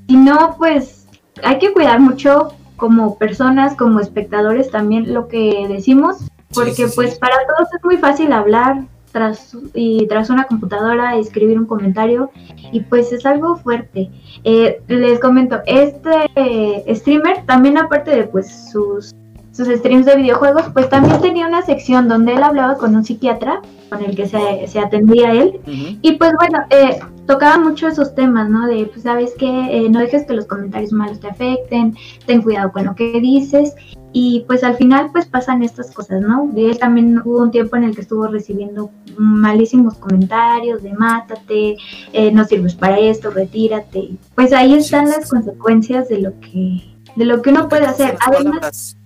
si 0.08 0.16
no, 0.16 0.56
pues 0.58 1.08
hay 1.44 1.58
que 1.58 1.74
cuidar 1.74 2.00
mucho 2.00 2.50
como 2.76 3.18
personas, 3.18 3.76
como 3.76 4.00
espectadores 4.00 4.70
también 4.72 5.14
lo 5.14 5.28
que 5.28 5.68
decimos, 5.68 6.29
porque 6.54 6.88
pues 6.96 7.18
para 7.18 7.36
todos 7.48 7.74
es 7.74 7.84
muy 7.84 7.98
fácil 7.98 8.32
hablar 8.34 8.84
tras 9.12 9.56
y 9.74 10.08
tras 10.08 10.30
una 10.30 10.46
computadora 10.46 11.16
escribir 11.18 11.58
un 11.58 11.66
comentario 11.66 12.32
y 12.72 12.82
pues 12.82 13.12
es 13.12 13.26
algo 13.26 13.58
fuerte. 13.58 14.10
Eh, 14.44 14.82
les 14.88 15.20
comento, 15.20 15.62
este 15.66 16.96
streamer 16.96 17.46
también 17.46 17.78
aparte 17.78 18.12
de 18.12 18.24
pues 18.26 18.70
sus 18.72 19.14
sus 19.60 19.68
streams 19.68 20.06
de 20.06 20.16
videojuegos, 20.16 20.64
pues 20.74 20.88
también 20.88 21.20
tenía 21.20 21.46
una 21.46 21.62
sección 21.62 22.08
donde 22.08 22.34
él 22.34 22.44
hablaba 22.44 22.78
con 22.78 22.96
un 22.96 23.04
psiquiatra 23.04 23.62
con 23.90 24.02
el 24.02 24.16
que 24.16 24.26
se, 24.26 24.66
se 24.68 24.80
atendía 24.80 25.34
él. 25.34 25.60
Y 26.02 26.14
pues 26.14 26.32
bueno, 26.40 26.60
eh, 26.70 27.00
tocaba 27.28 27.58
mucho 27.58 27.90
esos 27.90 28.16
temas, 28.16 28.50
¿no? 28.50 28.68
De, 28.68 28.86
pues 28.86 29.02
sabes 29.04 29.34
que 29.38 29.48
eh, 29.48 29.90
no 29.90 30.00
dejes 30.00 30.26
que 30.26 30.34
los 30.34 30.46
comentarios 30.46 30.94
malos 30.94 31.20
te 31.20 31.28
afecten, 31.28 31.94
ten 32.26 32.42
cuidado 32.42 32.72
con 32.72 32.86
lo 32.86 32.96
que 32.96 33.20
dices. 33.20 33.76
Y 34.14 34.46
pues 34.48 34.64
al 34.64 34.76
final 34.78 35.10
pues 35.12 35.26
pasan 35.26 35.62
estas 35.62 35.92
cosas, 35.92 36.22
¿no? 36.22 36.50
Y 36.56 36.64
él 36.66 36.80
también 36.80 37.22
hubo 37.26 37.40
un 37.40 37.52
tiempo 37.52 37.76
en 37.76 37.84
el 37.84 37.96
que 37.96 38.02
estuvo 38.02 38.28
recibiendo 38.28 38.92
malísimos 39.18 39.96
comentarios 39.96 40.84
de 40.84 40.94
mátate, 40.94 41.76
eh, 42.14 42.32
no 42.32 42.46
sirves 42.46 42.76
para 42.76 42.98
esto, 42.98 43.30
retírate. 43.30 44.12
Pues 44.36 44.54
ahí 44.54 44.74
están 44.74 45.10
las 45.10 45.30
consecuencias 45.30 46.08
de 46.08 46.20
lo 46.20 46.40
que 46.40 46.90
de 47.16 47.26
lo 47.26 47.42
que 47.42 47.50
uno 47.50 47.68
puede 47.68 47.86
hacer. 47.86 48.18
Además, 48.26 48.98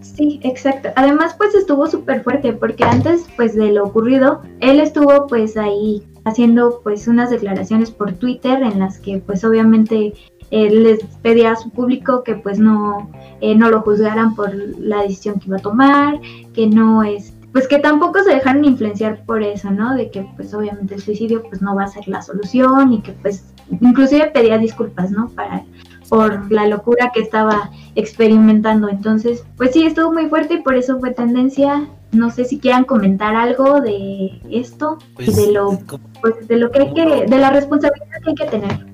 Sí, 0.00 0.40
exacto. 0.42 0.90
Además, 0.96 1.34
pues 1.36 1.54
estuvo 1.54 1.86
súper 1.86 2.22
fuerte 2.22 2.52
porque 2.52 2.84
antes, 2.84 3.26
pues 3.36 3.54
de 3.54 3.72
lo 3.72 3.84
ocurrido, 3.84 4.42
él 4.60 4.80
estuvo 4.80 5.26
pues 5.26 5.56
ahí 5.56 6.02
haciendo 6.24 6.80
pues 6.82 7.08
unas 7.08 7.30
declaraciones 7.30 7.90
por 7.90 8.12
Twitter 8.12 8.62
en 8.62 8.78
las 8.78 8.98
que 8.98 9.18
pues 9.18 9.44
obviamente 9.44 10.12
él 10.50 10.82
les 10.82 11.04
pedía 11.22 11.52
a 11.52 11.56
su 11.56 11.70
público 11.70 12.24
que 12.24 12.34
pues 12.34 12.58
no, 12.58 13.10
eh, 13.40 13.54
no 13.54 13.70
lo 13.70 13.82
juzgaran 13.82 14.34
por 14.34 14.54
la 14.54 15.02
decisión 15.02 15.38
que 15.38 15.46
iba 15.46 15.56
a 15.56 15.60
tomar, 15.60 16.20
que 16.52 16.66
no 16.66 17.02
es 17.02 17.34
pues 17.52 17.66
que 17.66 17.78
tampoco 17.78 18.22
se 18.22 18.30
dejaran 18.30 18.64
influenciar 18.64 19.24
por 19.24 19.42
eso, 19.42 19.70
¿no? 19.70 19.94
De 19.96 20.10
que 20.10 20.24
pues 20.36 20.54
obviamente 20.54 20.94
el 20.94 21.02
suicidio 21.02 21.42
pues 21.42 21.60
no 21.60 21.74
va 21.74 21.84
a 21.84 21.88
ser 21.88 22.06
la 22.06 22.22
solución 22.22 22.92
y 22.92 23.02
que 23.02 23.12
pues 23.12 23.44
inclusive 23.80 24.30
pedía 24.30 24.56
disculpas, 24.58 25.10
¿no? 25.10 25.28
Para 25.30 25.64
por 26.10 26.50
la 26.50 26.66
locura 26.66 27.12
que 27.14 27.20
estaba 27.20 27.70
experimentando. 27.94 28.88
Entonces, 28.88 29.44
pues 29.56 29.70
sí, 29.72 29.86
estuvo 29.86 30.12
muy 30.12 30.26
fuerte 30.26 30.54
y 30.54 30.62
por 30.62 30.74
eso 30.74 30.98
fue 30.98 31.12
tendencia. 31.12 31.88
No 32.10 32.30
sé 32.30 32.44
si 32.44 32.58
quieran 32.58 32.84
comentar 32.84 33.36
algo 33.36 33.80
de 33.80 34.42
esto 34.50 34.98
y 35.12 35.14
pues, 35.14 35.36
de 35.36 35.52
lo, 35.52 35.78
pues, 36.20 36.48
de 36.48 36.56
lo 36.56 36.72
que 36.72 36.80
hay 36.80 36.92
que, 36.92 37.26
de 37.26 37.38
la 37.38 37.50
responsabilidad 37.50 38.18
que 38.24 38.30
hay 38.30 38.34
que 38.34 38.46
tener. 38.46 38.89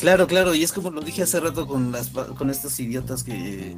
Claro, 0.00 0.26
claro, 0.26 0.54
y 0.54 0.62
es 0.62 0.72
como 0.72 0.90
lo 0.90 1.02
dije 1.02 1.22
hace 1.22 1.40
rato 1.40 1.66
con 1.66 1.92
las 1.92 2.08
con 2.08 2.48
estos 2.48 2.80
idiotas 2.80 3.22
que 3.22 3.76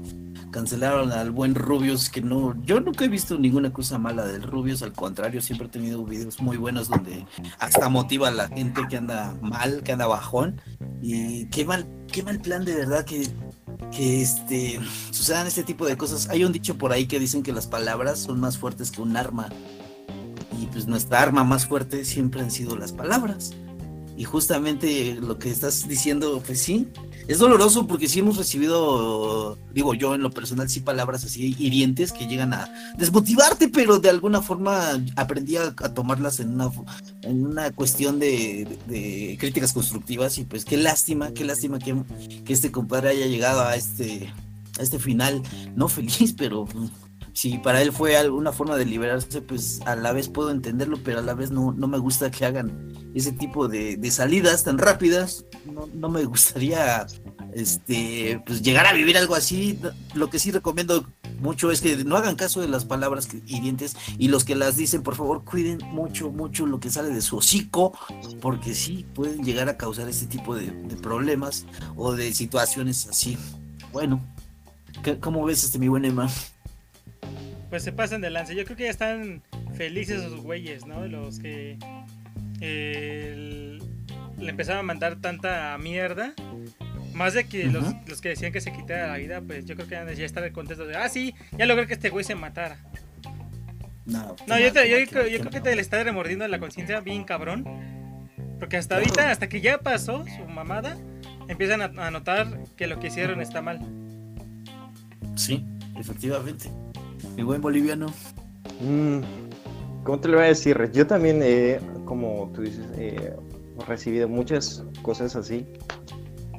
cancelaron 0.52 1.10
al 1.10 1.32
buen 1.32 1.56
Rubius, 1.56 2.10
que 2.10 2.20
no, 2.20 2.54
yo 2.64 2.78
nunca 2.78 3.04
he 3.04 3.08
visto 3.08 3.36
ninguna 3.38 3.72
cosa 3.72 3.98
mala 3.98 4.24
del 4.24 4.44
Rubius, 4.44 4.82
al 4.82 4.92
contrario, 4.92 5.42
siempre 5.42 5.66
he 5.66 5.70
tenido 5.70 6.04
videos 6.04 6.40
muy 6.40 6.56
buenos 6.58 6.88
donde 6.88 7.26
hasta 7.58 7.88
motiva 7.88 8.28
a 8.28 8.30
la 8.30 8.46
gente 8.48 8.82
que 8.88 8.98
anda 8.98 9.34
mal, 9.42 9.82
que 9.82 9.92
anda 9.92 10.06
bajón, 10.06 10.60
y 11.00 11.46
qué 11.46 11.64
mal, 11.64 11.88
qué 12.12 12.22
mal 12.22 12.38
plan 12.38 12.64
de 12.64 12.76
verdad 12.76 13.04
que, 13.04 13.26
que 13.90 14.22
este, 14.22 14.78
sucedan 15.10 15.48
este 15.48 15.64
tipo 15.64 15.86
de 15.86 15.96
cosas. 15.96 16.28
Hay 16.28 16.44
un 16.44 16.52
dicho 16.52 16.78
por 16.78 16.92
ahí 16.92 17.06
que 17.06 17.18
dicen 17.18 17.42
que 17.42 17.52
las 17.52 17.66
palabras 17.66 18.20
son 18.20 18.38
más 18.38 18.58
fuertes 18.58 18.92
que 18.92 19.02
un 19.02 19.16
arma, 19.16 19.48
y 20.60 20.66
pues 20.66 20.86
nuestra 20.86 21.20
arma 21.20 21.42
más 21.42 21.66
fuerte 21.66 22.04
siempre 22.04 22.42
han 22.42 22.52
sido 22.52 22.76
las 22.76 22.92
palabras. 22.92 23.54
Y 24.16 24.24
justamente 24.24 25.14
lo 25.14 25.38
que 25.38 25.50
estás 25.50 25.88
diciendo, 25.88 26.42
pues 26.44 26.60
sí, 26.60 26.88
es 27.28 27.38
doloroso 27.38 27.86
porque 27.86 28.08
sí 28.08 28.18
hemos 28.18 28.36
recibido, 28.36 29.58
digo 29.72 29.94
yo 29.94 30.14
en 30.14 30.22
lo 30.22 30.30
personal, 30.30 30.68
sí 30.68 30.80
palabras 30.80 31.24
así 31.24 31.56
hirientes 31.58 32.12
que 32.12 32.26
llegan 32.26 32.52
a 32.52 32.94
desmotivarte, 32.98 33.68
pero 33.68 34.00
de 34.00 34.10
alguna 34.10 34.42
forma 34.42 35.02
aprendí 35.16 35.56
a, 35.56 35.72
tomarlas 35.72 36.40
en 36.40 36.54
una, 36.54 36.70
en 37.22 37.46
una 37.46 37.70
cuestión 37.70 38.18
de, 38.18 39.36
críticas 39.38 39.72
constructivas 39.72 40.36
y 40.38 40.44
pues 40.44 40.64
qué 40.64 40.76
lástima, 40.76 41.32
qué 41.32 41.44
lástima 41.44 41.78
que, 41.78 41.96
que 42.44 42.52
este 42.52 42.70
compadre 42.70 43.10
haya 43.10 43.26
llegado 43.26 43.62
a 43.62 43.76
este, 43.76 44.32
a 44.78 44.82
este 44.82 44.98
final, 44.98 45.42
no 45.74 45.88
feliz, 45.88 46.34
pero 46.36 46.66
si 47.32 47.58
para 47.58 47.80
él 47.80 47.92
fue 47.92 48.16
alguna 48.16 48.52
forma 48.52 48.76
de 48.76 48.84
liberarse, 48.84 49.40
pues 49.40 49.80
a 49.86 49.96
la 49.96 50.12
vez 50.12 50.28
puedo 50.28 50.50
entenderlo, 50.50 50.98
pero 51.02 51.18
a 51.18 51.22
la 51.22 51.34
vez 51.34 51.50
no, 51.50 51.72
no 51.72 51.88
me 51.88 51.98
gusta 51.98 52.30
que 52.30 52.44
hagan 52.44 52.92
ese 53.14 53.32
tipo 53.32 53.68
de, 53.68 53.98
salidas 54.10 54.64
tan 54.64 54.78
rápidas. 54.78 55.44
No, 55.64 55.88
no, 55.94 56.08
me 56.08 56.24
gustaría 56.24 57.06
este, 57.54 58.42
pues 58.46 58.62
llegar 58.62 58.86
a 58.86 58.92
vivir 58.92 59.16
algo 59.16 59.34
así. 59.34 59.78
Lo 60.14 60.28
que 60.28 60.38
sí 60.38 60.50
recomiendo 60.50 61.06
mucho 61.40 61.70
es 61.70 61.80
que 61.80 62.04
no 62.04 62.16
hagan 62.16 62.36
caso 62.36 62.60
de 62.60 62.68
las 62.68 62.84
palabras 62.84 63.28
hirientes 63.46 63.96
y 64.18 64.28
los 64.28 64.44
que 64.44 64.54
las 64.54 64.76
dicen, 64.76 65.02
por 65.02 65.14
favor, 65.14 65.44
cuiden 65.44 65.78
mucho, 65.90 66.30
mucho 66.30 66.66
lo 66.66 66.80
que 66.80 66.90
sale 66.90 67.08
de 67.08 67.22
su 67.22 67.38
hocico, 67.38 67.92
porque 68.40 68.74
sí 68.74 69.06
pueden 69.14 69.42
llegar 69.42 69.68
a 69.68 69.76
causar 69.76 70.08
este 70.08 70.26
tipo 70.26 70.54
de, 70.54 70.70
problemas 71.02 71.66
o 71.96 72.12
de 72.12 72.32
situaciones 72.34 73.06
así. 73.06 73.38
Bueno, 73.92 74.20
¿cómo 75.20 75.44
ves 75.44 75.64
este 75.64 75.78
mi 75.78 75.88
buen 75.88 76.04
Emma? 76.04 76.28
Pues 77.72 77.84
se 77.84 77.90
pasan 77.90 78.20
de 78.20 78.28
lance. 78.28 78.54
Yo 78.54 78.66
creo 78.66 78.76
que 78.76 78.84
ya 78.84 78.90
están 78.90 79.42
felices 79.74 80.20
esos 80.20 80.42
güeyes, 80.42 80.84
¿no? 80.84 81.06
Los 81.06 81.38
que 81.38 81.78
le 82.60 83.78
empezaron 84.38 84.80
a 84.80 84.82
mandar 84.82 85.16
tanta 85.22 85.78
mierda. 85.78 86.34
Más 87.14 87.32
de 87.32 87.44
que 87.46 87.64
los, 87.68 88.20
que 88.20 88.28
decían 88.28 88.52
que 88.52 88.60
se 88.60 88.74
quitara 88.74 89.06
la 89.06 89.16
vida, 89.16 89.40
pues 89.40 89.64
yo 89.64 89.74
creo 89.74 89.88
que 89.88 90.14
ya 90.14 90.26
estar 90.26 90.52
contentos 90.52 90.86
de, 90.86 90.96
ah, 90.96 91.08
sí, 91.08 91.34
ya 91.56 91.64
logré 91.64 91.86
que 91.86 91.94
este 91.94 92.10
güey 92.10 92.26
se 92.26 92.34
matara. 92.34 92.76
No, 94.04 94.36
no 94.46 94.58
yo, 94.58 94.66
yo, 94.66 95.08
creo 95.08 95.50
que 95.50 95.62
te 95.62 95.74
le 95.74 95.80
está 95.80 96.04
remordiendo 96.04 96.46
la 96.48 96.58
conciencia 96.58 97.00
bien 97.00 97.24
cabrón. 97.24 97.64
Porque 98.58 98.76
hasta 98.76 98.96
ahorita, 98.96 99.30
hasta 99.30 99.48
que 99.48 99.62
ya 99.62 99.78
pasó 99.78 100.26
su 100.26 100.44
mamada, 100.44 100.98
empiezan 101.48 101.80
a, 101.80 101.86
a 102.06 102.10
notar 102.10 102.48
que 102.76 102.86
lo 102.86 103.00
que 103.00 103.06
hicieron 103.06 103.40
está 103.40 103.62
mal. 103.62 103.80
Sí, 105.36 105.64
efectivamente 105.96 106.68
mi 107.36 107.42
buen 107.42 107.60
boliviano. 107.60 108.06
Mm, 108.80 109.20
¿Cómo 110.04 110.18
te 110.20 110.28
lo 110.28 110.36
voy 110.36 110.46
a 110.46 110.48
decir? 110.48 110.90
Yo 110.92 111.06
también, 111.06 111.40
he, 111.42 111.80
como 112.04 112.50
tú 112.54 112.62
dices, 112.62 112.84
he 112.96 113.34
recibido 113.86 114.28
muchas 114.28 114.84
cosas 115.02 115.36
así. 115.36 115.66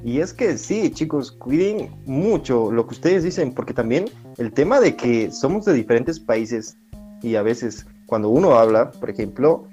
Y 0.04 0.20
es 0.20 0.34
que 0.34 0.58
sí, 0.58 0.90
chicos, 0.92 1.32
cuiden 1.32 1.92
mucho 2.06 2.72
lo 2.72 2.88
que 2.88 2.96
ustedes 2.96 3.24
dicen, 3.24 3.54
porque 3.54 3.74
también 3.74 4.06
el 4.38 4.52
tema 4.52 4.80
de 4.80 4.96
que 4.96 5.32
somos 5.32 5.66
de 5.66 5.74
diferentes 5.74 6.20
países 6.20 6.78
y 7.22 7.36
a 7.36 7.42
veces 7.42 7.86
cuando 8.06 8.30
uno 8.30 8.56
habla, 8.56 8.92
por 8.92 9.10
ejemplo, 9.10 9.68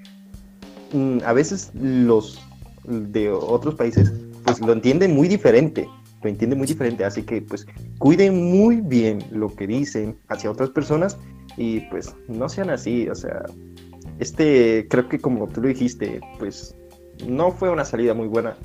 mm, 0.93 1.19
a 1.25 1.33
veces 1.33 1.73
los 1.75 2.41
de 2.85 3.31
otros 3.31 3.75
países 3.75 4.13
pues 4.45 4.61
lo 4.61 4.73
entienden 4.73 5.15
muy 5.15 5.29
diferente 5.29 5.89
lo 6.23 6.29
entiende 6.29 6.57
muy 6.57 6.67
diferente, 6.67 7.05
así 7.05 7.23
que 7.23 7.43
pues 7.43 7.67
cuiden 7.99 8.51
muy 8.51 8.81
bien 8.81 9.25
lo 9.31 9.49
que 9.55 9.67
dicen 9.67 10.17
hacia 10.29 10.51
otras 10.51 10.71
personas 10.71 11.19
y 11.57 11.81
pues 11.91 12.15
no 12.29 12.49
sean 12.49 12.71
así, 12.71 13.09
o 13.09 13.15
sea, 13.15 13.45
este 14.19 14.87
creo 14.89 15.09
que 15.09 15.19
como 15.19 15.49
tú 15.49 15.63
lo 15.63 15.69
dijiste, 15.69 16.21
pues 16.39 16.77
no 17.27 17.53
fue 17.53 17.71
una 17.71 17.85
salida 17.85 18.15
muy 18.15 18.29
buena. 18.29 18.57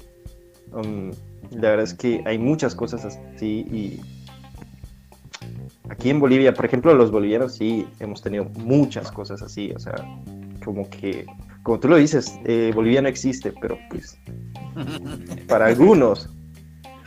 Um, 0.73 1.11
la 1.51 1.69
verdad 1.69 1.83
es 1.83 1.93
que 1.93 2.21
hay 2.25 2.37
muchas 2.37 2.75
cosas 2.75 3.05
así 3.05 3.65
y 3.71 4.01
aquí 5.89 6.09
en 6.09 6.19
Bolivia, 6.19 6.53
por 6.53 6.65
ejemplo, 6.65 6.93
los 6.93 7.11
bolivianos 7.11 7.55
sí 7.55 7.87
hemos 7.99 8.21
tenido 8.21 8.45
muchas 8.59 9.11
cosas 9.11 9.41
así, 9.41 9.71
o 9.71 9.79
sea, 9.79 9.95
como 10.63 10.89
que, 10.89 11.25
como 11.63 11.79
tú 11.79 11.87
lo 11.87 11.97
dices, 11.97 12.37
eh, 12.45 12.71
Bolivia 12.75 13.01
no 13.01 13.07
existe, 13.07 13.53
pero 13.61 13.77
pues 13.89 14.17
para 15.47 15.67
algunos 15.67 16.34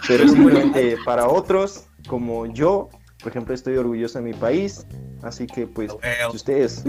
pero 0.07 0.29
simplemente 0.29 0.97
para 1.05 1.29
otros, 1.29 1.87
como 2.09 2.47
yo, 2.47 2.89
por 3.23 3.31
ejemplo, 3.31 3.55
estoy 3.55 3.77
orgulloso 3.77 4.19
de 4.19 4.25
mi 4.25 4.35
país, 4.35 4.87
así 5.23 5.47
que 5.47 5.67
pues 5.67 5.93
si 6.31 6.37
ustedes, 6.37 6.85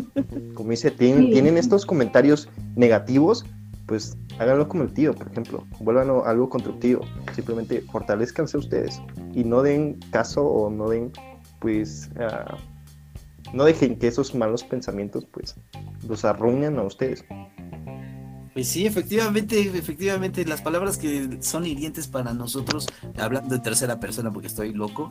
como 0.53 0.70
dice, 0.70 0.91
tienen, 0.91 1.57
estos 1.57 1.86
comentarios 1.86 2.49
negativos, 2.76 3.45
pues 3.88 4.18
háganlo 4.38 4.68
como 4.68 4.84
el 4.84 4.93
tío, 4.93 5.14
por 5.14 5.28
ejemplo, 5.28 5.66
vuelvan 5.80 6.10
a 6.10 6.30
algo 6.30 6.49
constructivo, 6.49 7.01
simplemente 7.34 7.82
fortalezcanse 7.82 8.57
ustedes 8.57 9.01
y 9.34 9.43
no 9.43 9.64
den 9.64 9.99
caso 10.12 10.45
o 10.45 10.70
no 10.70 10.89
den, 10.89 11.12
pues, 11.60 12.10
uh, 12.18 12.55
no 13.51 13.64
dejen 13.66 13.97
que 13.97 14.07
esos 14.07 14.36
malos 14.36 14.64
pensamientos, 14.64 15.26
pues, 15.32 15.55
los 16.07 16.24
arruinen 16.24 16.78
a 16.78 16.84
ustedes. 16.84 17.26
Pues 18.54 18.68
sí, 18.68 18.86
efectivamente, 18.86 19.60
efectivamente, 19.62 20.43
las 20.45 20.62
palabras 20.62 20.97
que 20.97 21.38
son 21.41 21.66
hirientes 21.66 22.08
para 22.08 22.34
nosotros, 22.34 22.88
hablando 23.18 23.56
de 23.56 23.62
tercera 23.62 24.00
persona 24.00 24.32
porque 24.32 24.47
estoy 24.47 24.74
loco, 24.74 25.10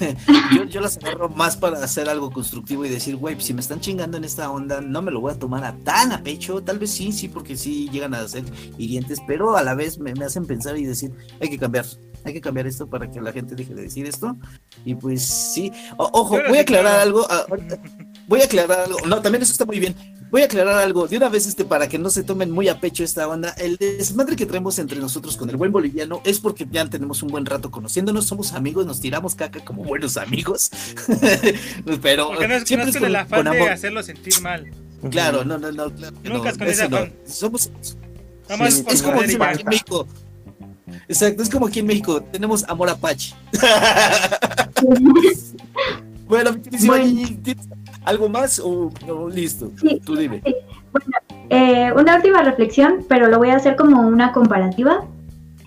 yo, 0.70 0.80
las 0.80 0.96
agarro 0.98 1.28
más 1.28 1.56
para 1.56 1.82
hacer 1.82 2.08
algo 2.08 2.30
constructivo 2.30 2.84
y 2.84 2.88
decir, 2.88 3.16
güey, 3.16 3.40
si 3.40 3.54
me 3.54 3.60
están 3.60 3.80
chingando 3.80 4.16
en 4.16 4.24
esta 4.24 4.50
onda, 4.50 4.80
no 4.80 5.00
me 5.02 5.12
lo 5.12 5.20
voy 5.20 5.32
a 5.32 5.38
tomar 5.38 5.64
a 5.64 5.76
tan 5.84 6.12
a 6.12 6.22
pecho, 6.22 6.62
tal 6.62 6.78
vez 6.78 6.90
sí, 6.90 7.12
sí, 7.12 7.28
porque 7.28 7.56
sí 7.56 7.88
llegan 7.90 8.14
a 8.14 8.26
ser 8.26 8.44
hirientes, 8.78 9.20
pero 9.26 9.56
a 9.56 9.62
la 9.62 9.74
vez 9.74 9.98
me, 9.98 10.12
hacen 10.24 10.46
pensar 10.46 10.76
y 10.76 10.84
decir, 10.84 11.12
hay 11.40 11.48
que 11.48 11.58
cambiar, 11.58 11.86
hay 12.24 12.32
que 12.32 12.40
cambiar 12.40 12.66
esto 12.66 12.88
para 12.88 13.10
que 13.10 13.20
la 13.20 13.32
gente 13.32 13.54
deje 13.54 13.74
de 13.74 13.82
decir 13.82 14.06
esto. 14.06 14.36
Y 14.84 14.94
pues 14.94 15.22
sí, 15.22 15.72
ojo, 15.96 16.38
voy 16.48 16.58
a 16.58 16.62
aclarar 16.62 17.00
algo, 17.00 17.26
ah, 17.30 17.46
voy 18.26 18.40
a 18.40 18.44
aclarar 18.44 18.80
algo, 18.80 18.98
no, 19.06 19.22
también 19.22 19.42
eso 19.42 19.52
está 19.52 19.64
muy 19.64 19.78
bien, 19.78 19.94
voy 20.34 20.42
a 20.42 20.46
aclarar 20.46 20.78
algo 20.78 21.06
de 21.06 21.16
una 21.16 21.28
vez 21.28 21.46
este 21.46 21.64
para 21.64 21.88
que 21.88 21.96
no 21.96 22.10
se 22.10 22.24
tomen 22.24 22.50
muy 22.50 22.66
a 22.66 22.80
pecho 22.80 23.04
esta 23.04 23.24
banda. 23.24 23.50
El 23.50 23.76
desmadre 23.76 24.34
que 24.34 24.46
traemos 24.46 24.80
entre 24.80 24.98
nosotros 24.98 25.36
con 25.36 25.48
el 25.48 25.54
buen 25.56 25.70
boliviano 25.70 26.22
es 26.24 26.40
porque 26.40 26.66
ya 26.68 26.84
tenemos 26.90 27.22
un 27.22 27.28
buen 27.28 27.46
rato 27.46 27.70
conociéndonos, 27.70 28.26
somos 28.26 28.52
amigos, 28.52 28.84
nos 28.84 29.00
tiramos 29.00 29.36
caca 29.36 29.64
como 29.64 29.84
buenos 29.84 30.16
amigos. 30.16 30.72
Pero 32.02 32.30
porque 32.30 32.48
no 32.48 32.54
es, 32.56 32.64
siempre 32.64 32.90
es 32.90 32.96
con, 32.96 33.04
el 33.06 33.14
afán 33.14 33.44
de 33.44 33.70
hacerlo 33.70 34.02
sentir 34.02 34.40
mal. 34.40 34.68
Claro, 35.08 35.44
no, 35.44 35.56
no, 35.56 35.70
no, 35.70 35.94
claro. 35.94 36.16
Nunca 36.24 36.50
es 36.50 36.58
con 36.58 36.66
ese 36.66 36.82
afán. 36.82 37.12
Somos 37.28 37.70
es, 38.48 39.02
como 39.02 39.20
aquí 39.20 39.34
en 39.34 39.68
México. 39.68 40.08
Exacto, 41.06 41.44
es 41.44 41.48
como 41.48 41.68
aquí 41.68 41.78
en 41.78 41.86
México, 41.86 42.20
tenemos 42.24 42.64
amor 42.64 42.90
apache. 42.90 43.36
bueno, 46.26 46.56
mi 46.72 46.86
bueno. 46.88 47.28
¿Algo 48.04 48.28
más 48.28 48.60
o, 48.62 48.90
listo? 49.32 49.70
Sí, 49.80 50.00
Tú 50.04 50.16
dime. 50.16 50.42
Bueno, 50.92 51.10
eh, 51.50 51.92
una 51.96 52.16
última 52.16 52.42
reflexión, 52.42 53.04
pero 53.08 53.28
lo 53.28 53.38
voy 53.38 53.50
a 53.50 53.56
hacer 53.56 53.76
como 53.76 54.06
una 54.06 54.32
comparativa. 54.32 55.04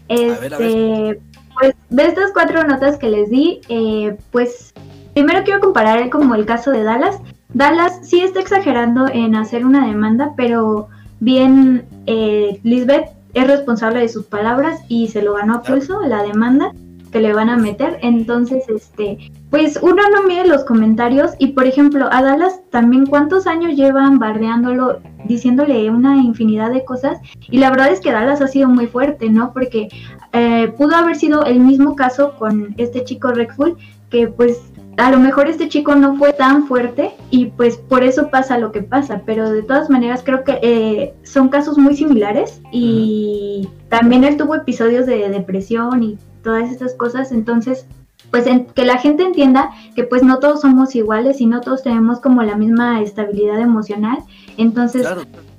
Este, 0.08 1.20
Pues 1.60 1.76
de 1.90 2.06
estas 2.06 2.32
cuatro 2.34 2.64
notas 2.64 2.98
que 2.98 3.10
les 3.10 3.30
di, 3.30 3.62
eh, 3.68 4.16
pues 4.32 4.74
primero 5.14 5.44
quiero 5.44 5.60
comparar 5.60 6.10
como 6.10 6.36
el 6.36 6.46
caso 6.46 6.72
de 6.72 6.84
Dallas. 6.84 7.18
Dallas 7.54 8.00
sí 8.04 8.22
está 8.22 8.40
exagerando 8.40 9.08
en 9.08 9.36
hacer 9.36 9.66
una 9.66 9.88
demanda, 9.88 10.34
pero 10.38 10.90
bien 11.20 11.86
eh, 12.06 12.60
Lisbeth 12.64 13.10
es 13.34 13.48
responsable 13.48 14.00
de 14.00 14.10
sus 14.10 14.26
palabras 14.26 14.82
y 14.88 15.08
se 15.08 15.24
lo 15.24 15.34
ganó 15.34 15.56
a 15.56 15.62
pulso 15.64 16.02
la 16.02 16.22
demanda 16.22 16.74
que 17.18 17.24
le 17.24 17.34
van 17.34 17.50
a 17.50 17.58
meter. 17.58 17.98
Entonces, 18.04 18.70
este, 18.70 19.32
pues 19.50 19.80
uno 19.82 20.04
no 20.14 20.24
mide 20.28 20.46
los 20.46 20.64
comentarios 20.66 21.32
y 21.40 21.48
por 21.48 21.66
ejemplo 21.66 22.08
a 22.12 22.22
Dallas 22.22 22.62
también 22.70 23.08
cuántos 23.08 23.48
años 23.48 23.76
llevan 23.76 24.20
bardeándolo, 24.20 25.00
diciéndole 25.26 25.90
una 25.90 26.18
infinidad 26.18 26.72
de 26.72 26.86
cosas 26.86 27.18
y 27.50 27.58
la 27.58 27.72
verdad 27.72 27.92
es 27.92 28.02
que 28.02 28.12
Dallas 28.12 28.42
ha 28.42 28.48
sido 28.48 28.70
muy 28.70 28.86
fuerte, 28.88 29.30
¿no? 29.30 29.52
Porque 29.52 29.90
eh, 30.34 30.74
pudo 30.78 30.96
haber 30.96 31.16
sido 31.16 31.44
el 31.46 31.60
mismo 31.60 31.96
caso 31.96 32.36
con 32.38 32.76
este 32.78 33.04
chico 33.04 33.30
Redful 33.30 33.78
que 34.10 34.28
pues 34.28 34.62
a 34.98 35.12
lo 35.12 35.20
mejor 35.20 35.48
este 35.48 35.70
chico 35.70 35.96
no 35.96 36.18
fue 36.18 36.34
tan 36.34 36.68
fuerte 36.68 37.12
y 37.30 37.48
pues 37.48 37.78
por 37.78 38.04
eso 38.04 38.30
pasa 38.30 38.58
lo 38.58 38.72
que 38.72 38.82
pasa, 38.82 39.22
pero 39.26 39.50
de 39.52 39.64
todas 39.64 39.90
maneras 39.90 40.22
creo 40.24 40.44
que 40.44 40.60
eh, 40.62 41.14
son 41.24 41.50
casos 41.50 41.78
muy 41.78 41.96
similares 41.96 42.62
y 42.72 43.70
también 43.90 44.24
él 44.24 44.38
tuvo 44.38 44.56
episodios 44.56 45.06
de 45.06 45.30
depresión 45.30 46.04
y 46.04 46.18
todas 46.48 46.72
estas 46.72 46.94
cosas, 46.94 47.34
entonces 47.34 47.86
pues 48.32 48.46
que 48.74 48.86
la 48.86 48.98
gente 49.00 49.24
entienda 49.24 49.72
que 49.96 50.06
pues 50.06 50.24
no 50.24 50.40
todos 50.40 50.62
somos 50.62 50.96
iguales 50.96 51.42
y 51.42 51.46
no 51.46 51.60
todos 51.60 51.84
tenemos 51.84 52.22
como 52.22 52.42
la 52.44 52.56
misma 52.56 53.02
estabilidad 53.02 53.60
emocional. 53.60 54.20
Entonces, 54.58 55.06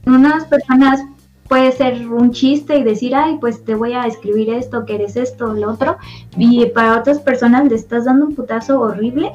unas 0.07 0.47
personas 0.47 1.03
puede 1.47 1.73
ser 1.73 2.09
un 2.09 2.31
chiste 2.33 2.79
y 2.79 2.85
decir, 2.85 3.15
ay, 3.15 3.37
pues 3.39 3.65
te 3.65 3.75
voy 3.75 3.93
a 3.93 4.07
escribir 4.07 4.51
esto, 4.51 4.87
que 4.87 4.95
eres 4.95 5.17
esto, 5.17 5.53
lo 5.53 5.73
otro, 5.73 5.99
y 6.37 6.67
para 6.67 6.99
otras 6.99 7.19
personas 7.21 7.69
le 7.69 7.75
estás 7.75 8.07
dando 8.07 8.27
un 8.27 8.35
putazo 8.35 8.81
horrible 8.81 9.33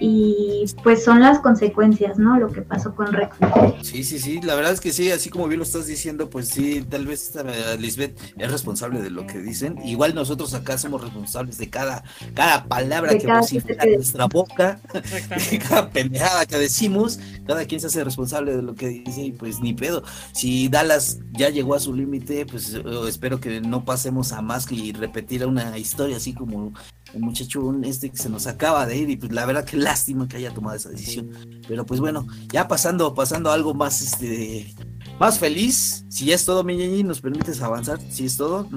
y 0.00 0.64
pues 0.82 1.04
son 1.04 1.20
las 1.20 1.38
consecuencias, 1.38 2.18
¿no? 2.18 2.38
Lo 2.38 2.48
que 2.48 2.62
pasó 2.62 2.94
con 2.94 3.12
Rex. 3.12 3.36
Sí, 3.82 4.04
sí, 4.04 4.18
sí, 4.18 4.40
la 4.42 4.54
verdad 4.54 4.72
es 4.72 4.80
que 4.80 4.92
sí, 4.92 5.10
así 5.10 5.30
como 5.30 5.48
bien 5.48 5.58
lo 5.58 5.64
estás 5.64 5.86
diciendo, 5.86 6.28
pues 6.28 6.48
sí, 6.48 6.84
tal 6.88 7.06
vez 7.06 7.22
esta 7.22 7.76
Lisbeth 7.76 8.18
es 8.36 8.52
responsable 8.52 9.00
de 9.00 9.10
lo 9.10 9.26
que 9.26 9.38
dicen. 9.38 9.78
Igual 9.84 10.14
nosotros 10.14 10.52
acá 10.54 10.78
somos 10.78 11.02
responsables 11.02 11.58
de 11.58 11.70
cada, 11.70 12.04
cada 12.34 12.64
palabra 12.64 13.16
que 13.16 13.26
cada 13.26 13.40
vocifera 13.40 13.84
nuestra 13.86 14.26
boca, 14.26 14.80
de 15.50 15.58
cada 15.58 15.90
pendejada 15.90 16.46
que 16.46 16.58
decimos, 16.58 17.18
cada 17.46 17.64
quien 17.64 17.80
se 17.80 17.86
hace 17.86 18.04
responsable 18.04 18.56
de 18.56 18.62
lo 18.62 18.74
que 18.74 18.88
dice 18.88 19.22
y 19.22 19.32
pues 19.32 19.60
ni 19.60 19.74
pedo. 19.74 20.02
Si 20.32 20.68
Dallas 20.68 21.20
ya 21.32 21.48
llegó 21.48 21.74
a 21.74 21.80
su 21.80 21.94
límite, 21.94 22.44
pues 22.46 22.74
eh, 22.74 22.82
espero 23.08 23.40
que 23.40 23.60
no 23.60 23.84
pasemos 23.84 24.32
a 24.32 24.42
más 24.42 24.66
que 24.66 24.92
repetir 24.96 25.46
una 25.46 25.78
historia 25.78 26.16
así 26.16 26.32
como 26.32 26.72
el 27.14 27.20
muchacho 27.20 27.74
este 27.84 28.10
que 28.10 28.16
se 28.16 28.28
nos 28.28 28.46
acaba 28.46 28.86
de 28.86 28.96
ir 28.96 29.10
y 29.10 29.16
pues 29.16 29.32
la 29.32 29.46
verdad 29.46 29.64
que 29.64 29.76
lástima 29.76 30.28
que 30.28 30.36
haya 30.36 30.52
tomado 30.52 30.76
esa 30.76 30.90
decisión. 30.90 31.30
Pero 31.66 31.86
pues 31.86 32.00
bueno, 32.00 32.26
ya 32.52 32.68
pasando, 32.68 33.14
pasando 33.14 33.50
a 33.50 33.54
algo 33.54 33.74
más 33.74 34.02
este 34.02 34.74
más 35.18 35.38
feliz, 35.38 36.04
si 36.08 36.26
ya 36.26 36.34
es 36.34 36.44
todo, 36.44 36.62
mi 36.62 37.02
nos 37.02 37.20
permites 37.20 37.62
avanzar, 37.62 37.98
si 38.10 38.26
es 38.26 38.36
todo. 38.36 38.68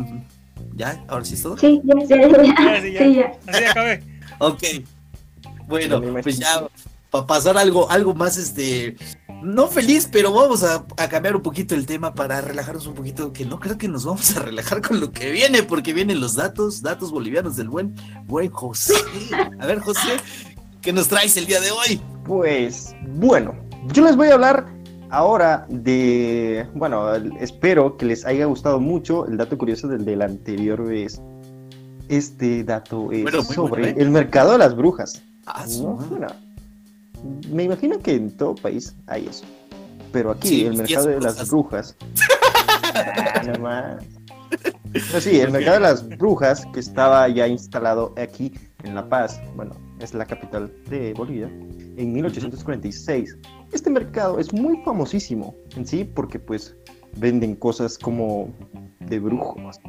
¿Ya? 0.76 1.04
¿Ahora 1.08 1.26
sí 1.26 1.34
es 1.34 1.44
todo? 1.44 1.58
Sí, 1.58 1.82
ya, 1.84 1.96
ya, 2.06 2.28
ya. 2.28 2.82
Sí, 2.82 3.16
ya. 3.16 3.32
Así 3.48 3.64
acabé. 3.66 4.04
ok. 4.40 4.64
Bueno, 5.68 6.02
pues 6.24 6.40
ya 6.40 6.68
para 7.10 7.28
pasar 7.28 7.58
algo, 7.58 7.90
algo 7.90 8.14
más 8.14 8.38
este 8.38 8.96
no 9.42 9.68
feliz, 9.68 10.10
pero 10.12 10.34
vamos 10.34 10.64
a, 10.64 10.86
cambiar 11.10 11.36
un 11.36 11.42
poquito 11.42 11.76
el 11.76 11.86
tema 11.86 12.14
para 12.14 12.42
relajarnos 12.42 12.88
un 12.88 12.94
poquito, 12.94 13.32
que 13.34 13.46
no 13.46 13.60
creo 13.60 13.78
que 13.78 13.88
nos 13.88 14.06
vamos 14.06 14.36
a 14.36 14.42
relajar 14.42 14.82
con 14.82 15.00
lo 15.00 15.12
que 15.12 15.32
viene, 15.32 15.64
porque 15.64 15.94
vienen 15.94 16.20
los 16.20 16.36
datos, 16.36 16.82
datos 16.82 17.12
bolivianos 17.12 17.56
del 17.56 17.70
buen, 17.70 17.96
buen 18.26 18.50
José. 18.50 18.96
A 19.60 19.66
ver, 19.66 19.80
José, 19.80 20.18
¿qué 20.82 20.94
nos 20.94 21.08
traes 21.08 21.38
el 21.38 21.46
día 21.46 21.62
de 21.62 21.72
hoy? 21.72 22.02
Pues, 22.26 22.96
bueno, 23.16 23.56
yo 23.94 24.04
les 24.04 24.16
voy 24.16 24.30
a 24.30 24.34
hablar 24.34 24.68
ahora 25.10 25.66
de, 25.70 26.68
bueno, 26.76 27.14
espero 27.40 27.98
que 27.98 28.06
les 28.06 28.26
haya 28.26 28.46
gustado 28.46 28.80
mucho 28.80 29.26
el 29.28 29.38
dato 29.38 29.58
curioso 29.58 29.88
del, 29.88 30.06
del 30.06 30.22
anterior 30.22 30.86
vez. 30.86 31.22
Este 32.08 32.64
dato 32.64 33.12
es 33.12 33.48
sobre 33.48 33.90
¿eh? 33.90 33.96
el 33.98 34.10
mercado 34.10 34.54
de 34.54 34.58
las 34.58 34.76
brujas. 34.76 35.22
Ah, 35.46 35.66
me 37.50 37.64
imagino 37.64 38.00
que 38.00 38.16
en 38.16 38.36
todo 38.36 38.56
país 38.56 38.96
hay 39.08 39.28
eso. 39.28 39.46
Pero 40.12 40.32
aquí, 40.32 40.66
el 40.66 40.76
mercado 40.76 41.08
de 41.08 41.22
las 41.22 41.50
brujas. 41.50 41.96
ah, 43.66 43.98
sí, 45.20 45.40
el 45.40 45.52
mercado 45.52 45.76
de 45.76 45.82
las 45.82 46.08
brujas, 46.08 46.66
que 46.74 46.80
estaba 46.80 47.28
ya 47.28 47.48
instalado 47.48 48.14
aquí 48.18 48.54
en 48.84 48.96
La 48.96 49.08
Paz, 49.08 49.40
bueno, 49.56 49.76
es 50.00 50.14
la 50.14 50.26
capital 50.26 50.74
de 50.90 51.14
Bolivia, 51.14 51.48
en 51.48 52.14
1846. 52.14 53.38
Este 53.72 53.90
mercado 53.90 54.40
es 54.40 54.52
muy 54.52 54.78
famosísimo 54.84 55.56
en 55.76 55.86
sí 55.86 56.04
porque 56.04 56.40
pues 56.40 56.76
venden 57.18 57.56
cosas 57.56 57.98
como 57.98 58.50
de 59.00 59.20
brujos. 59.20 59.80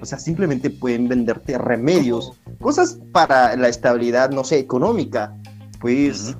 O 0.00 0.06
sea, 0.06 0.18
simplemente 0.18 0.70
pueden 0.70 1.08
venderte 1.08 1.56
remedios, 1.58 2.32
cosas 2.60 2.98
para 3.12 3.56
la 3.56 3.68
estabilidad, 3.68 4.30
no 4.30 4.44
sé, 4.44 4.58
económica. 4.58 5.34
Pues 5.80 6.36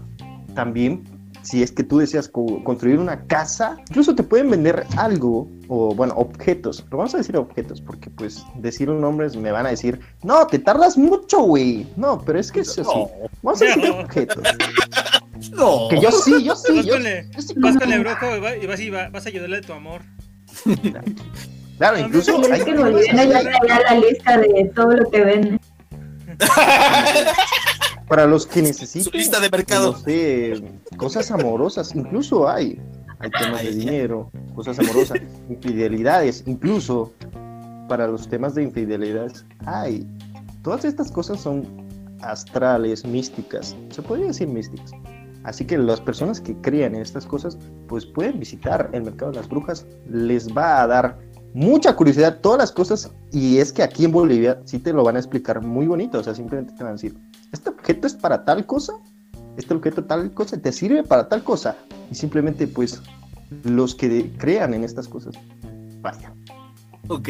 también 0.55 1.05
si 1.44 1.62
es 1.62 1.70
que 1.72 1.84
tú 1.84 1.98
deseas 1.98 2.28
construir 2.28 2.98
una 2.98 3.26
casa, 3.26 3.76
incluso 3.90 4.14
te 4.14 4.22
pueden 4.22 4.50
vender 4.50 4.86
algo 4.96 5.46
o 5.68 5.94
bueno, 5.94 6.14
objetos. 6.16 6.84
Lo 6.90 6.96
vamos 6.96 7.14
a 7.14 7.18
decir 7.18 7.36
objetos 7.36 7.82
porque 7.82 8.09
pues 8.09 8.42
decir 8.57 8.88
un 8.88 9.00
nombre 9.00 9.28
me 9.36 9.52
van 9.52 9.66
a 9.66 9.70
decir, 9.70 10.00
"No, 10.22 10.46
te 10.46 10.59
tardas 10.59 10.96
mucho, 10.96 11.42
güey." 11.42 11.86
No, 11.96 12.22
pero 12.24 12.38
es 12.38 12.50
que 12.50 12.61
eso 12.61 12.82
sí. 12.82 13.28
Vamos 13.42 13.61
a 13.61 13.64
decir 13.66 13.90
objetos. 13.90 14.42
No. 15.52 15.88
Que 15.90 16.00
yo 16.00 16.11
sí, 16.11 16.42
yo 16.42 16.57
sí. 16.57 16.72
Vas, 16.72 16.86
yo, 16.86 16.94
con, 16.94 17.07
el, 17.07 17.28
vas 17.57 17.76
con 17.76 17.92
el 17.92 18.00
brujo 18.00 18.36
y 18.36 18.66
vas, 18.66 18.80
y 18.80 18.90
vas 18.90 19.26
a 19.26 19.28
ayudarle 19.28 19.59
a 19.59 19.61
tu 19.61 19.72
amor. 19.74 20.00
Claro, 21.76 21.98
incluso. 21.98 22.40
Hay... 22.52 22.61
Es 22.61 22.64
que 22.64 22.74
Boliviana 22.74 23.24
ya 23.24 23.42
la 23.80 23.94
lista 23.98 24.38
de 24.38 24.70
todo 24.74 24.92
lo 24.92 25.11
que 25.11 25.24
vende. 25.24 25.61
Para 28.15 28.29
los 28.29 28.47
que 28.47 28.62
necesitan. 28.62 29.11
Su 29.11 29.19
lista 29.19 29.41
de 29.41 29.51
mercado. 29.51 29.91
No 29.91 29.99
sé, 29.99 30.62
cosas 30.97 31.33
amorosas, 31.33 31.97
incluso 31.97 32.49
hay. 32.49 32.81
Hay 33.19 33.31
temas 33.31 33.65
de 33.65 33.73
dinero, 33.73 34.31
cosas 34.55 34.79
amorosas, 34.79 35.19
infidelidades, 35.51 36.45
incluso 36.47 37.12
para 37.89 38.07
los 38.07 38.29
temas 38.29 38.55
de 38.55 38.62
infidelidades 38.62 39.45
hay. 39.67 40.07
Todas 40.62 40.85
estas 40.85 41.11
cosas 41.11 41.41
son 41.41 41.65
astrales, 42.21 43.05
místicas, 43.05 43.75
se 43.91 44.01
podría 44.01 44.29
decir 44.29 44.47
místicas. 44.47 44.93
Así 45.43 45.65
que 45.65 45.77
las 45.77 46.01
personas 46.01 46.41
que 46.41 46.55
crean 46.61 46.95
en 46.95 47.03
estas 47.03 47.27
cosas, 47.27 47.59
pues 47.89 48.07
pueden 48.07 48.39
visitar 48.39 48.91
el 48.93 49.03
mercado 49.03 49.33
de 49.33 49.39
las 49.39 49.49
brujas, 49.49 49.87
les 50.09 50.49
va 50.57 50.83
a 50.83 50.87
dar 50.87 51.19
mucha 51.53 51.97
curiosidad 51.97 52.39
todas 52.41 52.59
las 52.59 52.71
cosas 52.71 53.11
y 53.33 53.59
es 53.59 53.73
que 53.73 53.83
aquí 53.83 54.05
en 54.05 54.12
Bolivia 54.12 54.61
sí 54.67 54.79
te 54.79 54.93
lo 54.93 55.03
van 55.03 55.17
a 55.17 55.19
explicar 55.19 55.62
muy 55.62 55.89
bonito, 55.89 56.21
o 56.21 56.23
sea, 56.23 56.35
simplemente 56.35 56.75
te 56.75 56.83
van 56.85 56.91
a 56.91 56.95
decir, 56.95 57.17
este 57.55 57.70
objeto 57.70 58.07
es 58.07 58.14
para 58.14 58.44
tal 58.44 58.66
cosa, 58.66 58.92
este 59.57 59.74
objeto 59.74 60.05
tal 60.05 60.32
cosa 60.34 60.59
te 60.59 60.72
sirve 60.72 61.02
para 61.02 61.28
tal 61.28 61.42
cosa. 61.42 61.76
Y 62.11 62.14
simplemente 62.14 62.66
pues 62.66 63.00
los 63.62 63.94
que 63.94 64.32
crean 64.36 64.74
en 64.74 64.84
estas 64.84 65.09
cosas, 65.09 65.34
vaya. 66.00 66.34
Ok. 67.09 67.28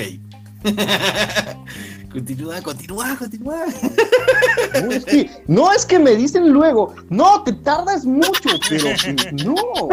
continúa, 2.13 2.63
continúa, 2.63 3.17
continúa. 3.19 3.67
No 4.83 4.93
es, 4.93 5.05
que, 5.05 5.31
no 5.47 5.73
es 5.73 5.85
que 5.85 5.99
me 5.99 6.17
dicen 6.17 6.53
luego, 6.53 6.95
no, 7.11 7.43
te 7.43 7.53
tardas 7.53 8.07
mucho, 8.07 8.51
pero 8.69 8.87
no. 9.45 9.89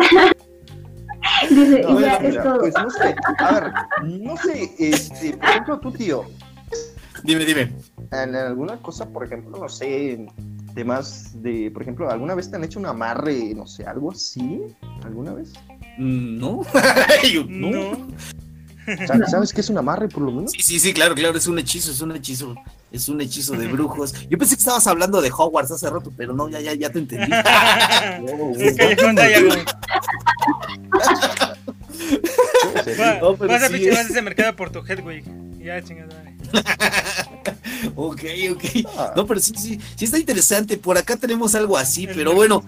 Dice, 1.50 1.82
ya, 2.00 2.58
Pues 2.60 2.74
no 2.74 2.90
sé, 2.90 3.16
a 3.38 3.52
ver, 3.52 3.74
no 4.08 4.38
sé, 4.38 4.74
este, 4.80 5.38
por 5.38 5.50
ejemplo, 5.50 5.80
tu 5.80 5.92
tío, 5.92 6.26
Dime, 7.24 7.46
dime. 7.46 7.74
En 8.12 8.36
alguna 8.36 8.78
cosa, 8.78 9.10
por 9.10 9.26
ejemplo, 9.26 9.58
no 9.58 9.70
sé, 9.70 10.26
temas 10.74 11.42
de, 11.42 11.72
por 11.72 11.82
ejemplo, 11.82 12.10
¿alguna 12.10 12.36
vez 12.36 12.50
te 12.50 12.58
han 12.58 12.64
hecho 12.64 12.80
un 12.80 12.86
amarre, 12.86 13.54
no 13.56 13.68
sé, 13.68 13.86
algo 13.86 14.12
así? 14.12 14.62
¿Alguna 15.04 15.34
vez? 15.34 15.52
Mm, 15.98 16.40
no. 16.40 16.62
no. 17.48 18.08
¿Sabes 19.28 19.54
qué 19.54 19.62
es 19.62 19.70
un 19.70 19.78
amarre, 19.78 20.10
por 20.10 20.24
lo 20.24 20.32
menos? 20.32 20.52
Sí, 20.52 20.62
sí, 20.62 20.80
sí, 20.80 20.94
claro, 20.94 21.16
claro, 21.16 21.38
es 21.38 21.48
un 21.48 21.58
hechizo, 21.60 21.92
es 21.92 22.02
un 22.02 22.16
hechizo, 22.16 22.56
es 22.92 23.08
un 23.10 23.22
hechizo 23.22 23.54
de 23.54 23.68
brujos. 23.68 24.14
Yo 24.28 24.38
pensé 24.38 24.56
que 24.56 24.60
estabas 24.60 24.86
hablando 24.88 25.22
de 25.22 25.32
Hogwarts 25.32 25.72
hace 25.72 25.90
rato, 25.90 26.12
pero 26.16 26.34
no, 26.34 26.50
ya, 26.50 26.60
ya, 26.60 26.74
ya 26.74 26.90
te 26.90 27.00
entendí. 27.00 27.32
es 28.58 28.76
que 28.76 28.96
Vas 33.48 33.64
a 33.64 33.70
pinche 33.70 33.92
ese 33.92 34.22
mercado 34.22 34.56
por 34.56 34.72
tu 34.72 34.80
Hedwig. 34.80 35.24
Ya, 35.60 35.82
chingada. 35.82 36.31
ok, 37.96 38.24
ok. 38.52 38.64
Ah. 38.98 39.14
No, 39.16 39.26
pero 39.26 39.40
sí, 39.40 39.54
sí, 39.58 39.80
sí 39.96 40.06
está 40.06 40.18
interesante. 40.18 40.78
Por 40.78 40.98
acá 40.98 41.18
tenemos 41.18 41.56
algo 41.56 41.78
así, 41.78 42.08
pero 42.08 42.34
bueno. 42.34 42.64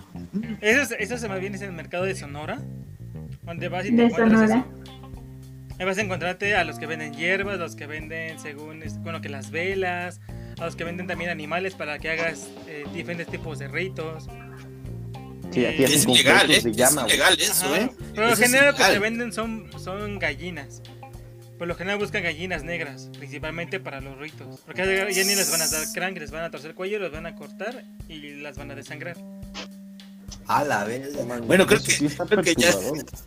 Eso, 0.61 0.95
eso 0.97 1.17
se 1.17 1.29
me 1.29 1.39
viene 1.39 1.57
en 1.57 1.63
el 1.63 1.73
mercado 1.73 2.05
de 2.05 2.15
Sonora. 2.15 2.61
Donde 3.43 3.67
vas 3.67 3.85
y 3.85 3.95
te 3.95 4.03
encuentras 4.03 4.51
Ahí 5.79 5.85
vas 5.85 5.97
a 5.97 6.01
encontrarte 6.01 6.55
a 6.55 6.63
los 6.63 6.77
que 6.77 6.85
venden 6.85 7.13
hierbas, 7.13 7.57
los 7.57 7.75
que 7.75 7.87
venden 7.87 8.39
según, 8.39 8.83
bueno, 8.99 9.21
que 9.21 9.29
las 9.29 9.49
velas, 9.49 10.21
a 10.59 10.65
los 10.65 10.75
que 10.75 10.83
venden 10.83 11.07
también 11.07 11.31
animales 11.31 11.73
para 11.73 11.97
que 11.97 12.11
hagas 12.11 12.47
eh, 12.67 12.85
diferentes 12.93 13.27
tipos 13.27 13.57
de 13.57 13.67
ritos. 13.67 14.27
Sí, 15.51 15.65
aquí 15.65 15.83
es 15.83 16.05
ilegal, 16.05 16.49
¿eh? 16.51 16.57
es 16.57 16.65
ilegal 16.65 17.37
eso, 17.39 17.75
¿eh? 17.75 17.89
Pero 18.13 18.29
en 18.29 18.37
general 18.37 18.71
lo 18.71 18.75
que 18.75 18.83
te 18.83 18.99
venden 18.99 19.33
son, 19.33 19.67
son 19.79 20.19
gallinas. 20.19 20.81
Por 21.63 21.69
lo 21.69 21.75
general 21.75 21.97
buscan 21.97 22.23
gallinas 22.23 22.65
negras, 22.65 23.09
principalmente 23.17 23.79
para 23.79 24.01
los 24.01 24.17
ritos. 24.17 24.59
Porque 24.65 24.85
ya 25.13 25.23
ni 25.23 25.33
les 25.33 25.49
van 25.49 25.61
a 25.61 25.67
dar 25.69 25.85
crank, 25.93 26.17
les 26.17 26.29
van 26.29 26.43
a 26.43 26.51
torcer 26.51 26.71
el 26.71 26.75
cuello, 26.75 26.99
los 26.99 27.09
van 27.09 27.25
a 27.25 27.35
cortar 27.35 27.85
y 28.09 28.41
las 28.41 28.57
van 28.57 28.71
a 28.71 28.75
desangrar. 28.75 29.15
A 30.45 30.65
la 30.65 30.83
vez. 30.83 31.15
Bueno, 31.47 31.65
creo 31.65 31.79
que, 31.81 32.09
creo 32.27 32.43
que 32.43 32.55
ya. 32.55 32.73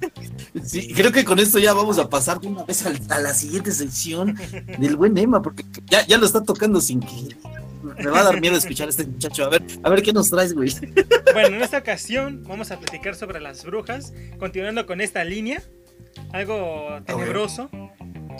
sí, 0.62 0.92
creo 0.92 1.12
que 1.12 1.24
con 1.24 1.38
esto 1.38 1.58
ya 1.58 1.72
vamos 1.72 1.98
a 1.98 2.10
pasar 2.10 2.38
de 2.38 2.48
una 2.48 2.64
vez 2.64 2.84
a, 2.84 3.20
la 3.20 3.32
siguiente 3.32 3.72
sección 3.72 4.38
del 4.78 4.96
buen 4.96 5.16
Emma, 5.16 5.40
porque 5.40 5.64
ya, 5.86 6.06
ya 6.06 6.18
lo 6.18 6.26
está 6.26 6.42
tocando 6.42 6.82
sin 6.82 7.00
que. 7.00 7.34
Me 7.84 8.10
va 8.10 8.20
a 8.20 8.24
dar 8.24 8.38
miedo 8.38 8.54
escuchar 8.54 8.88
a 8.88 8.90
este 8.90 9.06
muchacho. 9.06 9.44
A 9.44 9.48
ver, 9.48 9.62
a 9.82 9.88
ver 9.88 10.02
qué 10.02 10.12
nos 10.12 10.28
traes, 10.28 10.52
güey. 10.52 10.70
Bueno, 11.32 11.56
en 11.56 11.62
esta 11.62 11.78
ocasión 11.78 12.44
vamos 12.46 12.70
a 12.70 12.78
platicar 12.78 13.14
sobre 13.14 13.40
las 13.40 13.64
brujas, 13.64 14.12
continuando 14.38 14.84
con 14.84 15.00
esta 15.00 15.24
línea, 15.24 15.62
algo 16.32 17.00
tenebroso. 17.06 17.70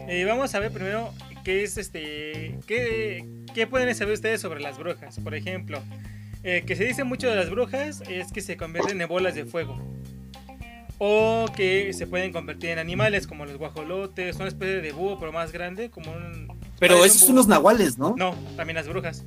Eh, 0.09 0.25
vamos 0.25 0.55
a 0.55 0.61
ver 0.61 0.71
primero 0.71 1.13
qué 1.45 1.63
es 1.65 1.77
este. 1.79 2.59
Qué, 2.67 3.25
qué 3.55 3.67
pueden 3.67 3.95
saber 3.95 4.15
ustedes 4.15 4.41
sobre 4.41 4.61
las 4.61 4.79
brujas. 4.79 5.19
Por 5.21 5.35
ejemplo, 5.35 5.81
eh, 6.43 6.63
que 6.67 6.77
se 6.77 6.85
dice 6.85 7.05
mucho 7.05 7.29
de 7.29 7.37
las 7.37 7.51
brujas 7.51 8.03
es 8.09 8.33
que 8.33 8.41
se 8.41 8.57
convierten 8.57 9.01
en 9.01 9.09
bolas 9.09 9.35
de 9.35 9.45
fuego. 9.45 9.81
O 10.99 11.47
que 11.55 11.93
se 11.93 12.07
pueden 12.07 12.33
convertir 12.33 12.71
en 12.71 12.79
animales 12.79 13.27
como 13.27 13.45
los 13.45 13.59
guajolotes, 13.59 14.37
una 14.37 14.49
especie 14.49 14.81
de 14.81 14.93
búho 14.93 15.19
pero 15.19 15.31
más 15.31 15.53
grande, 15.53 15.91
como 15.91 16.11
un... 16.13 16.49
Pero 16.79 17.05
esos 17.05 17.21
son 17.21 17.37
los 17.37 17.47
nahuales, 17.49 17.99
¿no? 17.99 18.15
No, 18.17 18.35
también 18.57 18.77
las 18.77 18.89
brujas. 18.89 19.23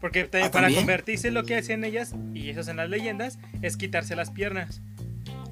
Porque 0.00 0.24
también 0.24 0.46
¿Ah, 0.48 0.50
para 0.50 0.64
también? 0.66 0.80
convertirse 0.80 1.30
lo 1.30 1.44
que 1.44 1.56
hacen 1.56 1.84
ellas, 1.84 2.14
y 2.32 2.48
eso 2.48 2.60
es 2.60 2.68
en 2.68 2.76
las 2.78 2.88
leyendas, 2.88 3.38
es 3.60 3.76
quitarse 3.76 4.16
las 4.16 4.30
piernas. 4.30 4.80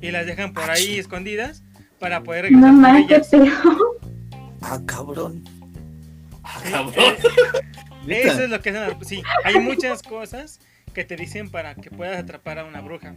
Y 0.01 0.11
las 0.11 0.25
dejan 0.25 0.55
por 0.55 0.65
Ah, 0.71 0.75
ahí 0.75 0.99
escondidas 0.99 1.63
para 1.99 2.23
poder 2.23 2.45
regresar 2.45 2.73
No 2.73 3.07
qué 3.07 3.15
ellas. 3.17 3.29
feo. 3.29 3.53
Ah, 4.63 4.81
cabrón. 4.87 5.45
Ah, 6.45 6.61
cabrón. 6.71 7.15
eh. 8.09 8.23
Eso 8.25 8.43
es 8.43 8.51
lo 8.51 8.61
que 8.61 8.71
hacen 8.71 8.83
las- 8.99 9.07
Sí, 9.09 9.23
hay 9.45 9.59
muchas 9.61 10.03
cosas 10.03 10.61
que 10.95 11.05
te 11.05 11.17
dicen 11.17 11.51
para 11.51 11.75
que 11.75 11.91
puedas 11.91 12.19
atrapar 12.19 12.59
a 12.59 12.65
una 12.65 12.81
bruja. 12.81 13.15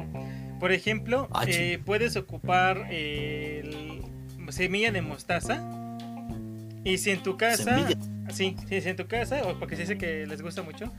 Por 0.59 0.71
ejemplo, 0.71 1.27
Ah, 1.33 1.43
eh, 1.47 1.79
puedes 1.83 2.15
ocupar 2.15 2.87
eh, 2.89 3.61
el- 3.63 4.51
semilla 4.53 4.91
de 4.91 5.01
mostaza. 5.01 5.61
Y 6.83 6.97
si 6.99 7.09
en 7.11 7.23
tu 7.23 7.35
casa, 7.35 7.63
Semilla. 7.63 7.97
sí, 8.31 8.55
sí, 8.69 8.79
si 8.81 8.89
en 8.89 8.95
tu 8.95 9.07
casa, 9.07 9.41
o 9.45 9.57
porque 9.59 9.75
se 9.75 9.81
dice 9.81 9.97
que 9.97 10.27
les 10.27 10.41
gusta 10.43 10.61
mucho, 10.61 10.91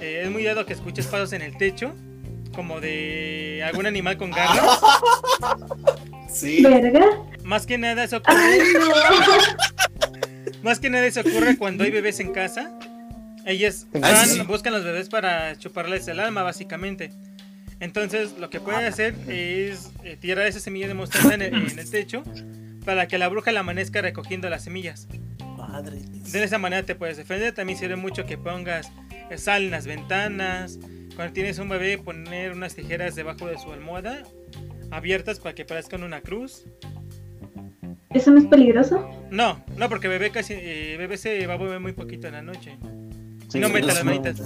eh, 0.00 0.22
es 0.24 0.30
muy 0.30 0.42
dado 0.42 0.66
que 0.66 0.72
escuches 0.72 1.06
pasos 1.06 1.32
en 1.32 1.42
el 1.42 1.56
techo, 1.56 1.94
como 2.54 2.80
de 2.80 3.62
algún 3.64 3.86
animal 3.86 4.16
con 4.18 4.30
garras. 4.30 4.80
Sí. 6.30 6.62
¿Verga? 6.62 7.06
Más 7.42 7.64
que 7.64 7.78
nada 7.78 8.04
eso 8.04 8.18
ocurre, 8.18 8.36
Ay, 8.36 8.60
no. 8.78 8.84
Más 10.62 10.80
que 10.80 10.90
nada 10.90 11.06
eso 11.06 11.20
ocurre 11.20 11.56
cuando 11.56 11.84
hay 11.84 11.90
bebés 11.90 12.20
en 12.20 12.32
casa. 12.32 12.78
Ellas 13.46 13.86
Ah, 13.94 13.98
van, 14.00 14.26
sí, 14.28 14.34
sí. 14.40 14.42
buscan 14.42 14.72
los 14.72 14.84
bebés 14.84 15.08
para 15.08 15.56
chuparles 15.58 16.06
el 16.08 16.20
alma, 16.20 16.42
básicamente. 16.42 17.10
Entonces, 17.80 18.32
lo 18.38 18.50
que 18.50 18.60
puede 18.60 18.86
hacer 18.86 19.14
es 19.28 19.90
eh, 20.04 20.16
tirar 20.20 20.46
esa 20.46 20.60
semilla 20.60 20.88
de 20.88 20.94
mostaza 20.94 21.34
en 21.34 21.42
el, 21.42 21.54
en 21.54 21.78
el 21.78 21.90
techo 21.90 22.22
para 22.84 23.06
que 23.06 23.18
la 23.18 23.28
bruja 23.28 23.52
la 23.52 23.60
amanezca 23.60 24.02
recogiendo 24.02 24.48
las 24.50 24.64
semillas. 24.64 25.06
Madre. 25.56 25.98
De 26.12 26.42
esa 26.44 26.58
manera 26.58 26.82
te 26.84 26.94
puedes 26.94 27.16
defender. 27.16 27.54
También 27.54 27.78
sirve 27.78 27.96
mucho 27.96 28.26
que 28.26 28.36
pongas 28.36 28.90
eh, 29.30 29.38
sal 29.38 29.62
en 29.64 29.70
las 29.70 29.86
ventanas. 29.86 30.78
Cuando 31.14 31.32
tienes 31.32 31.58
un 31.58 31.68
bebé, 31.68 31.98
poner 31.98 32.52
unas 32.52 32.74
tijeras 32.74 33.14
debajo 33.14 33.46
de 33.46 33.58
su 33.58 33.72
almohada 33.72 34.22
abiertas 34.90 35.38
para 35.38 35.54
que 35.54 35.64
parezcan 35.64 36.02
una 36.02 36.20
cruz. 36.20 36.64
¿Eso 38.10 38.30
no 38.30 38.38
es 38.38 38.46
peligroso? 38.46 39.08
No, 39.30 39.62
no, 39.76 39.88
porque 39.88 40.08
bebé 40.08 40.30
casi 40.30 40.54
eh, 40.56 40.96
bebé 40.98 41.16
se 41.18 41.46
va 41.46 41.54
a 41.54 41.58
mover 41.58 41.80
muy 41.80 41.92
poquito 41.92 42.26
en 42.26 42.32
la 42.34 42.42
noche. 42.42 42.76
Sí, 43.48 43.58
no 43.60 43.68
no, 43.68 43.78
las 43.78 44.04
manitas. 44.04 44.40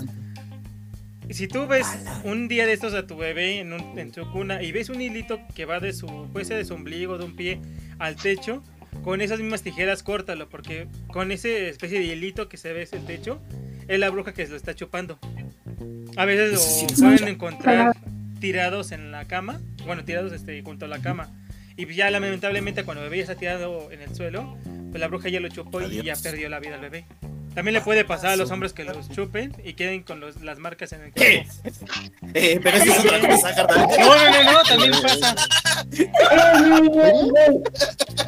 Y 1.29 1.35
si 1.35 1.47
tú 1.49 1.67
ves 1.67 1.87
un 2.25 2.49
día 2.49 2.67
de 2.67 2.73
estos 2.73 2.93
a 2.95 3.07
tu 3.07 3.17
bebé 3.17 3.61
en, 3.61 3.73
un- 3.73 3.99
en 3.99 4.13
su 4.13 4.29
cuna 4.33 4.63
y 4.63 4.73
ves 4.73 4.89
un 4.91 5.01
hilito 5.01 5.41
que 5.55 5.65
va 5.65 5.79
de 5.81 5.93
su, 5.93 6.29
puede 6.33 6.45
ser 6.45 6.57
de 6.59 6.65
su 6.65 6.75
ombligo, 6.75 7.17
de 7.19 7.25
un 7.25 7.37
pie 7.37 7.61
al 7.99 8.17
techo, 8.17 8.63
con 9.05 9.21
esas 9.21 9.39
mismas 9.41 9.63
tijeras 9.63 10.03
córtalo, 10.03 10.49
porque 10.49 10.89
con 11.09 11.31
ese 11.33 11.69
especie 11.69 12.01
de 12.01 12.07
hilito 12.07 12.49
que 12.49 12.57
se 12.57 12.73
ve 12.73 12.89
en 12.91 12.99
el 12.99 13.07
techo, 13.07 13.41
es 13.89 13.99
la 13.99 14.11
bruja 14.11 14.35
que 14.35 14.45
se 14.45 14.51
lo 14.51 14.57
está 14.57 14.75
chupando. 14.75 15.19
A 16.17 16.25
veces 16.25 16.61
sí 16.61 16.87
lo 16.91 17.09
pueden 17.09 17.29
encontrar 17.29 17.97
tirados 18.41 18.91
en 18.93 19.13
la 19.13 19.25
cama, 19.27 19.61
bueno, 19.87 20.05
tirados 20.05 20.33
este, 20.33 20.61
junto 20.63 20.85
a 20.85 20.89
la 20.89 20.99
cama. 21.01 21.31
Y 21.77 21.87
ya 21.95 22.11
lamentablemente 22.11 22.85
cuando 22.85 23.03
el 23.03 23.09
bebé 23.11 23.19
ya 23.25 23.33
está 23.33 23.35
tirado 23.41 23.91
en 23.91 24.03
el 24.03 24.15
suelo, 24.15 24.57
pues 24.91 25.01
la 25.01 25.09
bruja 25.09 25.29
ya 25.29 25.41
lo 25.41 25.49
chupó 25.49 25.81
y 25.81 25.91
ya 25.97 26.01
Adiós. 26.01 26.23
perdió 26.23 26.49
la 26.49 26.61
vida 26.61 26.75
al 26.75 26.81
bebé. 26.81 27.05
También 27.55 27.75
le 27.75 27.81
puede 27.83 28.05
pasar 28.07 28.31
a 28.31 28.37
los 28.37 28.51
hombres 28.51 28.73
que 28.73 28.83
los 28.85 29.11
chupen 29.11 29.55
y 29.63 29.75
queden 29.75 30.03
con 30.03 30.21
los- 30.21 30.41
las 30.43 30.59
marcas 30.59 30.93
en 30.95 31.03
el 31.03 31.13
¿Qué? 31.13 31.47
cuerpo. 31.63 31.87
Eh, 32.35 32.59
pero 32.63 32.77
eso 32.79 32.93
es 32.93 32.99
otra 33.05 33.21
cosa, 33.29 33.55
carnal. 33.55 33.89
No, 33.99 34.15
no, 34.17 34.43
no, 34.45 34.53
no, 34.53 34.63
también 34.63 34.93
pasa. 35.03 35.37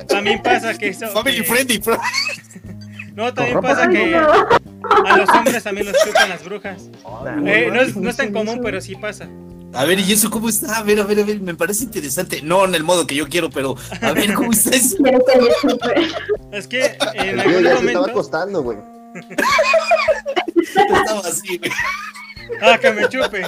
También 0.08 0.42
pasa 0.42 0.76
que 0.76 0.88
eso. 0.88 1.08
Family 1.08 1.38
que- 1.38 1.44
friendly, 1.44 1.78
bro. 1.78 1.98
No, 3.14 3.32
también 3.32 3.60
pasa 3.60 3.88
que 3.88 4.12
a 4.12 5.16
los 5.16 5.28
hombres 5.30 5.62
también 5.62 5.86
los 5.86 5.96
chupan 6.04 6.28
las 6.28 6.42
brujas. 6.44 6.90
Nah, 7.24 7.48
Eh, 7.48 7.70
no, 7.72 7.80
es, 7.80 7.94
no 7.96 8.10
es 8.10 8.16
tan 8.16 8.32
común, 8.32 8.58
pero 8.60 8.80
sí 8.80 8.96
pasa. 8.96 9.28
A 9.74 9.84
ver, 9.84 9.98
¿y 10.00 10.12
eso 10.12 10.30
cómo 10.30 10.48
está? 10.48 10.78
A 10.78 10.82
ver, 10.82 11.00
a 11.00 11.04
ver, 11.04 11.20
a 11.20 11.24
ver, 11.24 11.40
me 11.40 11.54
parece 11.54 11.84
interesante. 11.84 12.42
No 12.42 12.64
en 12.64 12.74
el 12.74 12.84
modo 12.84 13.06
que 13.06 13.14
yo 13.14 13.28
quiero, 13.28 13.50
pero 13.50 13.74
a 14.00 14.12
ver, 14.12 14.32
¿cómo 14.34 14.52
está 14.52 14.70
eso? 14.76 14.96
Que. 15.02 16.56
Es 16.58 16.68
que 16.68 16.96
en 17.14 17.40
algún 17.40 17.54
ya 17.54 17.60
se 17.62 17.68
estaba 17.68 17.80
momento. 17.80 18.04
acostando, 18.06 18.62
güey. 18.62 18.78
Estaba 20.56 21.20
así, 21.20 21.58
güey. 21.58 21.70
Ah, 22.62 22.78
que 22.78 22.90
me 22.92 23.08
chupe. 23.08 23.42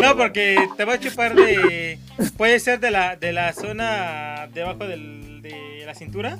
No, 0.00 0.16
porque 0.16 0.56
te 0.76 0.84
va 0.84 0.94
a 0.94 1.00
chupar 1.00 1.34
de. 1.34 1.98
Puede 2.36 2.60
ser 2.60 2.78
de 2.80 2.90
la, 2.90 3.16
de 3.16 3.32
la 3.32 3.52
zona 3.52 4.48
debajo 4.52 4.86
del, 4.86 5.42
de 5.42 5.82
la 5.86 5.94
cintura. 5.94 6.38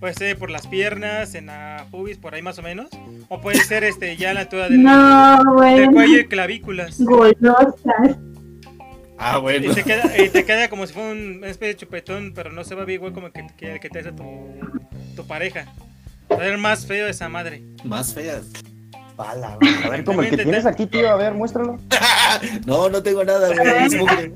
Puede 0.00 0.14
ser 0.14 0.38
por 0.38 0.50
las 0.50 0.66
piernas, 0.66 1.34
en 1.34 1.46
la 1.46 1.86
pubis, 1.90 2.16
por 2.18 2.34
ahí 2.34 2.42
más 2.42 2.58
o 2.58 2.62
menos. 2.62 2.86
O 3.28 3.40
puede 3.40 3.58
ser 3.62 3.84
este 3.84 4.16
ya 4.16 4.30
a 4.30 4.34
la 4.34 4.40
altura 4.40 4.68
del, 4.68 4.82
No, 4.82 5.60
del 5.60 5.90
cuello 5.90 6.18
y 6.20 6.26
clavículas. 6.26 7.00
Golosas. 7.00 8.16
Ah, 9.18 9.36
Y 9.38 9.40
bueno. 9.40 9.74
te, 9.74 9.82
queda, 9.82 10.16
y 10.24 10.28
te 10.28 10.44
queda 10.44 10.68
como 10.68 10.86
si 10.86 10.92
fuera 10.94 11.10
un- 11.10 11.38
una 11.38 11.48
especie 11.48 11.74
de 11.74 11.80
chupetón, 11.80 12.32
pero 12.34 12.52
no 12.52 12.62
se 12.64 12.74
va 12.74 12.82
a 12.82 12.84
ver 12.84 12.94
igual 12.94 13.12
como 13.12 13.30
que, 13.32 13.46
que, 13.56 13.80
que 13.80 13.90
te 13.90 13.98
hace 14.00 14.12
tu, 14.12 14.24
tu 15.16 15.26
pareja. 15.26 15.66
Va 16.30 16.36
a 16.36 16.38
ver 16.38 16.58
más 16.58 16.86
feo 16.86 17.08
esa 17.08 17.28
madre. 17.28 17.62
Más 17.84 18.14
feas. 18.14 18.42
Pala, 19.16 19.56
güey. 19.60 19.74
A 19.84 19.88
ver, 19.88 20.04
como 20.04 20.22
el 20.22 20.30
que 20.30 20.36
También 20.36 20.36
te- 20.36 20.44
tienes 20.44 20.66
aquí, 20.66 20.86
tío. 20.86 21.10
A 21.10 21.16
ver, 21.16 21.34
muéstralo. 21.34 21.78
No, 22.66 22.88
no 22.88 23.02
tengo 23.02 23.24
nada, 23.24 23.48
güey. 23.48 24.32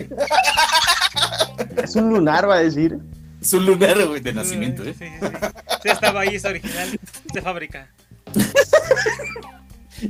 Es 1.84 1.94
un 1.94 2.08
lunar, 2.10 2.48
va 2.48 2.56
a 2.56 2.60
decir. 2.62 2.98
Es 3.40 3.52
un 3.52 3.66
lunar, 3.66 4.04
güey, 4.06 4.20
de 4.20 4.32
nacimiento, 4.32 4.82
¿eh? 4.82 4.94
Sí, 4.98 5.04
sí, 5.04 5.14
sí. 5.20 5.46
Sí, 5.82 5.88
estaba 5.88 6.20
ahí, 6.22 6.34
es 6.36 6.44
original. 6.44 6.98
De 7.32 7.42
fábrica. 7.42 7.88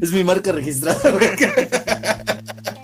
Es 0.01 0.11
mi 0.11 0.25
marca 0.25 0.53
registrada, 0.53 1.11
güey. 1.11 1.29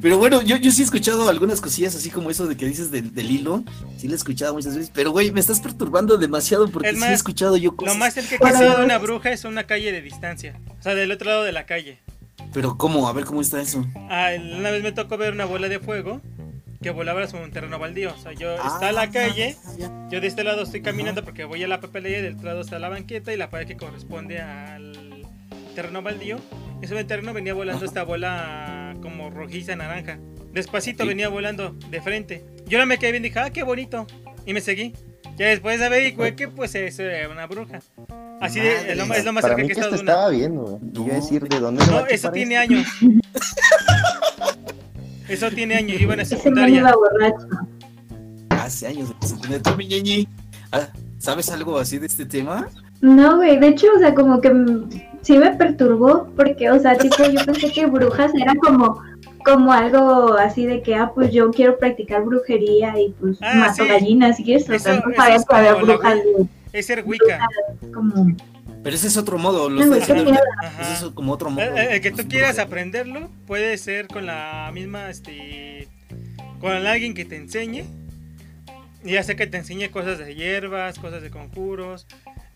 Pero 0.00 0.18
bueno, 0.18 0.42
yo, 0.42 0.56
yo 0.56 0.70
sí 0.70 0.82
he 0.82 0.84
escuchado 0.84 1.28
algunas 1.28 1.60
cosillas 1.60 1.94
así 1.94 2.10
como 2.10 2.30
eso 2.30 2.46
de 2.46 2.56
que 2.56 2.66
dices 2.66 2.90
del, 2.90 3.14
del 3.14 3.30
hilo. 3.30 3.64
Sí 3.98 4.06
lo 4.08 4.14
he 4.14 4.16
escuchado 4.16 4.54
muchas 4.54 4.74
veces. 4.76 4.90
Pero, 4.94 5.10
güey, 5.12 5.30
me 5.32 5.40
estás 5.40 5.60
perturbando 5.60 6.16
demasiado 6.16 6.68
porque 6.68 6.94
sí 6.94 7.02
he 7.02 7.12
escuchado 7.12 7.56
yo 7.56 7.74
cosas. 7.76 7.94
Lo 7.94 7.98
más 7.98 8.14
cerca 8.14 8.38
que 8.38 8.48
he 8.48 8.56
sido 8.56 8.76
de 8.78 8.84
una 8.84 8.98
bruja 8.98 9.32
es 9.32 9.44
una 9.44 9.64
calle 9.64 9.92
de 9.92 10.02
distancia. 10.02 10.58
O 10.78 10.82
sea, 10.82 10.94
del 10.94 11.10
otro 11.12 11.28
lado 11.30 11.44
de 11.44 11.52
la 11.52 11.66
calle. 11.66 11.98
Pero, 12.52 12.76
¿cómo? 12.76 13.08
A 13.08 13.12
ver, 13.12 13.24
¿cómo 13.24 13.40
está 13.40 13.60
eso? 13.60 13.84
Ah, 14.08 14.30
una 14.40 14.70
vez 14.70 14.82
me 14.82 14.92
tocó 14.92 15.16
ver 15.16 15.32
una 15.32 15.44
bola 15.44 15.68
de 15.68 15.80
fuego 15.80 16.20
que 16.82 16.90
volaba 16.90 17.26
sobre 17.26 17.44
un 17.44 17.50
terreno 17.50 17.78
baldío. 17.78 18.12
O 18.14 18.18
sea, 18.22 18.32
yo 18.32 18.54
está 18.54 18.88
Ah, 18.88 18.92
la 18.92 19.10
calle, 19.10 19.56
yo 20.10 20.20
de 20.20 20.26
este 20.26 20.44
lado 20.44 20.62
estoy 20.62 20.82
caminando 20.82 21.24
porque 21.24 21.44
voy 21.44 21.62
a 21.64 21.68
la 21.68 21.80
papelería 21.80 22.18
y 22.18 22.22
del 22.22 22.34
otro 22.34 22.46
lado 22.48 22.60
está 22.60 22.78
la 22.78 22.90
banqueta 22.90 23.32
y 23.32 23.36
la 23.38 23.48
pared 23.48 23.66
que 23.66 23.76
corresponde 23.76 24.40
al 24.40 25.26
terreno 25.74 26.02
baldío. 26.02 26.38
Y 26.82 26.86
sobre 26.86 27.00
el 27.00 27.06
terreno 27.06 27.32
venía 27.32 27.54
volando 27.54 27.78
Ajá. 27.78 27.86
esta 27.86 28.02
bola 28.02 28.83
como 29.04 29.28
rojiza 29.30 29.76
naranja. 29.76 30.18
Despacito 30.52 31.02
Sí. 31.04 31.08
venía 31.08 31.28
volando 31.28 31.76
de 31.90 32.00
frente. 32.00 32.44
Yo 32.66 32.78
la 32.78 32.86
me 32.86 32.98
quedé 32.98 33.12
bien 33.12 33.24
y 33.24 33.28
dije, 33.28 33.38
ah, 33.38 33.50
qué 33.50 33.62
bonito. 33.62 34.06
Y 34.46 34.54
me 34.54 34.60
seguí. 34.62 34.94
Ya 35.36 35.46
después 35.48 35.78
de 35.78 35.88
ver, 35.90 36.14
güey, 36.14 36.34
que 36.36 36.48
pues 36.48 36.74
eso 36.74 37.02
era 37.02 37.28
una 37.28 37.46
bruja. 37.46 37.80
Así 38.40 38.60
de, 38.60 38.92
es 38.92 38.96
lo, 38.96 39.04
más- 39.06 39.18
es 39.18 39.24
lo 39.24 39.32
más 39.32 39.42
Para 39.42 39.54
cerca 39.56 39.62
mí 39.62 39.68
que 39.68 39.74
que 39.74 39.80
estado 39.80 39.96
de 39.96 40.02
una. 40.02 40.12
estaba 40.12 40.30
viendo, 40.30 40.62
güey. 40.62 40.78
No. 40.92 41.04
Iba 41.06 41.12
a 41.12 41.16
decir 41.20 41.42
de 41.48 41.60
dónde 41.60 41.86
No, 41.86 42.06
eso 42.06 42.30
tiene 42.32 42.54
este? 42.62 42.74
años. 42.74 42.86
Eso 45.28 45.50
tiene 45.50 45.74
años, 45.76 45.96
yo 45.96 46.02
iba 46.04 46.12
en 46.12 46.18
la 46.18 46.24
secundaria. 46.26 46.78
iba 46.80 46.92
borracho. 46.92 47.48
Hace 48.50 48.86
años. 48.88 49.14
Tú, 49.62 49.76
mi 49.76 49.86
ñeñi, 49.86 50.28
ah, 50.72 50.88
¿Sabes 51.18 51.48
algo 51.50 51.78
así 51.78 51.98
de 51.98 52.06
este 52.06 52.26
tema? 52.26 52.68
No, 53.04 53.36
güey, 53.36 53.58
de 53.58 53.68
hecho, 53.68 53.86
o 53.94 53.98
sea, 53.98 54.14
como 54.14 54.40
que 54.40 54.48
mm, 54.48 54.88
sí 55.20 55.36
me 55.36 55.54
perturbó, 55.54 56.30
porque, 56.34 56.70
o 56.70 56.78
sea, 56.80 56.96
tipo, 56.96 57.16
yo 57.24 57.44
pensé 57.44 57.70
que 57.70 57.84
brujas 57.84 58.32
era 58.34 58.54
como, 58.54 58.98
como 59.44 59.72
algo 59.74 60.32
así 60.38 60.64
de 60.64 60.80
que, 60.82 60.94
ah, 60.94 61.12
pues 61.14 61.30
yo 61.30 61.50
quiero 61.50 61.76
practicar 61.78 62.24
brujería 62.24 62.98
y 62.98 63.10
pues 63.20 63.36
Ah, 63.42 63.56
mato 63.56 63.82
sí. 63.82 63.88
gallinas 63.88 64.40
y 64.40 64.54
eso, 64.54 64.72
o 64.72 64.78
sea, 64.78 64.94
Eso- 64.94 65.02
no 65.06 65.12
eso 65.24 65.44
como 65.46 65.60
la 65.62 65.74
brujas 65.74 66.18
Es 66.72 66.86
ser 66.86 67.04
Wicca. 67.06 67.46
como... 67.92 68.34
Pero 68.82 68.96
ese 68.96 69.06
es 69.08 69.16
otro 69.18 69.36
modo. 69.38 69.68
Lo 69.70 69.84
No, 69.84 69.94
Ajá. 69.96 70.92
es 70.92 71.04
como 71.14 71.32
otro 71.32 71.50
modo. 71.50 71.62
El, 71.64 71.76
el- 71.78 71.88
el 71.92 72.00
que 72.00 72.10
tú 72.10 72.16
Pues, 72.16 72.28
quieras 72.28 72.58
aprenderlo 72.58 73.28
puede 73.46 73.76
ser 73.76 74.08
con 74.08 74.24
la 74.26 74.70
misma, 74.72 75.10
este, 75.10 75.88
con 76.58 76.72
alguien 76.72 77.12
que 77.12 77.24
te 77.26 77.36
enseñe. 77.36 77.84
Ya 79.02 79.22
sé 79.22 79.36
que 79.36 79.46
te 79.46 79.58
enseñe 79.58 79.90
cosas 79.90 80.18
de 80.18 80.34
hierbas, 80.34 80.98
cosas 80.98 81.22
de 81.22 81.30
conjuros. 81.30 82.06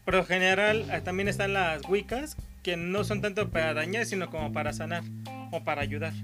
Pero 0.09 0.21
en 0.21 0.25
general 0.25 0.87
eh, 0.91 1.03
también 1.05 1.29
están 1.29 1.53
las 1.53 1.87
wiccas 1.87 2.35
que 2.63 2.79
no 2.79 3.05
son 3.05 3.21
tanto 3.21 3.51
para 3.51 3.75
dañar, 3.75 4.07
sino 4.07 4.31
como 4.31 4.55
para 4.55 4.73
sanar 4.73 5.03
o 5.53 5.63
para 5.65 5.83
ayudar. 5.83 6.15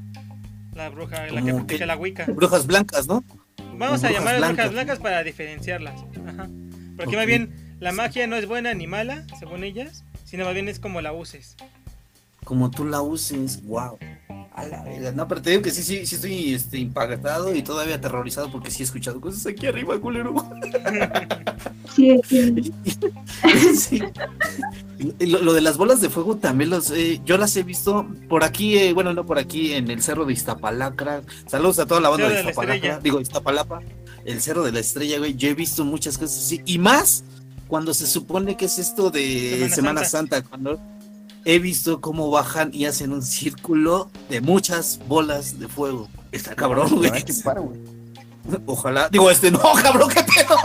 La 0.74 0.89
bruja, 0.89 1.26
la 1.26 1.43
que 1.66 1.76
que- 1.76 1.85
la 1.85 1.95
wicca. 1.95 2.24
Brujas 2.24 2.66
blancas, 2.66 3.07
¿no? 3.07 3.22
Vamos 3.76 4.03
a 4.03 4.09
brujas 4.09 4.12
llamar 4.12 4.35
a 4.37 4.39
brujas 4.39 4.55
blancas. 4.55 4.72
blancas 4.72 4.99
para 5.01 5.22
diferenciarlas. 5.22 6.03
Ajá. 6.26 6.49
Porque 6.97 7.14
más 7.14 7.26
bien 7.26 7.76
la 7.78 7.93
magia 7.93 8.26
no 8.26 8.37
es 8.37 8.47
buena 8.49 8.72
ni 8.72 8.87
mala, 8.87 9.26
según 9.39 9.64
ellas, 9.64 10.03
sino 10.24 10.47
más 10.47 10.55
bien 10.55 10.70
es 10.70 10.80
como 10.80 11.03
la 11.03 11.12
uses. 11.12 11.55
Como 12.45 12.70
tú 12.70 12.84
la 12.84 13.03
uses. 13.03 13.64
Wow. 13.64 13.99
A 14.53 14.64
la 14.66 14.84
verga. 14.84 15.11
No, 15.12 15.26
pero 15.26 15.42
te 15.42 15.51
digo 15.51 15.62
que 15.62 15.72
sí, 15.72 15.82
sí, 15.82 16.07
sí 16.07 16.14
estoy 16.14 16.55
este, 16.55 16.78
impactado 16.78 17.55
y 17.55 17.62
todavía 17.62 17.97
aterrorizado 17.97 18.53
porque 18.53 18.70
sí 18.70 18.82
he 18.82 18.84
escuchado 18.84 19.20
cosas 19.20 19.47
aquí 19.47 19.66
arriba, 19.66 19.99
culero. 19.99 20.34
Sí, 21.95 22.20
sí. 23.76 24.03
Lo, 25.20 25.42
lo 25.42 25.53
de 25.53 25.61
las 25.61 25.76
bolas 25.76 26.01
de 26.01 26.11
fuego 26.11 26.36
también 26.36 26.70
los 26.70 26.90
eh, 26.90 27.20
yo 27.24 27.38
las 27.38 27.57
he 27.57 27.62
visto 27.62 28.07
por 28.28 28.42
aquí, 28.42 28.78
eh, 28.78 28.92
bueno, 28.92 29.12
no 29.14 29.24
por 29.24 29.38
aquí, 29.38 29.72
en 29.74 29.90
el 29.90 30.03
cerro 30.03 30.24
de 30.24 30.32
Iztapalacra. 30.32 31.22
Saludos 31.47 31.78
a 31.78 31.86
toda 31.86 32.01
la 32.01 32.09
banda 32.09 32.26
Cerro 32.26 32.34
de 32.34 32.38
de 32.38 32.45
la 32.45 32.51
Iztapalacra. 32.51 32.99
Digo, 33.01 33.20
Iztapalapa, 33.20 33.80
el 34.24 34.40
cerro 34.40 34.64
de 34.64 34.72
la 34.72 34.80
estrella, 34.80 35.18
güey. 35.18 35.36
Yo 35.36 35.49
he 35.49 35.55
visto 35.55 35.84
muchas 35.84 36.18
cosas 36.18 36.38
así. 36.38 36.62
Y 36.64 36.78
más 36.78 37.24
cuando 37.68 37.95
se 37.95 38.07
supone 38.07 38.57
que 38.57 38.64
es 38.66 38.78
esto 38.78 39.11
de 39.11 39.68
Semana 39.70 39.74
Semana, 39.74 40.05
Santa. 40.05 40.36
Santa. 40.36 40.49
cuando 40.49 40.80
he 41.45 41.59
visto 41.59 42.01
cómo 42.01 42.30
bajan 42.30 42.70
y 42.72 42.86
hacen 42.86 43.12
un 43.12 43.22
círculo 43.22 44.11
de 44.28 44.40
muchas 44.40 45.01
bolas 45.07 45.59
de 45.59 45.68
fuego. 45.68 46.09
Está 46.32 46.55
cabrón, 46.55 46.97
güey. 46.97 47.11
Ay, 47.12 47.22
qué 47.22 47.34
paro, 47.45 47.62
güey. 47.62 47.80
Ojalá. 48.66 49.09
Digo, 49.09 49.30
este, 49.30 49.51
no, 49.51 49.61
cabrón, 49.82 50.11
qué 50.11 50.22
pedo. 50.22 50.57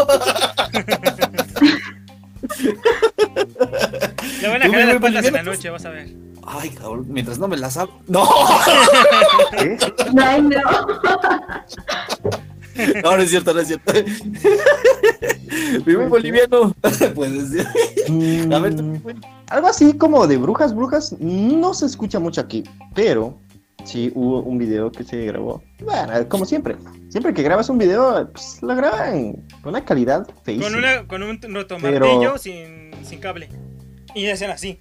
Le 4.41 4.47
van 4.47 4.63
a 4.63 4.71
caer 4.71 4.87
las 4.87 5.01
patas 5.01 5.25
en 5.25 5.33
la 5.33 5.43
noche, 5.43 5.69
vas 5.69 5.85
a 5.85 5.89
ver. 5.89 6.09
Ay, 6.45 6.69
cabrón, 6.69 7.05
mientras 7.09 7.37
no 7.37 7.47
me 7.47 7.57
las 7.57 7.77
hago. 7.77 8.01
No, 8.07 8.27
no. 10.13 10.57
no, 13.03 13.15
no 13.17 13.21
es 13.23 13.29
cierto, 13.29 13.53
no 13.53 13.59
es 13.61 13.67
cierto. 13.67 13.93
Vive 15.85 16.07
boliviano. 16.07 16.73
Puedes 17.15 17.51
decir. 17.51 17.67
A 18.53 18.59
ver, 18.59 18.75
tú, 18.75 18.83
Mm, 18.83 19.01
algo 19.49 19.67
así 19.67 19.93
como 19.93 20.25
de 20.27 20.37
brujas, 20.37 20.73
brujas, 20.75 21.15
no 21.19 21.73
se 21.73 21.85
escucha 21.85 22.19
mucho 22.19 22.41
aquí, 22.41 22.63
pero 22.95 23.37
sí 23.83 24.11
hubo 24.15 24.41
un 24.41 24.57
video 24.57 24.91
que 24.91 25.03
se 25.03 25.25
grabó. 25.25 25.61
Bueno, 25.83 26.27
como 26.27 26.45
siempre, 26.45 26.75
siempre 27.09 27.33
que 27.33 27.41
grabas 27.43 27.69
un 27.69 27.77
video, 27.77 28.29
pues 28.31 28.59
lo 28.61 28.75
graban 28.75 29.33
con 29.61 29.69
una 29.73 29.83
calidad 29.85 30.27
feísima. 30.43 30.69
Con, 30.69 30.79
una, 30.79 31.07
con 31.07 31.23
un 31.23 31.39
rotomartillo 31.55 32.19
Pero- 32.19 32.37
sin, 32.37 32.91
sin 33.03 33.19
cable. 33.19 33.49
Y 34.15 34.27
hacen 34.27 34.49
así. 34.49 34.79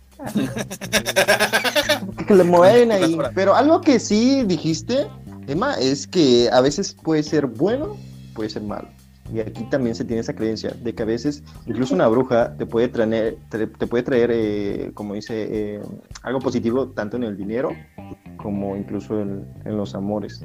que 2.27 2.35
le 2.35 2.45
mueven 2.45 2.93
ahí. 2.93 3.17
Pero 3.35 3.55
algo 3.55 3.81
que 3.83 4.01
sí 4.01 4.43
dijiste, 4.45 5.07
Emma, 5.49 5.75
es 5.75 6.07
que 6.07 6.49
a 6.53 6.61
veces 6.61 6.95
puede 6.95 7.23
ser 7.23 7.47
bueno, 7.47 7.97
puede 8.35 8.51
ser 8.51 8.63
malo. 8.63 8.89
Y 9.33 9.41
aquí 9.41 9.65
también 9.65 9.95
se 9.95 10.05
tiene 10.07 10.21
esa 10.21 10.35
creencia 10.35 10.71
de 10.83 10.95
que 10.95 11.03
a 11.03 11.07
veces 11.07 11.43
incluso 11.67 11.95
una 11.95 12.09
bruja 12.09 12.57
te 12.57 12.65
puede 12.65 12.89
traer, 12.89 13.37
te, 13.51 13.67
te 13.67 13.87
puede 13.87 14.03
traer, 14.03 14.31
eh, 14.33 14.91
como 14.95 15.13
dice, 15.15 15.49
eh, 15.77 15.81
algo 16.23 16.39
positivo 16.39 16.89
tanto 16.89 17.19
en 17.19 17.25
el 17.25 17.37
dinero 17.37 17.71
como 18.39 18.75
incluso 18.77 19.21
en, 19.21 19.47
en 19.67 19.77
los 19.77 19.95
amores. 19.95 20.43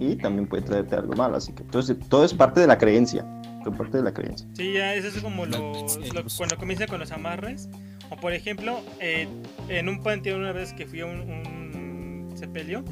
Y 0.00 0.16
también 0.16 0.46
puede 0.48 0.62
traerte 0.62 0.94
algo 0.96 1.12
malo. 1.14 1.36
Así 1.36 1.52
que 1.52 1.62
entonces 1.62 1.96
todo 2.08 2.24
es 2.24 2.32
parte 2.32 2.60
de 2.60 2.66
la 2.66 2.78
creencia. 2.78 3.22
Todo 3.62 3.72
es 3.72 3.78
parte 3.78 3.98
de 3.98 4.02
la 4.04 4.14
creencia. 4.14 4.48
Sí, 4.54 4.72
ya 4.72 4.94
eso 4.94 5.08
es 5.08 5.22
como 5.22 5.44
lo, 5.44 5.58
lo- 5.58 6.24
cuando 6.36 6.56
comienza 6.56 6.86
con 6.86 7.00
los 7.00 7.12
amarres. 7.12 7.68
O 8.10 8.16
por 8.16 8.32
ejemplo, 8.32 8.80
eh, 9.00 9.28
en 9.68 9.88
un 9.90 10.02
panteón 10.02 10.40
una 10.40 10.52
vez 10.52 10.72
que 10.72 10.86
fui 10.86 11.00
a 11.00 11.06
un, 11.06 11.20
un 11.20 12.32
sepelio, 12.34 12.82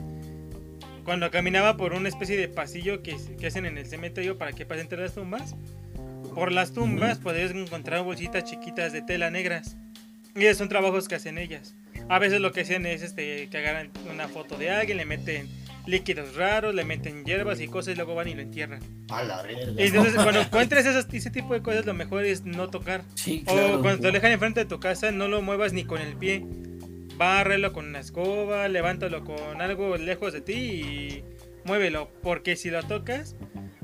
cuando 1.11 1.29
caminaba 1.33 1.77
por 1.77 1.93
una 1.93 2.09
especie 2.09 2.37
de 2.37 2.47
pasillo 2.47 3.03
que, 3.03 3.17
que 3.37 3.49
hacen 3.49 3.67
en 3.67 3.77
el 3.79 3.85
cementerio 3.87 4.39
para 4.39 4.53
que 4.53 4.65
pasen 4.65 4.83
entre 4.83 5.01
las 5.03 5.13
tumbas, 5.13 5.57
por 6.37 6.53
las 6.53 6.71
tumbas 6.73 7.19
podías 7.19 7.51
encontrar 7.51 8.05
bolsitas 8.05 8.45
chiquitas 8.45 8.93
de 8.93 9.03
tela 9.03 9.29
negras. 9.29 9.77
Y 10.37 10.45
esos 10.45 10.59
son 10.59 10.69
trabajos 10.69 11.09
que 11.09 11.17
hacen 11.17 11.37
ellas. 11.37 11.75
A 12.09 12.21
veces 12.21 12.41
lo 12.41 12.53
que 12.53 12.61
hacen 12.61 12.87
es 12.87 13.03
este, 13.03 13.49
que 13.49 13.59
agarran 13.59 13.91
una 14.09 14.29
foto 14.29 14.57
de 14.57 14.71
alguien, 14.71 14.99
le 14.99 15.05
meten 15.05 15.49
líquidos 15.85 16.37
raros, 16.37 16.77
le 16.77 16.85
meten 16.85 17.25
hierbas 17.25 17.61
y 17.61 17.67
cosas 17.67 17.95
y 17.95 17.97
luego 17.97 18.15
van 18.15 18.29
y 18.29 18.35
lo 18.35 18.43
entierran. 18.43 18.79
A 19.09 19.25
la 19.25 19.43
verga. 19.43 19.83
Y 19.83 19.89
entonces 19.89 20.15
cuando 20.15 20.41
encuentres 20.43 20.87
esos- 20.87 21.13
ese 21.13 21.31
tipo 21.33 21.55
de 21.55 21.61
cosas 21.63 21.87
lo 21.87 21.95
mejor 21.95 22.25
es 22.25 22.45
no 22.45 22.69
tocar. 22.71 23.03
Sí, 23.17 23.43
O 23.49 23.53
claro. 23.53 23.81
cuando 23.83 24.03
te 24.03 24.07
lo 24.07 24.13
dejan 24.13 24.31
enfrente 24.31 24.61
de 24.61 24.67
tu 24.67 24.79
casa 24.79 25.11
no 25.11 25.27
lo 25.27 25.43
muevas 25.43 25.73
ni 25.73 25.83
con 25.83 26.01
el 26.01 26.15
pie. 26.15 26.45
Bárrelo 27.25 27.75
con 27.75 27.87
una 27.87 28.01
escoba, 28.01 28.67
levántalo 28.69 29.23
con 29.25 29.61
algo 29.61 29.99
lejos 29.99 30.33
de 30.33 30.41
ti 30.41 30.55
y 30.55 31.25
muévelo. 31.67 32.09
Porque 32.23 32.57
si 32.57 32.71
lo 32.71 32.83
tocas, 32.85 33.37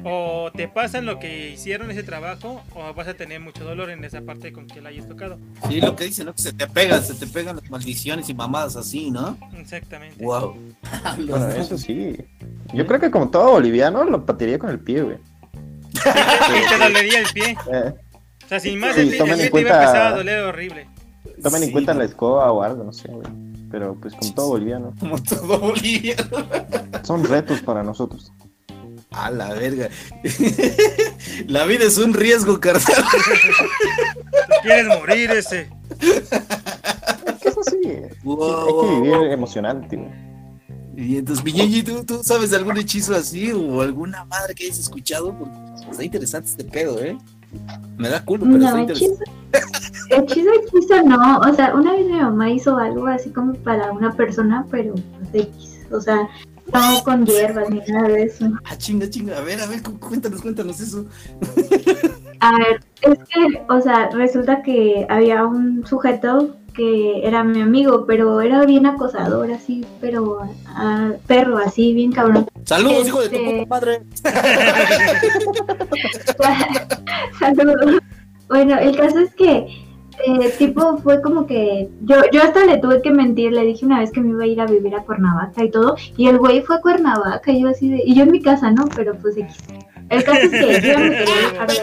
o 0.04 0.50
te 0.56 0.68
pasan 0.68 1.04
lo 1.04 1.18
que 1.18 1.50
hicieron 1.50 1.90
ese 1.90 2.02
trabajo, 2.02 2.62
o 2.74 2.94
vas 2.94 3.08
a 3.08 3.12
tener 3.14 3.40
mucho 3.40 3.62
dolor 3.62 3.90
en 3.90 4.02
esa 4.04 4.22
parte 4.22 4.52
con 4.54 4.66
que 4.66 4.80
la 4.80 4.88
hayas 4.88 5.06
tocado. 5.06 5.38
Sí, 5.68 5.82
lo 5.82 5.94
que 5.94 6.04
dicen, 6.04 6.24
¿no? 6.24 6.34
Que 6.34 6.40
se 6.40 6.54
te 6.54 6.66
pegan, 6.66 7.04
se 7.04 7.12
te 7.14 7.26
pegan 7.26 7.56
las 7.56 7.68
maldiciones 7.70 8.26
y 8.30 8.34
mamadas 8.34 8.74
así, 8.76 9.10
¿no? 9.10 9.36
Exactamente. 9.58 10.24
Wow. 10.24 10.56
Bueno, 11.28 11.48
eso 11.50 11.76
sí. 11.76 12.16
Yo 12.72 12.86
creo 12.86 13.00
que 13.00 13.10
como 13.10 13.28
todo 13.30 13.50
boliviano 13.52 14.02
lo 14.04 14.24
patearía 14.24 14.58
con 14.58 14.70
el 14.70 14.80
pie, 14.80 15.02
güey. 15.02 15.18
Y 15.92 16.68
te 16.70 16.78
dolería 16.78 17.18
el 17.20 17.26
pie. 17.34 17.50
Eh, 17.70 17.92
O 18.44 18.48
sea, 18.48 18.60
sin 18.60 18.78
más, 18.78 18.94
Sí, 18.94 19.02
el, 19.02 19.08
el 19.14 19.20
en 19.20 19.26
pie 19.26 19.36
te 19.36 19.36
iba 19.36 19.46
a 19.46 19.50
cuenta- 19.50 19.82
empezar 19.82 20.06
a 20.06 20.16
doler 20.16 20.40
horrible. 20.40 20.86
Tomen 21.46 21.62
en 21.62 21.68
Sí, 21.68 21.72
cuenta 21.72 21.92
no. 21.94 22.00
la 22.00 22.04
escoba 22.06 22.52
o 22.52 22.62
algo, 22.62 22.84
no 22.84 22.92
sé, 22.92 23.08
güey. 23.08 23.26
Pero 23.70 23.94
pues 24.00 24.14
como 24.14 24.34
todo 24.34 24.48
boliviano. 24.48 24.94
Como 25.00 25.22
todo 25.22 25.58
boliviano. 25.58 26.22
Son 27.02 27.24
retos 27.24 27.60
para 27.62 27.82
nosotros. 27.82 28.32
A 29.10 29.30
la 29.30 29.52
verga. 29.54 29.88
La 31.46 31.64
vida 31.64 31.84
es 31.84 31.96
un 31.98 32.12
riesgo, 32.12 32.60
carnal. 32.60 32.82
Quieres 34.62 34.86
morir 34.98 35.30
ese. 35.30 35.70
Eso 36.00 37.60
sí. 37.70 37.92
Wow, 38.24 38.60
Hay 38.60 38.66
que 38.66 38.72
wow, 38.72 39.02
vivir 39.02 39.32
emocionante, 39.32 39.96
güey. 39.96 40.26
Y 40.96 41.18
entonces, 41.18 41.44
Viñeñi, 41.44 41.82
¿tú, 41.82 42.04
¿tú 42.04 42.22
sabes 42.22 42.50
de 42.50 42.56
algún 42.56 42.78
hechizo 42.78 43.14
así 43.14 43.52
o 43.52 43.82
alguna 43.82 44.24
madre 44.24 44.54
que 44.54 44.64
hayas 44.64 44.78
escuchado? 44.78 45.36
Porque 45.38 45.54
está 45.90 46.04
interesante 46.04 46.48
este 46.50 46.64
pedo, 46.64 47.02
¿eh? 47.02 47.18
Me 47.98 48.08
da 48.08 48.24
culo, 48.24 48.44
pero 48.44 48.58
No, 48.58 48.76
hechizo, 48.78 49.14
hechizo, 50.10 50.50
hechizo 50.52 51.02
no. 51.04 51.38
O 51.38 51.54
sea, 51.54 51.74
una 51.74 51.92
vez 51.92 52.06
mi 52.06 52.12
mamá 52.20 52.50
hizo 52.50 52.76
algo 52.76 53.06
así 53.06 53.30
como 53.30 53.54
para 53.54 53.92
una 53.92 54.12
persona, 54.12 54.66
pero 54.70 54.94
X. 55.32 55.86
O 55.90 56.00
sea, 56.00 56.28
no 56.72 57.02
con 57.04 57.24
hierbas 57.24 57.70
ni 57.70 57.80
nada 57.88 58.08
de 58.08 58.24
eso. 58.24 58.50
Ah, 58.64 58.76
chinga, 58.76 59.08
chinga. 59.08 59.38
A 59.38 59.40
ver, 59.42 59.60
a 59.60 59.66
ver, 59.66 59.82
cu- 59.82 59.98
cuéntanos, 59.98 60.42
cuéntanos 60.42 60.80
eso. 60.80 61.06
A 62.40 62.52
ver, 62.58 62.80
es 63.02 63.18
que, 63.20 63.62
o 63.68 63.80
sea, 63.80 64.10
resulta 64.10 64.62
que 64.62 65.06
había 65.08 65.44
un 65.46 65.86
sujeto 65.86 66.56
que 66.76 67.26
era 67.26 67.42
mi 67.42 67.60
amigo, 67.62 68.04
pero 68.06 68.40
era 68.42 68.64
bien 68.66 68.84
acosador, 68.86 69.50
así, 69.50 69.84
pero 70.00 70.40
ah, 70.68 71.12
perro, 71.26 71.56
así, 71.58 71.94
bien 71.94 72.12
cabrón. 72.12 72.46
Saludos, 72.64 73.08
hijo 73.08 73.22
de 73.22 73.28
tu 73.30 73.34
Este- 73.36 73.58
puta 73.60 73.68
madre. 73.68 74.02
Saludos. 77.38 78.00
Bueno, 78.48 78.78
el 78.78 78.96
caso 78.96 79.18
es 79.20 79.34
que, 79.34 79.66
eh, 80.26 80.54
tipo, 80.58 80.98
fue 80.98 81.20
como 81.20 81.46
que 81.46 81.88
yo, 82.02 82.16
yo 82.32 82.42
hasta 82.42 82.64
le 82.64 82.78
tuve 82.78 83.02
que 83.02 83.10
mentir, 83.10 83.52
le 83.52 83.64
dije 83.64 83.84
una 83.84 84.00
vez 84.00 84.10
que 84.12 84.20
me 84.20 84.30
iba 84.30 84.44
a 84.44 84.46
ir 84.46 84.60
a 84.60 84.66
vivir 84.66 84.94
a 84.94 85.02
Cuernavaca 85.02 85.64
y 85.64 85.70
todo, 85.70 85.96
y 86.16 86.28
el 86.28 86.38
güey 86.38 86.62
fue 86.62 86.76
a 86.76 86.80
Cuernavaca, 86.80 87.50
y 87.52 87.62
yo 87.62 87.68
así 87.68 87.88
de, 87.88 88.02
y 88.04 88.14
yo 88.14 88.22
en 88.22 88.30
mi 88.30 88.40
casa, 88.40 88.70
¿no? 88.70 88.86
Pero 88.94 89.14
pues 89.18 89.36
X. 89.36 89.56
El 90.08 90.22
caso 90.22 90.38
es 90.42 90.50
que 90.50 90.80
yo 90.88 90.98
me 91.00 91.10
quería 91.10 91.24
dejar 91.50 91.66
de. 91.68 91.74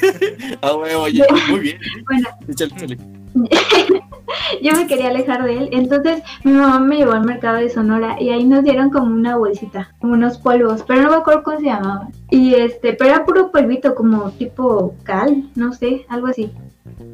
Ah, 0.62 0.72
güey, 0.72 0.94
oye, 0.94 1.24
muy 1.48 1.60
bien. 1.60 1.78
Bueno, 2.06 2.28
Échale, 2.48 2.72
échale. 2.74 3.20
yo 4.62 4.72
me 4.72 4.86
quería 4.86 5.08
alejar 5.08 5.44
de 5.44 5.56
él. 5.56 5.68
Entonces 5.72 6.22
mi 6.44 6.52
mamá 6.52 6.80
me 6.80 6.96
llevó 6.96 7.12
al 7.12 7.24
mercado 7.24 7.58
de 7.58 7.70
Sonora 7.70 8.20
y 8.20 8.30
ahí 8.30 8.44
nos 8.44 8.64
dieron 8.64 8.90
como 8.90 9.06
una 9.06 9.36
bolsita, 9.36 9.94
como 10.00 10.14
unos 10.14 10.38
polvos, 10.38 10.84
pero 10.86 11.02
no 11.02 11.10
me 11.10 11.16
acuerdo 11.16 11.42
cómo 11.42 11.58
se 11.58 11.66
llamaban. 11.66 12.08
Y 12.30 12.54
este, 12.54 12.92
pero 12.94 13.10
era 13.10 13.24
puro 13.24 13.50
polvito, 13.50 13.94
como 13.94 14.30
tipo 14.32 14.94
cal, 15.04 15.50
no 15.54 15.72
sé, 15.72 16.06
algo 16.08 16.28
así. 16.28 16.50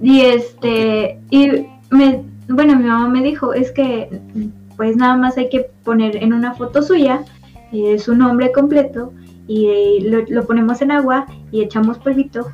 Y 0.02 0.22
este, 0.22 1.20
y 1.30 1.66
me, 1.90 2.24
bueno, 2.48 2.76
mi 2.76 2.84
mamá 2.84 3.08
me 3.08 3.22
dijo, 3.22 3.52
es 3.52 3.70
que 3.72 4.20
pues 4.76 4.96
nada 4.96 5.16
más 5.16 5.38
hay 5.38 5.48
que 5.48 5.70
poner 5.84 6.16
en 6.16 6.34
una 6.34 6.54
foto 6.54 6.82
suya 6.82 7.24
eh, 7.72 7.98
su 7.98 8.14
nombre 8.14 8.52
completo 8.52 9.12
y 9.48 9.68
eh, 9.68 9.98
lo, 10.02 10.22
lo 10.28 10.46
ponemos 10.46 10.82
en 10.82 10.90
agua 10.90 11.26
y 11.50 11.62
echamos 11.62 11.98
polvito 11.98 12.46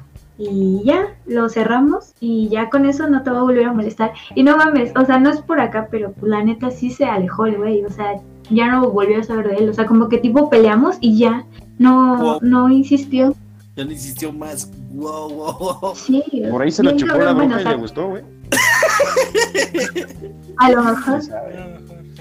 y 0.51 0.83
ya, 0.85 1.15
lo 1.27 1.49
cerramos 1.49 2.15
y 2.21 2.49
ya 2.49 2.71
con 2.71 2.87
eso 2.87 3.09
no 3.09 3.23
te 3.23 3.31
va 3.31 3.39
a 3.39 3.43
volver 3.43 3.67
a 3.67 3.73
molestar. 3.73 4.13
Y 4.35 4.43
no 4.43 4.57
mames, 4.57 4.93
o 4.97 5.05
sea, 5.05 5.19
no 5.19 5.31
es 5.31 5.41
por 5.41 5.61
acá, 5.61 5.89
pero 5.91 6.13
pues, 6.13 6.31
la 6.31 6.43
neta 6.43 6.71
sí 6.71 6.91
se 6.91 7.05
alejó 7.05 7.47
el 7.47 7.57
güey, 7.59 7.85
o 7.85 7.91
sea, 7.91 8.21
ya 8.51 8.71
no 8.71 8.91
volvió 8.91 9.21
a 9.21 9.23
saber 9.23 9.49
de 9.49 9.57
él, 9.57 9.69
o 9.69 9.75
sea, 9.75 9.87
como 9.87 10.09
que 10.09 10.19
tipo 10.19 10.51
peleamos 10.51 10.97
y 11.01 11.19
ya, 11.19 11.45
no, 11.79 12.17
Wow. 12.17 12.39
no 12.43 12.71
insistió. 12.71 13.35
Ya 13.77 13.85
no 13.85 13.93
insistió 13.93 14.33
más. 14.33 14.71
Wow, 14.91 15.31
wow, 15.31 15.79
wow. 15.81 15.95
Sí, 15.95 16.23
Por 16.51 16.63
ahí 16.63 16.71
se 16.71 16.83
lo 16.83 16.93
chupó 16.97 17.17
la 17.17 17.33
bruja 17.33 17.47
bueno, 17.47 17.61
y 17.61 17.65
le 17.65 17.75
gustó, 17.77 18.09
güey. 18.09 18.23
A 20.59 20.71
lo 20.71 20.83
mejor. 20.83 21.21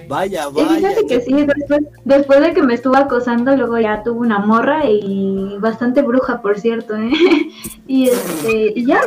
¿Quién 0.08 0.10
sabe? 0.10 0.40
A 0.40 0.46
lo 0.46 0.48
mejor, 0.48 0.48
sí. 0.48 0.48
Vaya, 0.48 0.48
Y 0.50 0.54
vaya. 0.54 0.76
fíjate 0.76 1.06
que 1.08 1.22
sí, 1.22 1.34
después, 1.46 1.82
después 2.06 2.42
de 2.42 2.54
que 2.54 2.64
me 2.64 2.74
estuvo 2.74 2.96
acosando, 2.96 3.56
luego 3.56 3.80
ya 3.80 4.02
tuvo 4.04 4.20
una 4.22 4.40
morra 4.40 4.90
y 4.90 5.58
bastante 5.60 6.02
bruja, 6.02 6.42
por 6.42 6.60
cierto, 6.60 6.96
¿eh? 6.96 7.12
Y 7.88 8.10
este, 8.10 8.74
y 8.76 8.86
ya, 8.86 9.02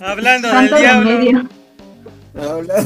Hablando 0.00 0.48
del 0.48 0.56
tanto 0.56 0.76
diablo. 0.76 1.10
medio. 1.10 1.42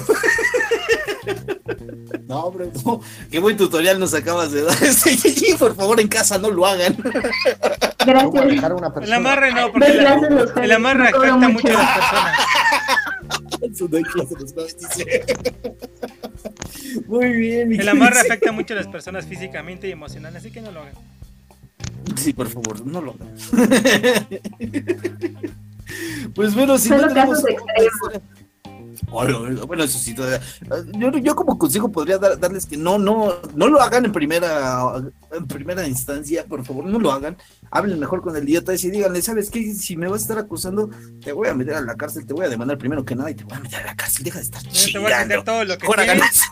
No, 2.26 2.40
hombre, 2.44 2.70
no. 2.84 3.00
Qué 3.30 3.38
buen 3.38 3.56
tutorial 3.56 3.98
nos 4.00 4.12
acabas 4.14 4.50
de 4.52 4.62
dar. 4.62 4.76
Este, 4.82 5.56
por 5.58 5.74
favor, 5.76 6.00
en 6.00 6.08
casa 6.08 6.38
no 6.38 6.50
lo 6.50 6.66
hagan. 6.66 6.94
¿Cómo 6.94 7.12
Gracias. 8.32 8.64
a 8.64 8.74
una 8.74 8.92
El 9.02 9.12
amarre 9.12 9.52
no, 9.52 9.70
porque 9.72 9.92
la- 9.94 10.48
el 10.62 10.72
amarre 10.72 11.08
afecta 11.08 11.36
mucho 11.48 11.68
a 11.68 11.72
las 11.72 11.98
personas. 11.98 12.38
Muy 17.06 17.32
bien, 17.32 17.68
mi 17.68 17.76
El 17.76 17.88
amarre 17.88 18.16
querido. 18.16 18.32
afecta 18.32 18.52
mucho 18.52 18.74
a 18.74 18.76
las 18.76 18.88
personas 18.88 19.26
físicamente 19.26 19.88
y 19.88 19.92
emocionalmente, 19.92 20.46
así 20.46 20.52
que 20.52 20.60
no 20.60 20.72
lo 20.72 20.80
hagan. 20.80 20.94
Sí, 22.16 22.32
por 22.32 22.48
favor, 22.48 22.84
no 22.86 23.00
lo 23.00 23.14
hagan. 23.14 23.34
Pues 26.34 26.54
bueno, 26.54 26.78
si 26.78 26.88
Solo 26.88 27.02
no 27.02 27.08
tenemos 27.08 27.42
casos 27.42 28.22
Bueno, 29.10 29.84
eso 29.84 29.98
sí, 29.98 30.14
todavía. 30.14 30.40
Yo, 30.98 31.10
yo 31.18 31.34
como 31.34 31.58
consejo 31.58 31.90
podría 31.92 32.16
dar- 32.18 32.38
darles 32.38 32.64
que 32.66 32.76
no, 32.78 32.98
no, 32.98 33.34
no 33.54 33.68
lo 33.68 33.80
hagan 33.82 34.06
en 34.06 34.12
primera, 34.12 34.82
en 35.32 35.46
primera 35.46 35.86
instancia, 35.86 36.44
por 36.46 36.64
favor, 36.64 36.86
no 36.86 36.98
lo 36.98 37.12
hagan. 37.12 37.36
Hablen 37.70 38.00
mejor 38.00 38.22
con 38.22 38.34
el 38.36 38.48
idiota 38.48 38.72
y 38.74 38.78
díganle, 38.90 39.20
¿sabes 39.20 39.50
qué? 39.50 39.74
Si 39.74 39.96
me 39.96 40.08
vas 40.08 40.20
a 40.20 40.24
estar 40.24 40.38
acusando, 40.38 40.88
te 41.22 41.32
voy 41.32 41.48
a 41.48 41.54
meter 41.54 41.74
a 41.74 41.80
la 41.82 41.94
cárcel, 41.94 42.26
te 42.26 42.32
voy 42.32 42.46
a 42.46 42.48
demandar 42.48 42.78
primero 42.78 43.04
que 43.04 43.14
nada 43.14 43.30
y 43.30 43.34
te 43.34 43.44
voy 43.44 43.54
a 43.54 43.60
meter 43.60 43.80
a 43.80 43.86
la 43.86 43.96
cárcel. 43.96 44.24
Deja 44.24 44.38
de 44.38 44.44
estar 44.44 44.62
Te 44.62 44.68
voy 44.68 44.76
a 44.78 44.82
chingando. 44.86 45.18
vender 45.18 45.44
todo 45.44 45.64
lo 45.64 45.78
que 45.78 45.86
eso. 45.86 46.44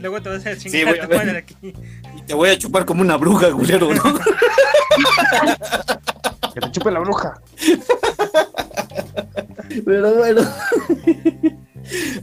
luego 0.00 0.20
te 0.22 0.28
vas 0.30 0.46
a 0.46 0.54
Sí, 0.56 0.70
chingar 0.70 1.06
voy 1.06 1.16
a 1.16 1.38
aquí. 1.38 1.56
Y 2.16 2.22
te 2.22 2.34
voy 2.34 2.50
a 2.50 2.58
chupar 2.58 2.84
como 2.84 3.02
una 3.02 3.16
bruja, 3.16 3.52
culero, 3.52 3.92
¿no? 3.94 4.02
Que 6.54 6.60
te 6.60 6.70
chupe 6.72 6.90
la 6.90 7.00
bruja. 7.00 7.40
Pero 9.84 10.14
bueno. 10.16 10.42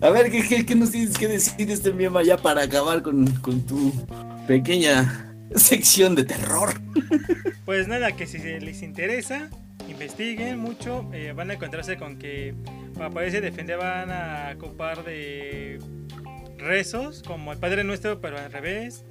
A 0.02 0.10
ver, 0.10 0.32
¿qué, 0.32 0.48
qué, 0.48 0.66
qué 0.66 0.76
nos 0.76 0.92
tienes 0.92 1.18
que 1.18 1.28
decir 1.28 1.70
este 1.70 1.94
miema 1.94 2.24
ya 2.24 2.38
para 2.38 2.64
acabar 2.64 3.02
con, 3.02 3.28
con 3.38 3.62
tu 3.66 3.92
pequeña 4.48 5.34
sección 5.56 6.16
de 6.16 6.24
terror? 6.24 6.74
Pues 7.66 7.88
nada, 7.88 8.12
que 8.14 8.28
si 8.28 8.38
les 8.38 8.82
interesa, 8.82 9.50
investiguen 9.88 10.60
mucho, 10.60 11.10
eh, 11.14 11.34
van 11.34 11.52
a 11.52 11.54
encontrarse 11.54 11.98
con 11.98 12.18
que 12.18 12.54
para 12.96 13.10
poderse 13.10 13.42
defender 13.42 13.78
van 13.78 14.12
a 14.12 14.54
ocupar 14.56 15.04
de 15.04 15.80
rezos, 16.58 17.24
como 17.24 17.52
el 17.52 17.60
Padre 17.60 17.84
Nuestro, 17.84 18.20
pero 18.20 18.38
al 18.38 18.52
revés, 18.52 19.04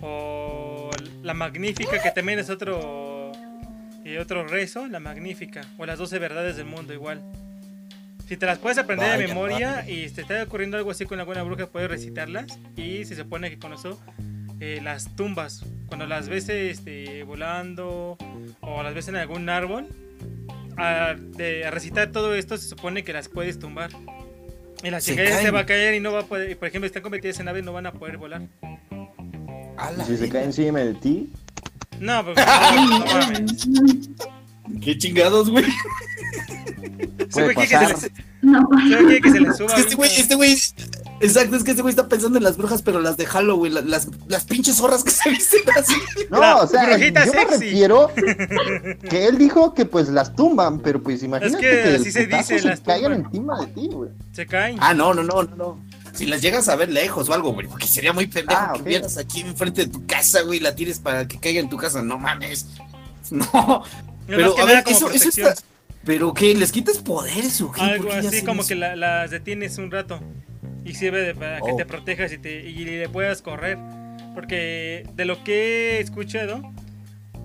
o 0.00 0.90
la 1.22 1.34
Magnífica, 1.34 2.02
que 2.02 2.10
también 2.10 2.38
es 2.38 2.50
otro, 2.50 3.32
eh, 4.04 4.18
otro 4.18 4.46
rezo, 4.46 4.86
la 4.88 5.00
Magnífica, 5.00 5.62
o 5.78 5.86
las 5.86 5.98
12 5.98 6.18
verdades 6.18 6.56
del 6.56 6.66
mundo 6.66 6.92
igual. 6.92 7.22
Si 8.30 8.36
te 8.36 8.46
las 8.46 8.58
puedes 8.58 8.78
aprender 8.78 9.08
de 9.08 9.16
Vaya, 9.16 9.26
memoria 9.26 9.84
y 9.88 10.08
te 10.08 10.20
está 10.20 10.40
ocurriendo 10.44 10.76
algo 10.76 10.92
así 10.92 11.04
con 11.04 11.18
alguna 11.18 11.42
bruja, 11.42 11.66
puedes 11.66 11.90
recitarlas 11.90 12.60
y 12.76 13.04
se 13.04 13.16
supone 13.16 13.50
que 13.50 13.58
con 13.58 13.72
eso 13.72 14.00
eh, 14.60 14.78
las 14.80 15.16
tumbas, 15.16 15.64
cuando 15.88 16.06
las 16.06 16.28
ves 16.28 16.48
este, 16.48 17.24
volando 17.24 18.16
o 18.60 18.82
las 18.84 18.94
ves 18.94 19.08
en 19.08 19.16
algún 19.16 19.48
árbol, 19.48 19.88
a, 20.76 21.16
de, 21.18 21.64
a 21.66 21.72
recitar 21.72 22.12
todo 22.12 22.36
esto 22.36 22.56
se 22.56 22.68
supone 22.68 23.02
que 23.02 23.12
las 23.12 23.28
puedes 23.28 23.58
tumbar. 23.58 23.90
Y 24.84 24.90
la 24.90 25.00
Se 25.00 25.16
chingada 25.16 25.42
se 25.42 25.50
va 25.50 25.60
a 25.60 25.66
caer 25.66 25.94
y 25.94 26.00
no 26.00 26.12
va 26.12 26.20
a 26.20 26.24
poder, 26.26 26.56
por 26.56 26.68
ejemplo, 26.68 26.86
están 26.86 27.02
convertidas 27.02 27.40
en 27.40 27.48
aves, 27.48 27.64
no 27.64 27.72
van 27.72 27.86
a 27.86 27.92
poder 27.92 28.16
volar. 28.16 28.42
Y 29.98 30.04
si 30.04 30.16
se 30.16 30.28
cae 30.28 30.44
encima 30.44 30.78
de 30.78 30.94
ti, 30.94 31.32
No, 31.98 32.24
pues, 32.24 32.36
no, 32.76 32.98
no 33.00 33.06
mames. 33.06 33.68
¿Qué 34.80 34.96
chingados, 34.96 35.50
güey? 35.50 35.64
Puede 37.30 37.54
quiere 37.54 37.68
que 37.68 37.76
se 37.76 38.10
pasar. 38.10 38.10
No, 38.42 38.68
que 39.22 39.30
se 39.30 39.38
suba. 39.56 39.66
Es 39.66 39.74
que 39.74 39.80
este 39.80 39.94
güey, 39.96 40.10
este 40.16 40.34
güey, 40.34 40.56
exacto, 41.20 41.56
es 41.56 41.64
que 41.64 41.70
este 41.72 41.82
güey 41.82 41.90
está 41.92 42.08
pensando 42.08 42.38
en 42.38 42.44
las 42.44 42.56
brujas, 42.56 42.80
pero 42.82 43.00
las 43.00 43.16
de 43.16 43.26
Halloween, 43.26 43.74
la- 43.74 43.80
las, 43.82 44.08
las 44.28 44.44
pinches 44.44 44.76
zorras 44.76 45.04
que 45.04 45.10
se 45.10 45.28
visten 45.30 45.60
así. 45.76 45.94
No, 46.30 46.40
La 46.40 46.56
o 46.56 46.66
sea, 46.66 46.84
yo 46.84 46.96
brujita 46.96 47.20
me 47.26 47.30
sexy. 47.30 47.50
refiero 47.64 48.10
que 49.08 49.26
él 49.26 49.38
dijo 49.38 49.74
que 49.74 49.84
pues 49.84 50.08
las 50.08 50.34
tumban, 50.34 50.80
pero 50.80 51.02
pues 51.02 51.22
imagínate 51.22 51.58
que 51.62 51.82
que, 51.82 51.94
así 51.96 52.12
se 52.12 52.26
dice, 52.26 52.58
se 52.60 52.68
las 52.68 52.80
caigan 52.80 53.24
tumban. 53.30 53.60
encima 53.60 53.60
de 53.60 53.66
ti, 53.88 53.88
güey. 53.94 54.10
Se 54.32 54.46
caen. 54.46 54.76
Ah, 54.80 54.94
no, 54.94 55.12
no, 55.14 55.22
no, 55.22 55.42
no, 55.42 55.56
no. 55.56 55.84
Si 56.12 56.26
las 56.26 56.42
llegas 56.42 56.68
a 56.68 56.76
ver 56.76 56.88
lejos 56.90 57.28
o 57.28 57.34
algo, 57.34 57.52
güey, 57.52 57.68
porque 57.68 57.86
sería 57.86 58.12
muy 58.12 58.26
pendejo 58.26 58.60
Ah, 58.60 58.72
que 58.76 58.82
vieras 58.82 59.16
aquí 59.16 59.40
enfrente 59.42 59.84
de 59.86 59.92
tu 59.92 60.04
casa, 60.06 60.40
güey, 60.42 60.58
y 60.58 60.62
la 60.62 60.74
tires 60.74 60.98
para 60.98 61.28
que 61.28 61.38
caiga 61.38 61.60
en 61.60 61.68
tu 61.68 61.76
casa. 61.76 62.02
No 62.02 62.18
mames. 62.18 62.66
No. 63.30 63.84
Es 63.84 64.36
Pero, 64.36 64.54
que 64.56 64.62
a 64.62 64.64
ver, 64.64 64.82
como 64.84 64.96
eso, 64.96 65.10
eso 65.10 65.28
está. 65.28 65.54
¿Pero 66.04 66.32
qué? 66.32 66.54
¿Les 66.54 66.72
quitas 66.72 66.98
poderes 66.98 67.60
o 67.60 67.70
qué? 67.72 67.80
¿Por 67.80 67.88
Algo 67.90 68.12
así 68.12 68.42
como 68.44 68.60
eso? 68.62 68.68
que 68.68 68.74
la- 68.76 68.96
las 68.96 69.30
detienes 69.30 69.76
un 69.78 69.90
rato 69.90 70.20
y 70.84 70.94
sirve 70.94 71.20
de- 71.20 71.34
para 71.34 71.60
que 71.60 71.72
Oh. 71.72 71.76
te 71.76 71.84
protejas 71.84 72.32
y, 72.32 72.38
te, 72.38 72.60
y 72.68 72.84
le 72.84 73.08
puedas 73.08 73.42
correr. 73.42 73.78
Porque 74.34 75.06
de 75.14 75.24
lo 75.24 75.42
que 75.44 75.96
he 75.96 76.00
escuchado, 76.00 76.62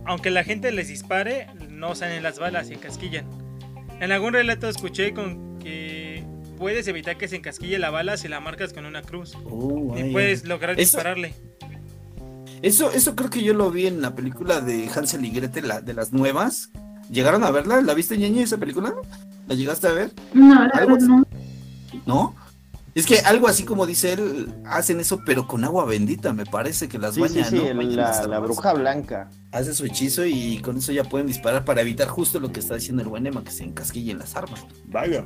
aunque 0.05 0.29
la 0.29 0.43
gente 0.43 0.71
les 0.71 0.87
dispare, 0.87 1.47
no 1.69 1.95
salen 1.95 2.23
las 2.23 2.39
balas 2.39 2.69
y 2.69 2.73
encasquillan. 2.73 3.25
En 3.99 4.11
algún 4.11 4.33
relato 4.33 4.69
escuché 4.69 5.13
con 5.13 5.57
que 5.59 6.23
puedes 6.57 6.87
evitar 6.87 7.17
que 7.17 7.27
se 7.27 7.35
encasquille 7.37 7.77
la 7.79 7.89
bala 7.89 8.15
si 8.17 8.27
la 8.27 8.39
marcas 8.39 8.71
con 8.71 8.85
una 8.85 9.01
cruz. 9.01 9.33
Oh, 9.45 9.95
Y 9.97 10.11
puedes 10.11 10.45
lograr 10.45 10.71
Eso- 10.71 10.79
dispararle. 10.81 11.33
Eso, 12.61 12.91
eso 12.91 13.15
creo 13.15 13.29
que 13.29 13.43
yo 13.43 13.53
lo 13.53 13.69
vi 13.69 13.87
en 13.87 14.01
la 14.01 14.15
película 14.15 14.61
de 14.61 14.87
Hansel 14.95 15.25
y 15.25 15.31
Gretel, 15.31 15.67
la, 15.67 15.81
de 15.81 15.93
las 15.93 16.13
nuevas. 16.13 16.69
¿Llegaron 17.09 17.43
a 17.43 17.51
verla? 17.51 17.81
¿La 17.81 17.93
viste, 17.93 18.17
ñeñe, 18.17 18.43
esa 18.43 18.57
película? 18.57 18.93
¿La 19.47 19.55
llegaste 19.55 19.87
a 19.87 19.91
ver? 19.91 20.11
no, 20.33 20.65
la 20.65 20.85
verdad 20.85 20.99
no. 20.99 21.25
¿No? 22.05 22.35
Es 22.95 23.05
que 23.05 23.19
algo 23.19 23.49
así 23.49 23.65
como 23.65 23.85
dice 23.85 24.13
él, 24.13 24.53
hacen 24.65 25.01
eso, 25.01 25.19
pero 25.25 25.47
con 25.47 25.65
agua 25.65 25.83
bendita, 25.83 26.31
me 26.31 26.45
parece 26.45 26.87
que 26.87 26.97
las 26.97 27.15
Sí, 27.15 27.21
sí, 27.27 27.33
bañan, 27.33 27.49
sí, 27.49 27.55
¿no? 27.57 27.75
Bañan 27.75 28.29
la, 28.29 28.39
bruja 28.39 28.73
blanca. 28.73 29.29
Hace 29.55 29.73
su 29.73 29.85
hechizo 29.85 30.25
y 30.25 30.57
con 30.57 30.75
eso 30.75 30.91
ya 30.91 31.05
pueden 31.05 31.27
disparar 31.27 31.63
para 31.63 31.79
evitar 31.79 32.09
justo 32.09 32.41
lo 32.41 32.51
que 32.51 32.59
está 32.59 32.75
diciendo 32.75 33.01
el 33.03 33.07
buen 33.07 33.25
Emma, 33.25 33.41
que 33.41 33.51
se 33.51 33.63
encasquillen 33.63 34.19
las 34.19 34.35
armas. 34.35 34.65
Vaya, 34.83 35.23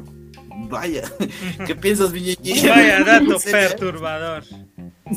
vaya. 0.70 1.02
¿Qué 1.66 1.74
piensas, 1.74 2.14
ñeñe? 2.14 2.38
Vaya 2.70 3.04
dato 3.06 3.38
perturbador. 3.40 4.44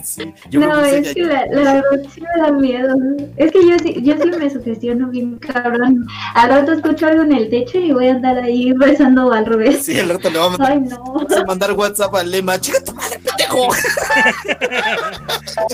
sí, 0.03 0.33
yo 0.49 0.61
no, 0.61 0.83
es 0.83 1.13
que 1.13 1.25
la, 1.25 1.45
la 1.45 1.75
verdad 1.75 2.11
sí 2.15 2.23
me 2.23 2.43
da 2.43 2.53
miedo. 2.53 2.97
Es 3.37 3.53
que 3.53 3.59
yo 3.69 3.79
sí, 3.83 4.01
yo 4.03 4.15
sí 4.17 4.31
me 4.31 4.49
sugestiono 4.49 5.09
bien 5.09 5.37
cabrón. 5.37 6.07
Al 6.35 6.49
rato 6.49 6.73
escucho 6.73 7.07
algo 7.07 7.25
en 7.25 7.33
el 7.33 7.51
techo 7.51 7.79
y 7.79 7.93
voy 7.93 8.09
a 8.09 8.13
andar 8.13 8.39
ahí 8.39 8.73
rezando 8.81 9.31
al 9.31 9.45
revés. 9.45 9.85
Sí, 9.85 10.01
al 10.01 10.09
rato 10.09 10.31
le 10.31 10.39
vamos 10.39 10.59
a 10.59 10.69
Ay, 10.69 10.81
no. 10.81 11.05
vamos 11.05 11.37
a 11.37 11.45
mandar 11.45 11.73
WhatsApp 11.73 12.15
al 12.15 12.31
Lema. 12.31 12.59
¡Chica 12.59 12.83
tu 12.83 12.95
madre, 12.95 13.19
pendejo! 13.19 13.69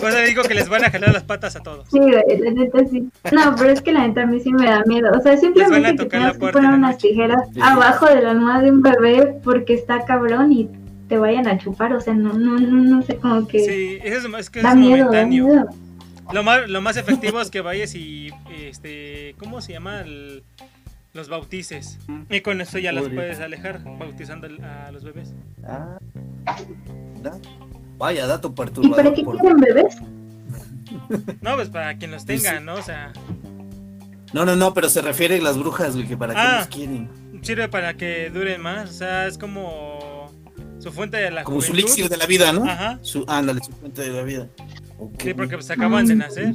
Le 0.09 0.26
digo 0.26 0.43
que 0.43 0.55
les 0.55 0.68
van 0.68 0.84
a 0.84 0.91
jalar 0.91 1.12
las 1.12 1.22
patas 1.22 1.57
a 1.57 1.61
todos. 1.61 1.86
Sí, 1.91 1.99
la 2.01 2.51
neta 2.51 2.78
sí. 2.91 3.09
No, 3.32 3.54
pero 3.56 3.70
es 3.70 3.82
que 3.82 3.92
la 3.92 4.06
neta 4.06 4.22
a 4.22 4.26
mí 4.26 4.40
sí 4.40 4.52
me 4.52 4.66
da 4.66 4.82
miedo. 4.86 5.10
O 5.16 5.20
sea, 5.20 5.32
Les 5.32 5.42
van 5.42 5.50
a 5.52 5.54
simplemente 5.54 5.90
que 5.90 6.04
tocar 6.04 6.20
tengas 6.20 6.32
que 6.38 6.52
poner 6.52 6.70
unas 6.70 6.94
noche. 6.94 7.08
tijeras 7.08 7.42
Sí. 7.54 7.60
abajo 7.62 8.06
de 8.06 8.22
la 8.22 8.30
almohada 8.32 8.60
de 8.62 8.70
un 8.70 8.82
bebé 8.82 9.38
porque 9.42 9.74
está 9.74 10.04
cabrón 10.04 10.52
y 10.52 10.68
te 11.08 11.18
vayan 11.18 11.46
a 11.48 11.56
chupar. 11.58 11.92
O 11.92 12.00
sea, 12.00 12.14
no, 12.14 12.32
no, 12.34 12.58
no, 12.58 12.76
no 12.84 13.02
sé, 13.02 13.16
como 13.16 13.46
que 13.48 13.58
Sí, 13.60 13.98
eso 14.02 14.28
es, 14.28 14.34
es 14.40 14.50
que 14.50 14.62
da 14.62 14.70
es 14.70 14.76
miedo, 14.76 14.98
da 14.98 15.04
momentáneo. 15.24 15.46
miedo. 15.46 15.66
Lo 16.32 16.42
más, 16.42 16.68
lo 16.68 16.80
más 16.82 16.96
efectivo 16.98 17.40
es 17.40 17.50
que 17.50 17.62
vayas 17.62 17.94
y, 17.94 18.30
este, 18.62 19.34
¿cómo 19.38 19.60
se 19.62 19.72
llama? 19.72 20.00
El- 20.00 20.42
los 21.14 21.28
bautices. 21.30 21.98
Y 22.30 22.42
con 22.42 22.60
eso 22.60 22.78
ya 22.78 22.92
los 22.92 23.04
Podría. 23.04 23.20
puedes 23.20 23.40
alejar, 23.40 23.80
bautizando 23.98 24.46
a 24.62 24.92
los 24.92 25.02
bebés. 25.04 25.34
Ah, 25.66 25.98
Vaya, 27.96 28.26
dato 28.26 28.54
¿Y 28.82 28.88
para 28.90 29.12
qué 29.12 29.24
quieren 29.24 29.56
bebés? 29.56 29.96
No, 31.41 31.55
pues 31.57 31.68
para 31.68 31.97
quien 31.97 32.11
los 32.11 32.24
tenga. 32.24 32.61
¿no? 32.61 32.74
O 32.74 32.82
sea, 32.82 33.12
No, 34.32 34.45
no, 34.45 34.57
no, 34.57 34.74
pero 34.74 34.89
se 34.89 35.01
refiere 35.03 35.39
a 35.39 35.43
las 35.43 35.59
brujas, 35.59 35.95
güey, 35.95 36.07
que 36.07 36.16
para 36.16 36.34
qué 36.34 36.41
Ah. 36.41 36.57
los 36.61 36.68
quieren. 36.68 37.09
sirve 37.43 37.68
para 37.68 37.95
que 37.95 38.30
duren 38.30 38.61
más. 38.61 38.91
O 38.91 38.93
sea, 38.93 39.26
es 39.26 39.39
como 39.39 40.30
su 40.80 40.93
fuente 40.93 41.16
de 41.16 41.30
la 41.30 41.45
Como 41.45 41.61
su 41.62 41.72
elixir 41.72 42.09
de 42.09 42.16
la 42.16 42.26
vida, 42.26 42.53
¿no? 42.53 42.64
Ajá. 42.64 42.99
Su, 43.03 43.24
ándale, 43.28 43.61
su 43.64 43.72
fuente 43.72 44.03
de 44.03 44.11
la 44.11 44.22
vida. 44.22 44.49
Sí, 45.20 45.32
porque 45.34 45.57
pues 45.57 45.70
acaban 45.70 46.07
de 46.07 46.14
nacer. 46.16 46.55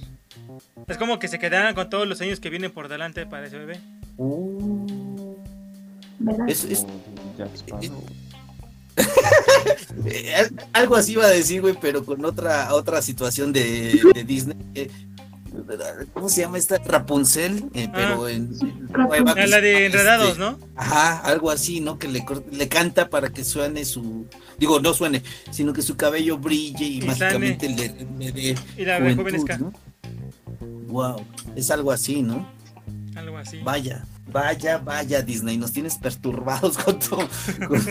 Es 0.87 0.97
como 0.97 1.17
que 1.19 1.27
se 1.29 1.39
quedaran 1.39 1.73
con 1.75 1.89
todos 1.89 2.07
los 2.07 2.19
años 2.21 2.39
que 2.39 2.49
vienen 2.49 2.71
por 2.71 2.89
delante 2.89 3.25
para 3.25 3.47
ese 3.47 3.57
bebé. 3.57 3.79
Uh, 4.17 5.35
es- 6.47 6.85
algo 10.73 10.95
así 10.95 11.13
iba 11.13 11.25
a 11.25 11.29
decir, 11.29 11.61
güey, 11.61 11.75
pero 11.79 12.03
con 12.05 12.23
otra 12.25 12.73
otra 12.73 13.01
situación 13.01 13.53
de, 13.53 13.99
de 14.13 14.23
Disney. 14.23 14.57
eh, 14.75 14.89
¿Cómo 16.13 16.29
se 16.29 16.41
llama 16.41 16.57
esta? 16.57 16.79
Rapunzel, 16.79 17.65
eh, 17.75 17.87
pero 17.93 18.25
Ah. 18.25 18.31
en, 18.31 18.49
en 18.59 18.87
nueva, 18.91 19.33
Ah, 19.37 19.45
la 19.45 19.61
de 19.61 19.71
este, 19.73 19.85
enredados, 19.85 20.39
¿no? 20.39 20.57
Ajá, 20.75 21.19
algo 21.19 21.51
así, 21.51 21.79
¿no? 21.79 21.99
Que 21.99 22.07
le, 22.07 22.25
le 22.51 22.67
canta 22.69 23.07
para 23.09 23.29
que 23.29 23.43
suene 23.43 23.85
su. 23.85 24.25
Digo, 24.57 24.79
no 24.79 24.95
suene, 24.95 25.21
sino 25.51 25.71
que 25.71 25.83
su 25.83 25.95
cabello 25.95 26.39
brille 26.39 26.83
y, 26.85 26.97
Y 26.97 27.01
mágicamente 27.03 27.69
le, 27.69 28.07
le 28.17 28.31
dé. 28.31 28.55
Y 28.77 28.83
la 28.85 28.97
juventud, 28.97 29.23
rejuvenezca. 29.25 29.57
¿no? 29.59 29.73
Wow, 30.87 31.23
es 31.55 31.69
algo 31.69 31.91
así, 31.91 32.23
¿no? 32.23 32.51
Algo 33.15 33.37
así. 33.37 33.59
Vaya, 33.63 34.05
vaya, 34.31 34.79
vaya, 34.79 35.21
Disney, 35.21 35.57
nos 35.57 35.71
tienes 35.71 35.99
perturbados 35.99 36.79
con 36.79 36.97
tu. 36.97 37.15
con- 37.15 37.29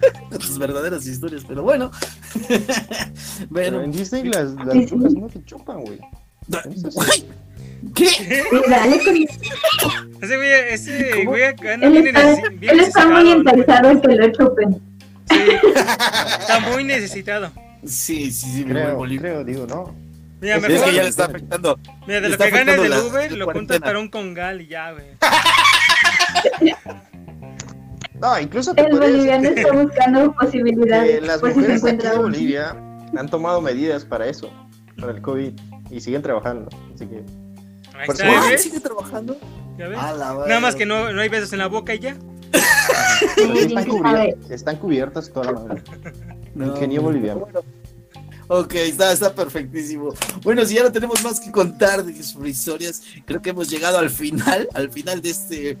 tus 0.30 0.58
verdaderas 0.58 1.06
historias, 1.06 1.44
pero 1.46 1.62
bueno. 1.62 1.90
Pero 2.48 3.48
bueno. 3.50 3.82
en 3.82 3.92
Disney 3.92 4.24
las, 4.24 4.52
las 4.54 4.90
brujas 4.90 5.14
no 5.14 5.28
te 5.28 5.44
chupan, 5.44 5.80
güey. 5.80 5.98
¿Qué? 7.94 8.44
Dale 8.68 9.02
con- 9.04 9.16
Ese 10.22 10.36
güey, 10.36 10.50
ese 10.70 11.24
güey 11.24 11.42
anda 11.44 11.86
Él 11.86 11.92
bien, 12.02 12.06
está, 12.08 12.34
bien 12.50 12.72
él 12.74 12.80
está 12.80 13.08
muy 13.08 13.24
¿no? 13.24 13.36
interesado 13.36 13.90
en 13.90 14.00
que 14.00 14.08
lo 14.08 14.32
chupen. 14.32 14.80
Sí, 15.30 15.38
está 16.40 16.60
muy 16.60 16.84
necesitado. 16.84 17.50
Sí, 17.86 18.30
sí, 18.30 18.50
sí, 18.52 18.64
Creo, 18.64 18.98
creo, 19.00 19.44
digo, 19.44 19.66
no. 19.66 19.94
Mira, 20.40 20.56
Es 20.56 20.64
Es 20.64 20.82
que 20.82 20.94
ya 20.94 21.02
le 21.02 21.08
está 21.08 21.24
afectando. 21.26 21.78
mira, 22.06 22.20
de 22.20 22.28
lo 22.30 22.36
que 22.38 22.44
afectando 22.44 22.82
del 22.82 22.92
Uber, 22.92 23.32
lo 23.32 23.44
cuarentena. 23.44 23.52
juntas 23.52 23.80
para 23.80 23.98
un 23.98 24.08
congal 24.08 24.60
y 24.60 24.66
ya, 24.68 24.92
güey. 24.92 25.06
No, 28.20 28.38
incluso 28.38 28.74
te 28.74 28.82
El 28.82 28.98
boliviano 28.98 29.48
está 29.48 29.72
buscando 29.72 30.32
que 30.38 30.46
posibilidades. 30.46 31.22
las 31.26 31.40
Pues 31.40 31.54
si 31.54 31.60
se 31.60 31.68
mujeres 31.68 31.84
aquí 31.84 31.96
de 32.06 32.08
uno. 32.14 32.22
Bolivia 32.22 32.76
han 33.16 33.28
tomado 33.28 33.60
medidas 33.60 34.04
para 34.04 34.26
eso, 34.28 34.50
para 35.00 35.12
el 35.12 35.22
COVID, 35.22 35.52
y 35.90 36.00
siguen 36.00 36.22
trabajando. 36.22 36.68
Así 36.94 37.06
que, 37.06 37.16
Ahí 37.98 38.06
Por 38.06 38.14
está. 38.14 38.28
Ah. 38.30 38.58
¿Sigue 38.58 38.80
trabajando? 38.80 39.36
¿Ya 39.78 39.88
ves? 39.88 39.98
Nada 39.98 40.60
más 40.60 40.74
que 40.76 40.84
no, 40.86 41.12
no 41.12 41.20
hay 41.20 41.28
besos 41.28 41.52
en 41.52 41.58
la 41.60 41.66
boca 41.68 41.94
y 41.94 41.98
ya. 42.00 42.16
están, 42.52 43.56
sí, 43.56 43.74
cubier- 43.90 44.02
sabe. 44.02 44.36
están 44.50 44.76
cubiertas 44.76 45.32
toda 45.32 45.52
la 45.52 45.60
madre. 45.60 45.82
No, 46.54 46.66
Ingenio 46.66 47.02
boliviano. 47.02 47.40
bueno. 47.40 47.60
Ok, 48.48 48.74
está, 48.74 49.12
está 49.12 49.32
perfectísimo. 49.32 50.12
Bueno, 50.42 50.64
si 50.64 50.74
ya 50.74 50.82
no 50.82 50.90
tenemos 50.90 51.22
más 51.22 51.38
que 51.38 51.52
contar 51.52 52.04
de 52.04 52.20
sus 52.22 52.44
historias, 52.48 53.00
creo 53.24 53.40
que 53.40 53.50
hemos 53.50 53.70
llegado 53.70 53.98
al 53.98 54.10
final, 54.10 54.68
al 54.74 54.90
final 54.90 55.22
de 55.22 55.30
este, 55.30 55.78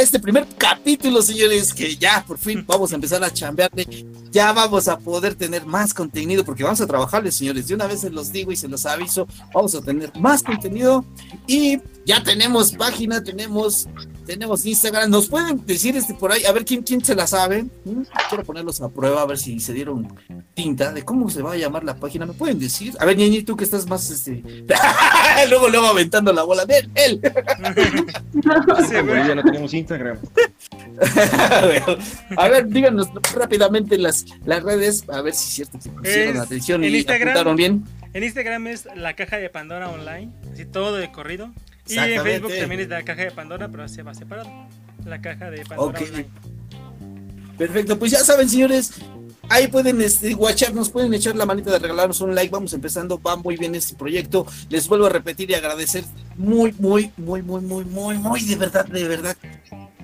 este 0.00 0.18
primer 0.18 0.46
capítulo, 0.56 1.20
señores, 1.20 1.74
que 1.74 1.96
ya 1.96 2.24
por 2.26 2.38
fin 2.38 2.64
vamos 2.66 2.92
a 2.92 2.94
empezar 2.94 3.22
a 3.22 3.30
chambearle. 3.30 4.06
Ya 4.30 4.50
vamos 4.52 4.88
a 4.88 4.98
poder 4.98 5.34
tener 5.34 5.66
más 5.66 5.92
contenido, 5.92 6.44
porque 6.44 6.64
vamos 6.64 6.80
a 6.80 6.86
trabajarle, 6.86 7.30
señores. 7.30 7.68
De 7.68 7.74
una 7.74 7.86
vez 7.86 8.00
se 8.00 8.10
los 8.10 8.32
digo 8.32 8.50
y 8.50 8.56
se 8.56 8.68
los 8.68 8.86
aviso, 8.86 9.26
vamos 9.54 9.74
a 9.74 9.82
tener 9.82 10.10
más 10.18 10.42
contenido 10.42 11.04
y 11.46 11.78
ya 12.06 12.22
tenemos 12.22 12.72
página, 12.72 13.22
tenemos 13.22 13.86
tenemos 14.32 14.64
Instagram. 14.64 15.10
Nos 15.10 15.28
pueden 15.28 15.64
decir 15.66 15.94
este 15.94 16.14
por 16.14 16.32
ahí, 16.32 16.44
a 16.46 16.52
ver 16.52 16.64
quién, 16.64 16.82
quién 16.82 17.04
se 17.04 17.14
la 17.14 17.26
sabe. 17.26 17.64
¿Mm? 17.84 18.02
Quiero 18.30 18.44
ponerlos 18.44 18.80
a 18.80 18.88
prueba, 18.88 19.20
a 19.22 19.26
ver 19.26 19.36
si 19.36 19.60
se 19.60 19.74
dieron 19.74 20.08
tinta 20.54 20.90
de 20.92 21.02
cómo 21.02 21.28
se 21.28 21.42
va 21.42 21.52
a 21.52 21.56
llamar 21.56 21.84
la 21.84 21.96
página. 21.96 22.24
¿Me 22.24 22.32
pueden 22.32 22.58
decir? 22.58 22.94
A 22.98 23.04
ver, 23.04 23.16
Ñeñi, 23.18 23.42
tú 23.42 23.56
que 23.56 23.64
estás 23.64 23.86
más 23.86 24.10
este. 24.10 24.42
luego, 25.50 25.68
luego 25.68 25.86
aventando 25.86 26.32
la 26.32 26.44
bola 26.44 26.64
de 26.64 26.78
él. 26.78 26.90
él. 26.94 27.20
Sí, 28.88 28.96
En 28.96 29.06
güey. 29.06 29.18
Bolivia 29.18 29.34
no 29.36 29.42
tenemos 29.42 29.74
Instagram. 29.74 30.18
a 32.36 32.48
ver, 32.48 32.66
díganos 32.68 33.08
rápidamente 33.34 33.98
las, 33.98 34.24
las 34.44 34.62
redes, 34.62 35.04
a 35.08 35.20
ver 35.22 35.34
si 35.34 35.48
es 35.48 35.54
cierto 35.54 35.78
que 35.78 35.90
pusieron 35.90 36.36
Es 36.36 36.42
atención 36.42 36.84
en 36.84 36.94
y 36.94 36.96
Instagram. 36.98 37.28
apuntaron 37.28 37.56
bien. 37.56 37.84
En 38.14 38.24
Instagram 38.24 38.66
es 38.66 38.88
la 38.96 39.14
caja 39.14 39.36
de 39.38 39.48
Pandora 39.50 39.88
online, 39.90 40.32
así 40.52 40.64
todo 40.64 40.96
de 40.96 41.10
corrido. 41.12 41.50
Y 41.86 41.98
en. 41.98 42.22
Facebook 42.22 42.52
también 42.58 42.80
es 42.82 42.88
la 42.88 43.02
caja 43.02 43.22
de 43.22 43.30
Pandora, 43.30 43.68
pero 43.68 43.88
se 43.88 44.02
va 44.02 44.14
separado. 44.14 44.50
La 45.04 45.20
caja 45.20 45.50
de 45.50 45.64
Pandora 45.64 45.98
Ok. 45.98 46.06
online. 46.08 46.28
Perfecto, 47.58 47.98
pues 47.98 48.12
ya 48.12 48.18
saben, 48.20 48.48
señores. 48.48 48.92
Ahí 49.48 49.68
pueden 49.68 50.00
este, 50.00 50.32
guacharnos, 50.34 50.88
pueden 50.88 51.12
echar 51.12 51.36
la 51.36 51.44
manita 51.44 51.70
de 51.70 51.78
regalarnos 51.78 52.20
un 52.20 52.34
like. 52.34 52.50
Vamos 52.50 52.72
empezando, 52.72 53.20
va 53.20 53.36
muy 53.36 53.56
bien 53.56 53.74
este 53.74 53.94
proyecto. 53.94 54.46
Les 54.70 54.88
vuelvo 54.88 55.06
a 55.06 55.10
repetir 55.10 55.50
y 55.50 55.54
agradecer 55.54 56.04
muy, 56.36 56.72
muy, 56.78 57.10
muy, 57.16 57.42
muy, 57.42 57.60
muy, 57.60 57.84
muy, 57.84 58.18
muy, 58.18 58.40
de 58.44 58.56
verdad, 58.56 58.86
de 58.86 59.06
verdad. 59.06 59.36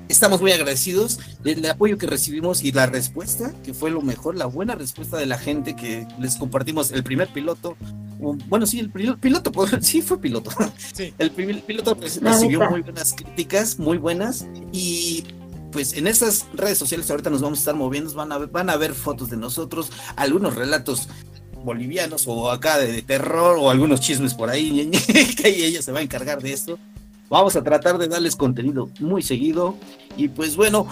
Estamos 0.08 0.40
muy 0.40 0.52
agradecidos 0.52 1.18
del 1.42 1.64
apoyo 1.66 1.98
que 1.98 2.06
recibimos 2.06 2.62
y 2.62 2.72
la 2.72 2.86
respuesta, 2.86 3.52
que 3.62 3.74
fue 3.74 3.90
lo 3.90 4.00
mejor, 4.00 4.36
la 4.36 4.46
buena 4.46 4.74
respuesta 4.74 5.16
de 5.18 5.26
la 5.26 5.38
gente 5.38 5.76
que 5.76 6.06
les 6.18 6.36
compartimos 6.36 6.92
el 6.92 7.04
primer 7.04 7.28
piloto. 7.28 7.76
Bueno, 8.18 8.66
sí, 8.66 8.80
el 8.80 8.92
pil- 8.92 9.18
piloto, 9.18 9.52
pues, 9.52 9.70
sí 9.82 10.00
fue 10.02 10.18
piloto. 10.20 10.50
Sí. 10.94 11.12
El 11.18 11.30
primer 11.30 11.62
piloto 11.62 11.96
La 12.22 12.32
recibió 12.32 12.68
muy 12.70 12.80
buenas 12.82 13.12
críticas, 13.12 13.78
muy 13.78 13.98
buenas. 13.98 14.46
Y 14.72 15.24
pues 15.72 15.92
en 15.92 16.06
estas 16.06 16.46
redes 16.54 16.78
sociales 16.78 17.10
ahorita 17.10 17.28
nos 17.28 17.42
vamos 17.42 17.58
a 17.58 17.60
estar 17.60 17.74
moviendo, 17.74 18.12
van 18.14 18.32
a 18.32 18.38
ver, 18.38 18.48
van 18.48 18.70
a 18.70 18.76
ver 18.76 18.94
fotos 18.94 19.28
de 19.28 19.36
nosotros, 19.36 19.90
algunos 20.16 20.54
relatos 20.54 21.08
bolivianos 21.62 22.24
o 22.26 22.50
acá 22.50 22.78
de, 22.78 22.90
de 22.90 23.02
terror 23.02 23.58
o 23.60 23.68
algunos 23.68 24.00
chismes 24.00 24.32
por 24.32 24.48
ahí, 24.48 24.90
que 25.36 25.66
ella 25.66 25.82
se 25.82 25.92
va 25.92 25.98
a 25.98 26.02
encargar 26.02 26.40
de 26.42 26.54
esto. 26.54 26.78
Vamos 27.28 27.56
a 27.56 27.62
tratar 27.62 27.98
de 27.98 28.08
darles 28.08 28.36
contenido 28.36 28.88
muy 29.00 29.22
seguido. 29.22 29.74
Y 30.16 30.28
pues 30.28 30.56
bueno, 30.56 30.86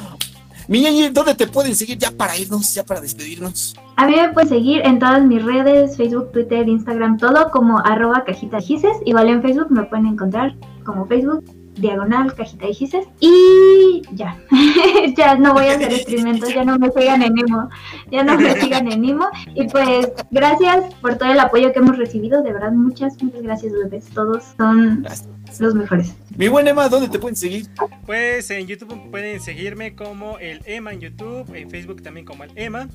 mi 0.68 0.80
ñeñe, 0.80 1.10
¿dónde 1.10 1.34
te 1.34 1.46
pueden 1.46 1.74
seguir 1.74 1.96
ya 1.96 2.10
para 2.10 2.36
irnos, 2.36 2.74
ya 2.74 2.84
para 2.84 3.00
despedirnos? 3.00 3.74
A 3.96 4.06
mí 4.06 4.16
me 4.16 4.32
pueden 4.32 4.48
seguir 4.48 4.82
en 4.84 4.98
todas 4.98 5.22
mis 5.24 5.42
redes, 5.42 5.96
Facebook, 5.96 6.32
Twitter, 6.32 6.68
Instagram, 6.68 7.18
todo 7.18 7.50
como 7.50 7.78
arroba 7.78 8.24
cajita 8.24 8.60
gises. 8.60 8.96
Igual 9.04 9.28
en 9.28 9.42
Facebook 9.42 9.70
me 9.70 9.84
pueden 9.84 10.06
encontrar 10.06 10.54
como 10.84 11.06
Facebook, 11.06 11.44
diagonal 11.76 12.34
cajita 12.34 12.66
de 12.66 12.74
gises. 12.74 13.06
Y 13.20 14.02
ya, 14.12 14.36
ya 15.16 15.36
no 15.36 15.54
voy 15.54 15.66
a 15.66 15.72
hacer 15.72 15.92
experimentos, 15.92 16.52
ya 16.54 16.64
no 16.64 16.78
me 16.78 16.90
sigan 16.90 17.22
en 17.22 17.34
Nemo, 17.34 17.68
ya 18.10 18.22
no 18.24 18.38
me 18.38 18.60
sigan 18.60 18.90
en 18.90 19.02
Nemo. 19.02 19.26
Y 19.54 19.68
pues 19.68 20.08
gracias 20.30 20.94
por 21.00 21.16
todo 21.16 21.30
el 21.30 21.40
apoyo 21.40 21.72
que 21.72 21.78
hemos 21.78 21.96
recibido, 21.96 22.42
de 22.42 22.52
verdad 22.52 22.72
muchas, 22.72 23.22
muchas 23.22 23.42
gracias 23.42 23.72
bebés, 23.72 24.06
todos 24.06 24.44
son 24.56 25.02
Gracias. 25.02 25.60
los 25.60 25.74
mejores. 25.74 26.14
Mi 26.36 26.48
buen 26.48 26.68
Emma, 26.68 26.88
¿dónde 26.88 27.08
te 27.08 27.18
pueden 27.18 27.36
seguir? 27.36 27.66
Pues 28.04 28.50
en 28.50 28.66
YouTube 28.66 29.10
pueden 29.10 29.40
seguirme 29.40 29.94
como 29.94 30.38
el 30.38 30.60
Emma 30.66 30.92
en 30.92 31.00
YouTube, 31.00 31.54
en 31.54 31.70
Facebook 31.70 32.02
también 32.02 32.26
como 32.26 32.44
el 32.44 32.50
Emma, 32.56 32.88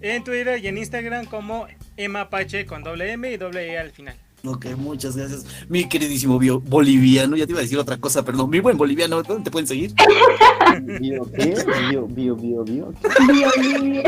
en 0.00 0.24
Twitter 0.24 0.62
y 0.62 0.68
en 0.68 0.78
Instagram 0.78 1.26
como 1.26 1.66
Emma 1.96 2.30
Pache 2.30 2.66
con 2.66 2.82
doble 2.82 3.12
M 3.12 3.30
y 3.30 3.36
doble 3.36 3.72
E 3.72 3.78
al 3.78 3.90
final. 3.90 4.16
Ok, 4.50 4.66
muchas 4.76 5.16
gracias. 5.16 5.44
Mi 5.68 5.86
queridísimo 5.88 6.38
bio- 6.38 6.60
boliviano, 6.60 7.36
ya 7.36 7.44
te 7.46 7.52
iba 7.52 7.60
a 7.60 7.62
decir 7.62 7.78
otra 7.78 7.96
cosa, 7.98 8.24
perdón. 8.24 8.48
Mi 8.50 8.60
buen 8.60 8.76
boliviano, 8.78 9.22
¿dónde 9.22 9.44
te 9.44 9.50
pueden 9.50 9.66
seguir? 9.66 9.92
¿Bio 11.00 11.30
qué? 11.32 11.54
¿Bio, 11.90 12.06
bio, 12.06 12.34
bio, 12.36 12.64
bio? 12.64 12.92
Bio, 13.26 13.50
bio, 13.60 13.82
bio. 13.82 14.02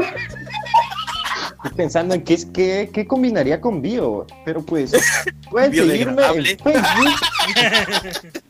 Estoy 1.63 1.77
pensando 1.77 2.15
en 2.15 2.23
qué, 2.23 2.35
es, 2.35 2.47
qué, 2.47 2.89
qué 2.93 3.07
combinaría 3.07 3.61
con 3.61 3.83
bio, 3.83 4.27
pero 4.47 4.63
pues 4.65 4.93
pueden 5.51 5.71
seguirme 5.73 5.95
Biodegradable. 6.15 6.51
en 6.53 6.59
Facebook. 6.59 8.33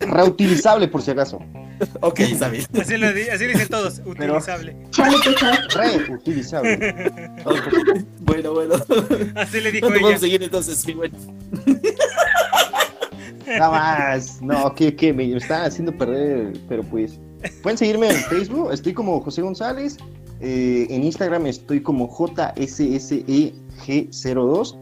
Reutilizable 0.00 0.86
por 0.88 1.02
si 1.02 1.10
acaso. 1.10 1.40
Ok, 2.00 2.20
está 2.20 2.48
bien. 2.48 2.64
Así 2.80 2.96
lo, 2.96 3.12
di- 3.12 3.28
así 3.28 3.44
dicen 3.46 3.68
todos, 3.68 4.00
utilizable. 4.04 4.76
Reutilizable. 5.74 7.32
Ok. 7.44 7.58
Bueno, 8.20 8.52
bueno. 8.52 8.74
Así 9.34 9.60
le 9.60 9.72
dijo 9.72 9.86
¿Dónde 9.86 9.98
ella. 9.98 10.02
podemos 10.04 10.20
seguir 10.20 10.42
entonces, 10.42 10.86
mi 10.86 10.94
buen? 10.94 11.12
Nada 13.46 13.70
más. 13.70 14.40
No, 14.42 14.74
que, 14.74 14.94
que 14.96 15.12
me 15.12 15.30
están 15.36 15.64
haciendo 15.66 15.92
perder, 15.96 16.52
pero 16.68 16.82
pues. 16.82 17.18
Pueden 17.62 17.76
seguirme 17.76 18.08
en 18.08 18.16
Facebook, 18.16 18.72
estoy 18.72 18.94
como 18.94 19.20
José 19.20 19.42
González. 19.42 19.98
eh, 20.40 20.86
en 20.88 21.04
Instagram 21.04 21.44
estoy 21.46 21.82
como 21.82 22.08
JSSEG02. 22.08 24.78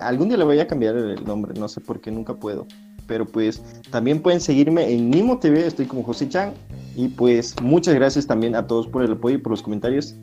Algún 0.00 0.28
día 0.28 0.38
le 0.38 0.44
voy 0.44 0.58
a 0.60 0.66
cambiar 0.66 0.96
el 0.96 1.22
nombre, 1.24 1.52
no 1.58 1.68
sé 1.68 1.80
por 1.82 2.00
qué, 2.00 2.10
nunca 2.10 2.32
puedo. 2.34 2.66
Pero 3.06 3.26
pues 3.26 3.60
también 3.90 4.20
pueden 4.20 4.40
seguirme 4.40 4.90
en 4.92 5.10
Nimo 5.10 5.38
TV, 5.38 5.66
estoy 5.66 5.86
como 5.86 6.02
José 6.02 6.28
Chan. 6.28 6.54
Y 6.94 7.08
pues 7.08 7.54
muchas 7.62 7.94
gracias 7.94 8.26
también 8.26 8.54
a 8.56 8.66
todos 8.66 8.86
por 8.86 9.02
el 9.04 9.12
apoyo 9.12 9.36
y 9.36 9.38
por 9.38 9.50
los 9.52 9.62
comentarios. 9.62 10.14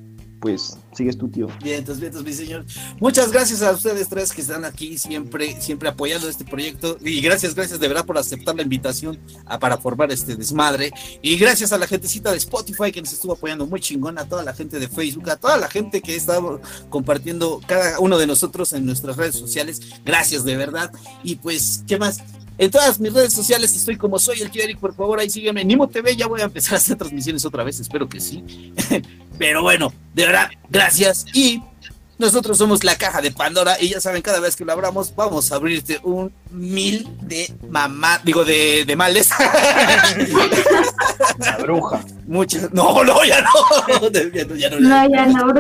Pues 0.42 0.78
sigues 0.94 1.18
tú, 1.18 1.30
tío. 1.30 1.48
Vientos, 1.64 2.02
vientos, 2.02 2.22
mi 2.22 2.34
señor. 2.34 2.66
Muchas 3.00 3.32
gracias 3.32 3.62
a 3.62 3.72
ustedes 3.72 4.10
tres 4.10 4.34
que 4.34 4.42
están 4.42 4.66
aquí 4.66 4.98
siempre, 4.98 5.62
siempre 5.62 5.88
apoyando 5.88 6.28
este 6.28 6.44
proyecto. 6.44 6.98
Y 7.00 7.22
gracias, 7.22 7.56
gracias 7.56 7.80
de 7.80 7.88
verdad 7.88 8.06
por 8.06 8.18
aceptar 8.18 8.54
la 8.54 8.62
invitación 8.62 9.18
a- 9.46 9.58
para 9.58 9.78
formar 9.78 10.12
este 10.12 10.36
desmadre. 10.36 10.92
Y 11.22 11.38
gracias 11.38 11.72
a 11.72 11.78
la 11.78 11.88
gentecita 11.88 12.30
de 12.32 12.38
Spotify 12.40 12.92
que 12.92 13.00
nos 13.02 13.14
estuvo 13.14 13.32
apoyando 13.32 13.66
muy 13.68 13.80
chingón, 13.80 14.18
a 14.20 14.26
toda 14.28 14.44
la 14.44 14.52
gente 14.54 14.80
de 14.80 14.90
Facebook, 14.90 15.30
a 15.30 15.38
toda 15.38 15.56
la 15.56 15.70
gente 15.70 16.02
que 16.02 16.14
estado 16.14 16.60
compartiendo 16.90 17.62
cada 17.66 18.02
uno 18.02 18.18
de 18.18 18.28
nosotros 18.28 18.74
en 18.74 18.86
nuestras 18.86 19.16
redes 19.16 19.36
sociales. 19.36 19.80
Gracias 20.04 20.44
de 20.44 20.58
verdad. 20.58 20.92
Y 21.24 21.38
pues, 21.38 21.86
¿qué 21.88 21.98
más? 21.98 22.20
En 22.58 22.70
todas 22.70 23.00
mis 23.00 23.14
redes 23.14 23.34
sociales 23.34 23.76
estoy 23.76 23.98
como 23.98 24.20
soy 24.20 24.42
el 24.42 24.52
tío 24.52 24.64
Eric, 24.64 24.80
por 24.80 24.96
favor 24.96 25.20
ahí 25.20 25.30
sígueme. 25.30 25.66
Nimo 25.66 25.88
TV, 25.88 26.16
ya 26.16 26.28
voy 26.28 26.42
a 26.42 26.46
empezar 26.46 26.76
a 26.76 26.78
hacer 26.78 26.98
transmisiones 26.98 27.46
otra 27.46 27.64
vez, 27.64 27.80
espero 27.80 28.08
que 28.08 28.20
sí. 28.20 28.74
Pero 29.38 29.64
bueno, 29.64 29.92
de 30.14 30.26
verdad, 30.26 30.50
gracias. 30.70 31.26
Y 31.34 31.62
nosotros 32.20 32.60
somos 32.60 32.84
la 32.84 32.96
caja 32.96 33.22
de 33.22 33.32
Pandora 33.32 33.76
y 33.82 33.90
ya 33.90 34.00
saben, 34.00 34.22
cada 34.22 34.40
vez 34.40 34.56
que 34.56 34.64
lo 34.64 34.72
abramos, 34.72 35.16
vamos 35.16 35.52
a 35.52 35.56
abrirte 35.56 36.00
un 36.04 36.32
mil 36.52 37.10
de 37.22 37.52
mamá, 37.70 38.22
digo, 38.24 38.46
de, 38.46 38.86
de 38.86 38.96
males. 38.96 39.30
La 41.40 41.58
bruja. 41.58 42.06
Muchas. 42.28 42.72
No, 42.72 43.04
no, 43.04 43.26
ya 43.26 43.42
no. 44.02 44.10
Ya 44.10 44.46
no, 44.46 44.56
ya 44.56 44.70
no. 44.70 44.80
No, 44.80 45.10
ya 45.10 45.26
no, 45.26 45.48
no. 45.48 45.56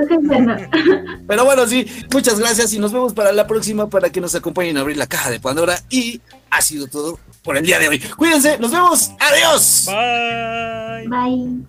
Pero 1.27 1.45
bueno, 1.45 1.65
sí, 1.67 1.87
muchas 2.13 2.39
gracias 2.39 2.71
y 2.73 2.79
nos 2.79 2.93
vemos 2.93 3.13
para 3.13 3.31
la 3.31 3.47
próxima 3.47 3.89
para 3.89 4.11
que 4.11 4.21
nos 4.21 4.35
acompañen 4.35 4.77
a 4.77 4.81
abrir 4.81 4.97
la 4.97 5.07
caja 5.07 5.31
de 5.31 5.39
Pandora. 5.39 5.81
Y 5.89 6.21
ha 6.55 6.61
sido 6.61 6.87
todo 6.87 7.19
por 7.43 7.57
el 7.57 7.65
día 7.65 7.79
de 7.79 7.87
hoy. 7.89 7.99
Cuídense, 7.99 8.57
nos 8.57 8.71
vemos. 8.71 9.11
Adiós. 9.19 9.85
Bye. 9.87 11.07
Bye. 11.07 11.63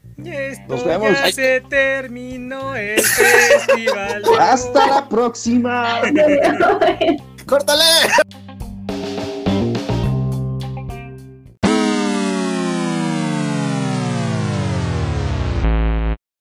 Esto 0.50 0.74
Nos 0.76 0.84
vemos. 0.84 1.10
ya 1.12 1.32
se 1.32 1.60
terminó 1.68 2.74
el 2.76 3.00
festival. 3.02 4.22
Hasta 4.38 4.86
la 4.86 5.08
próxima. 5.08 6.00
¡Córtale! 7.46 7.82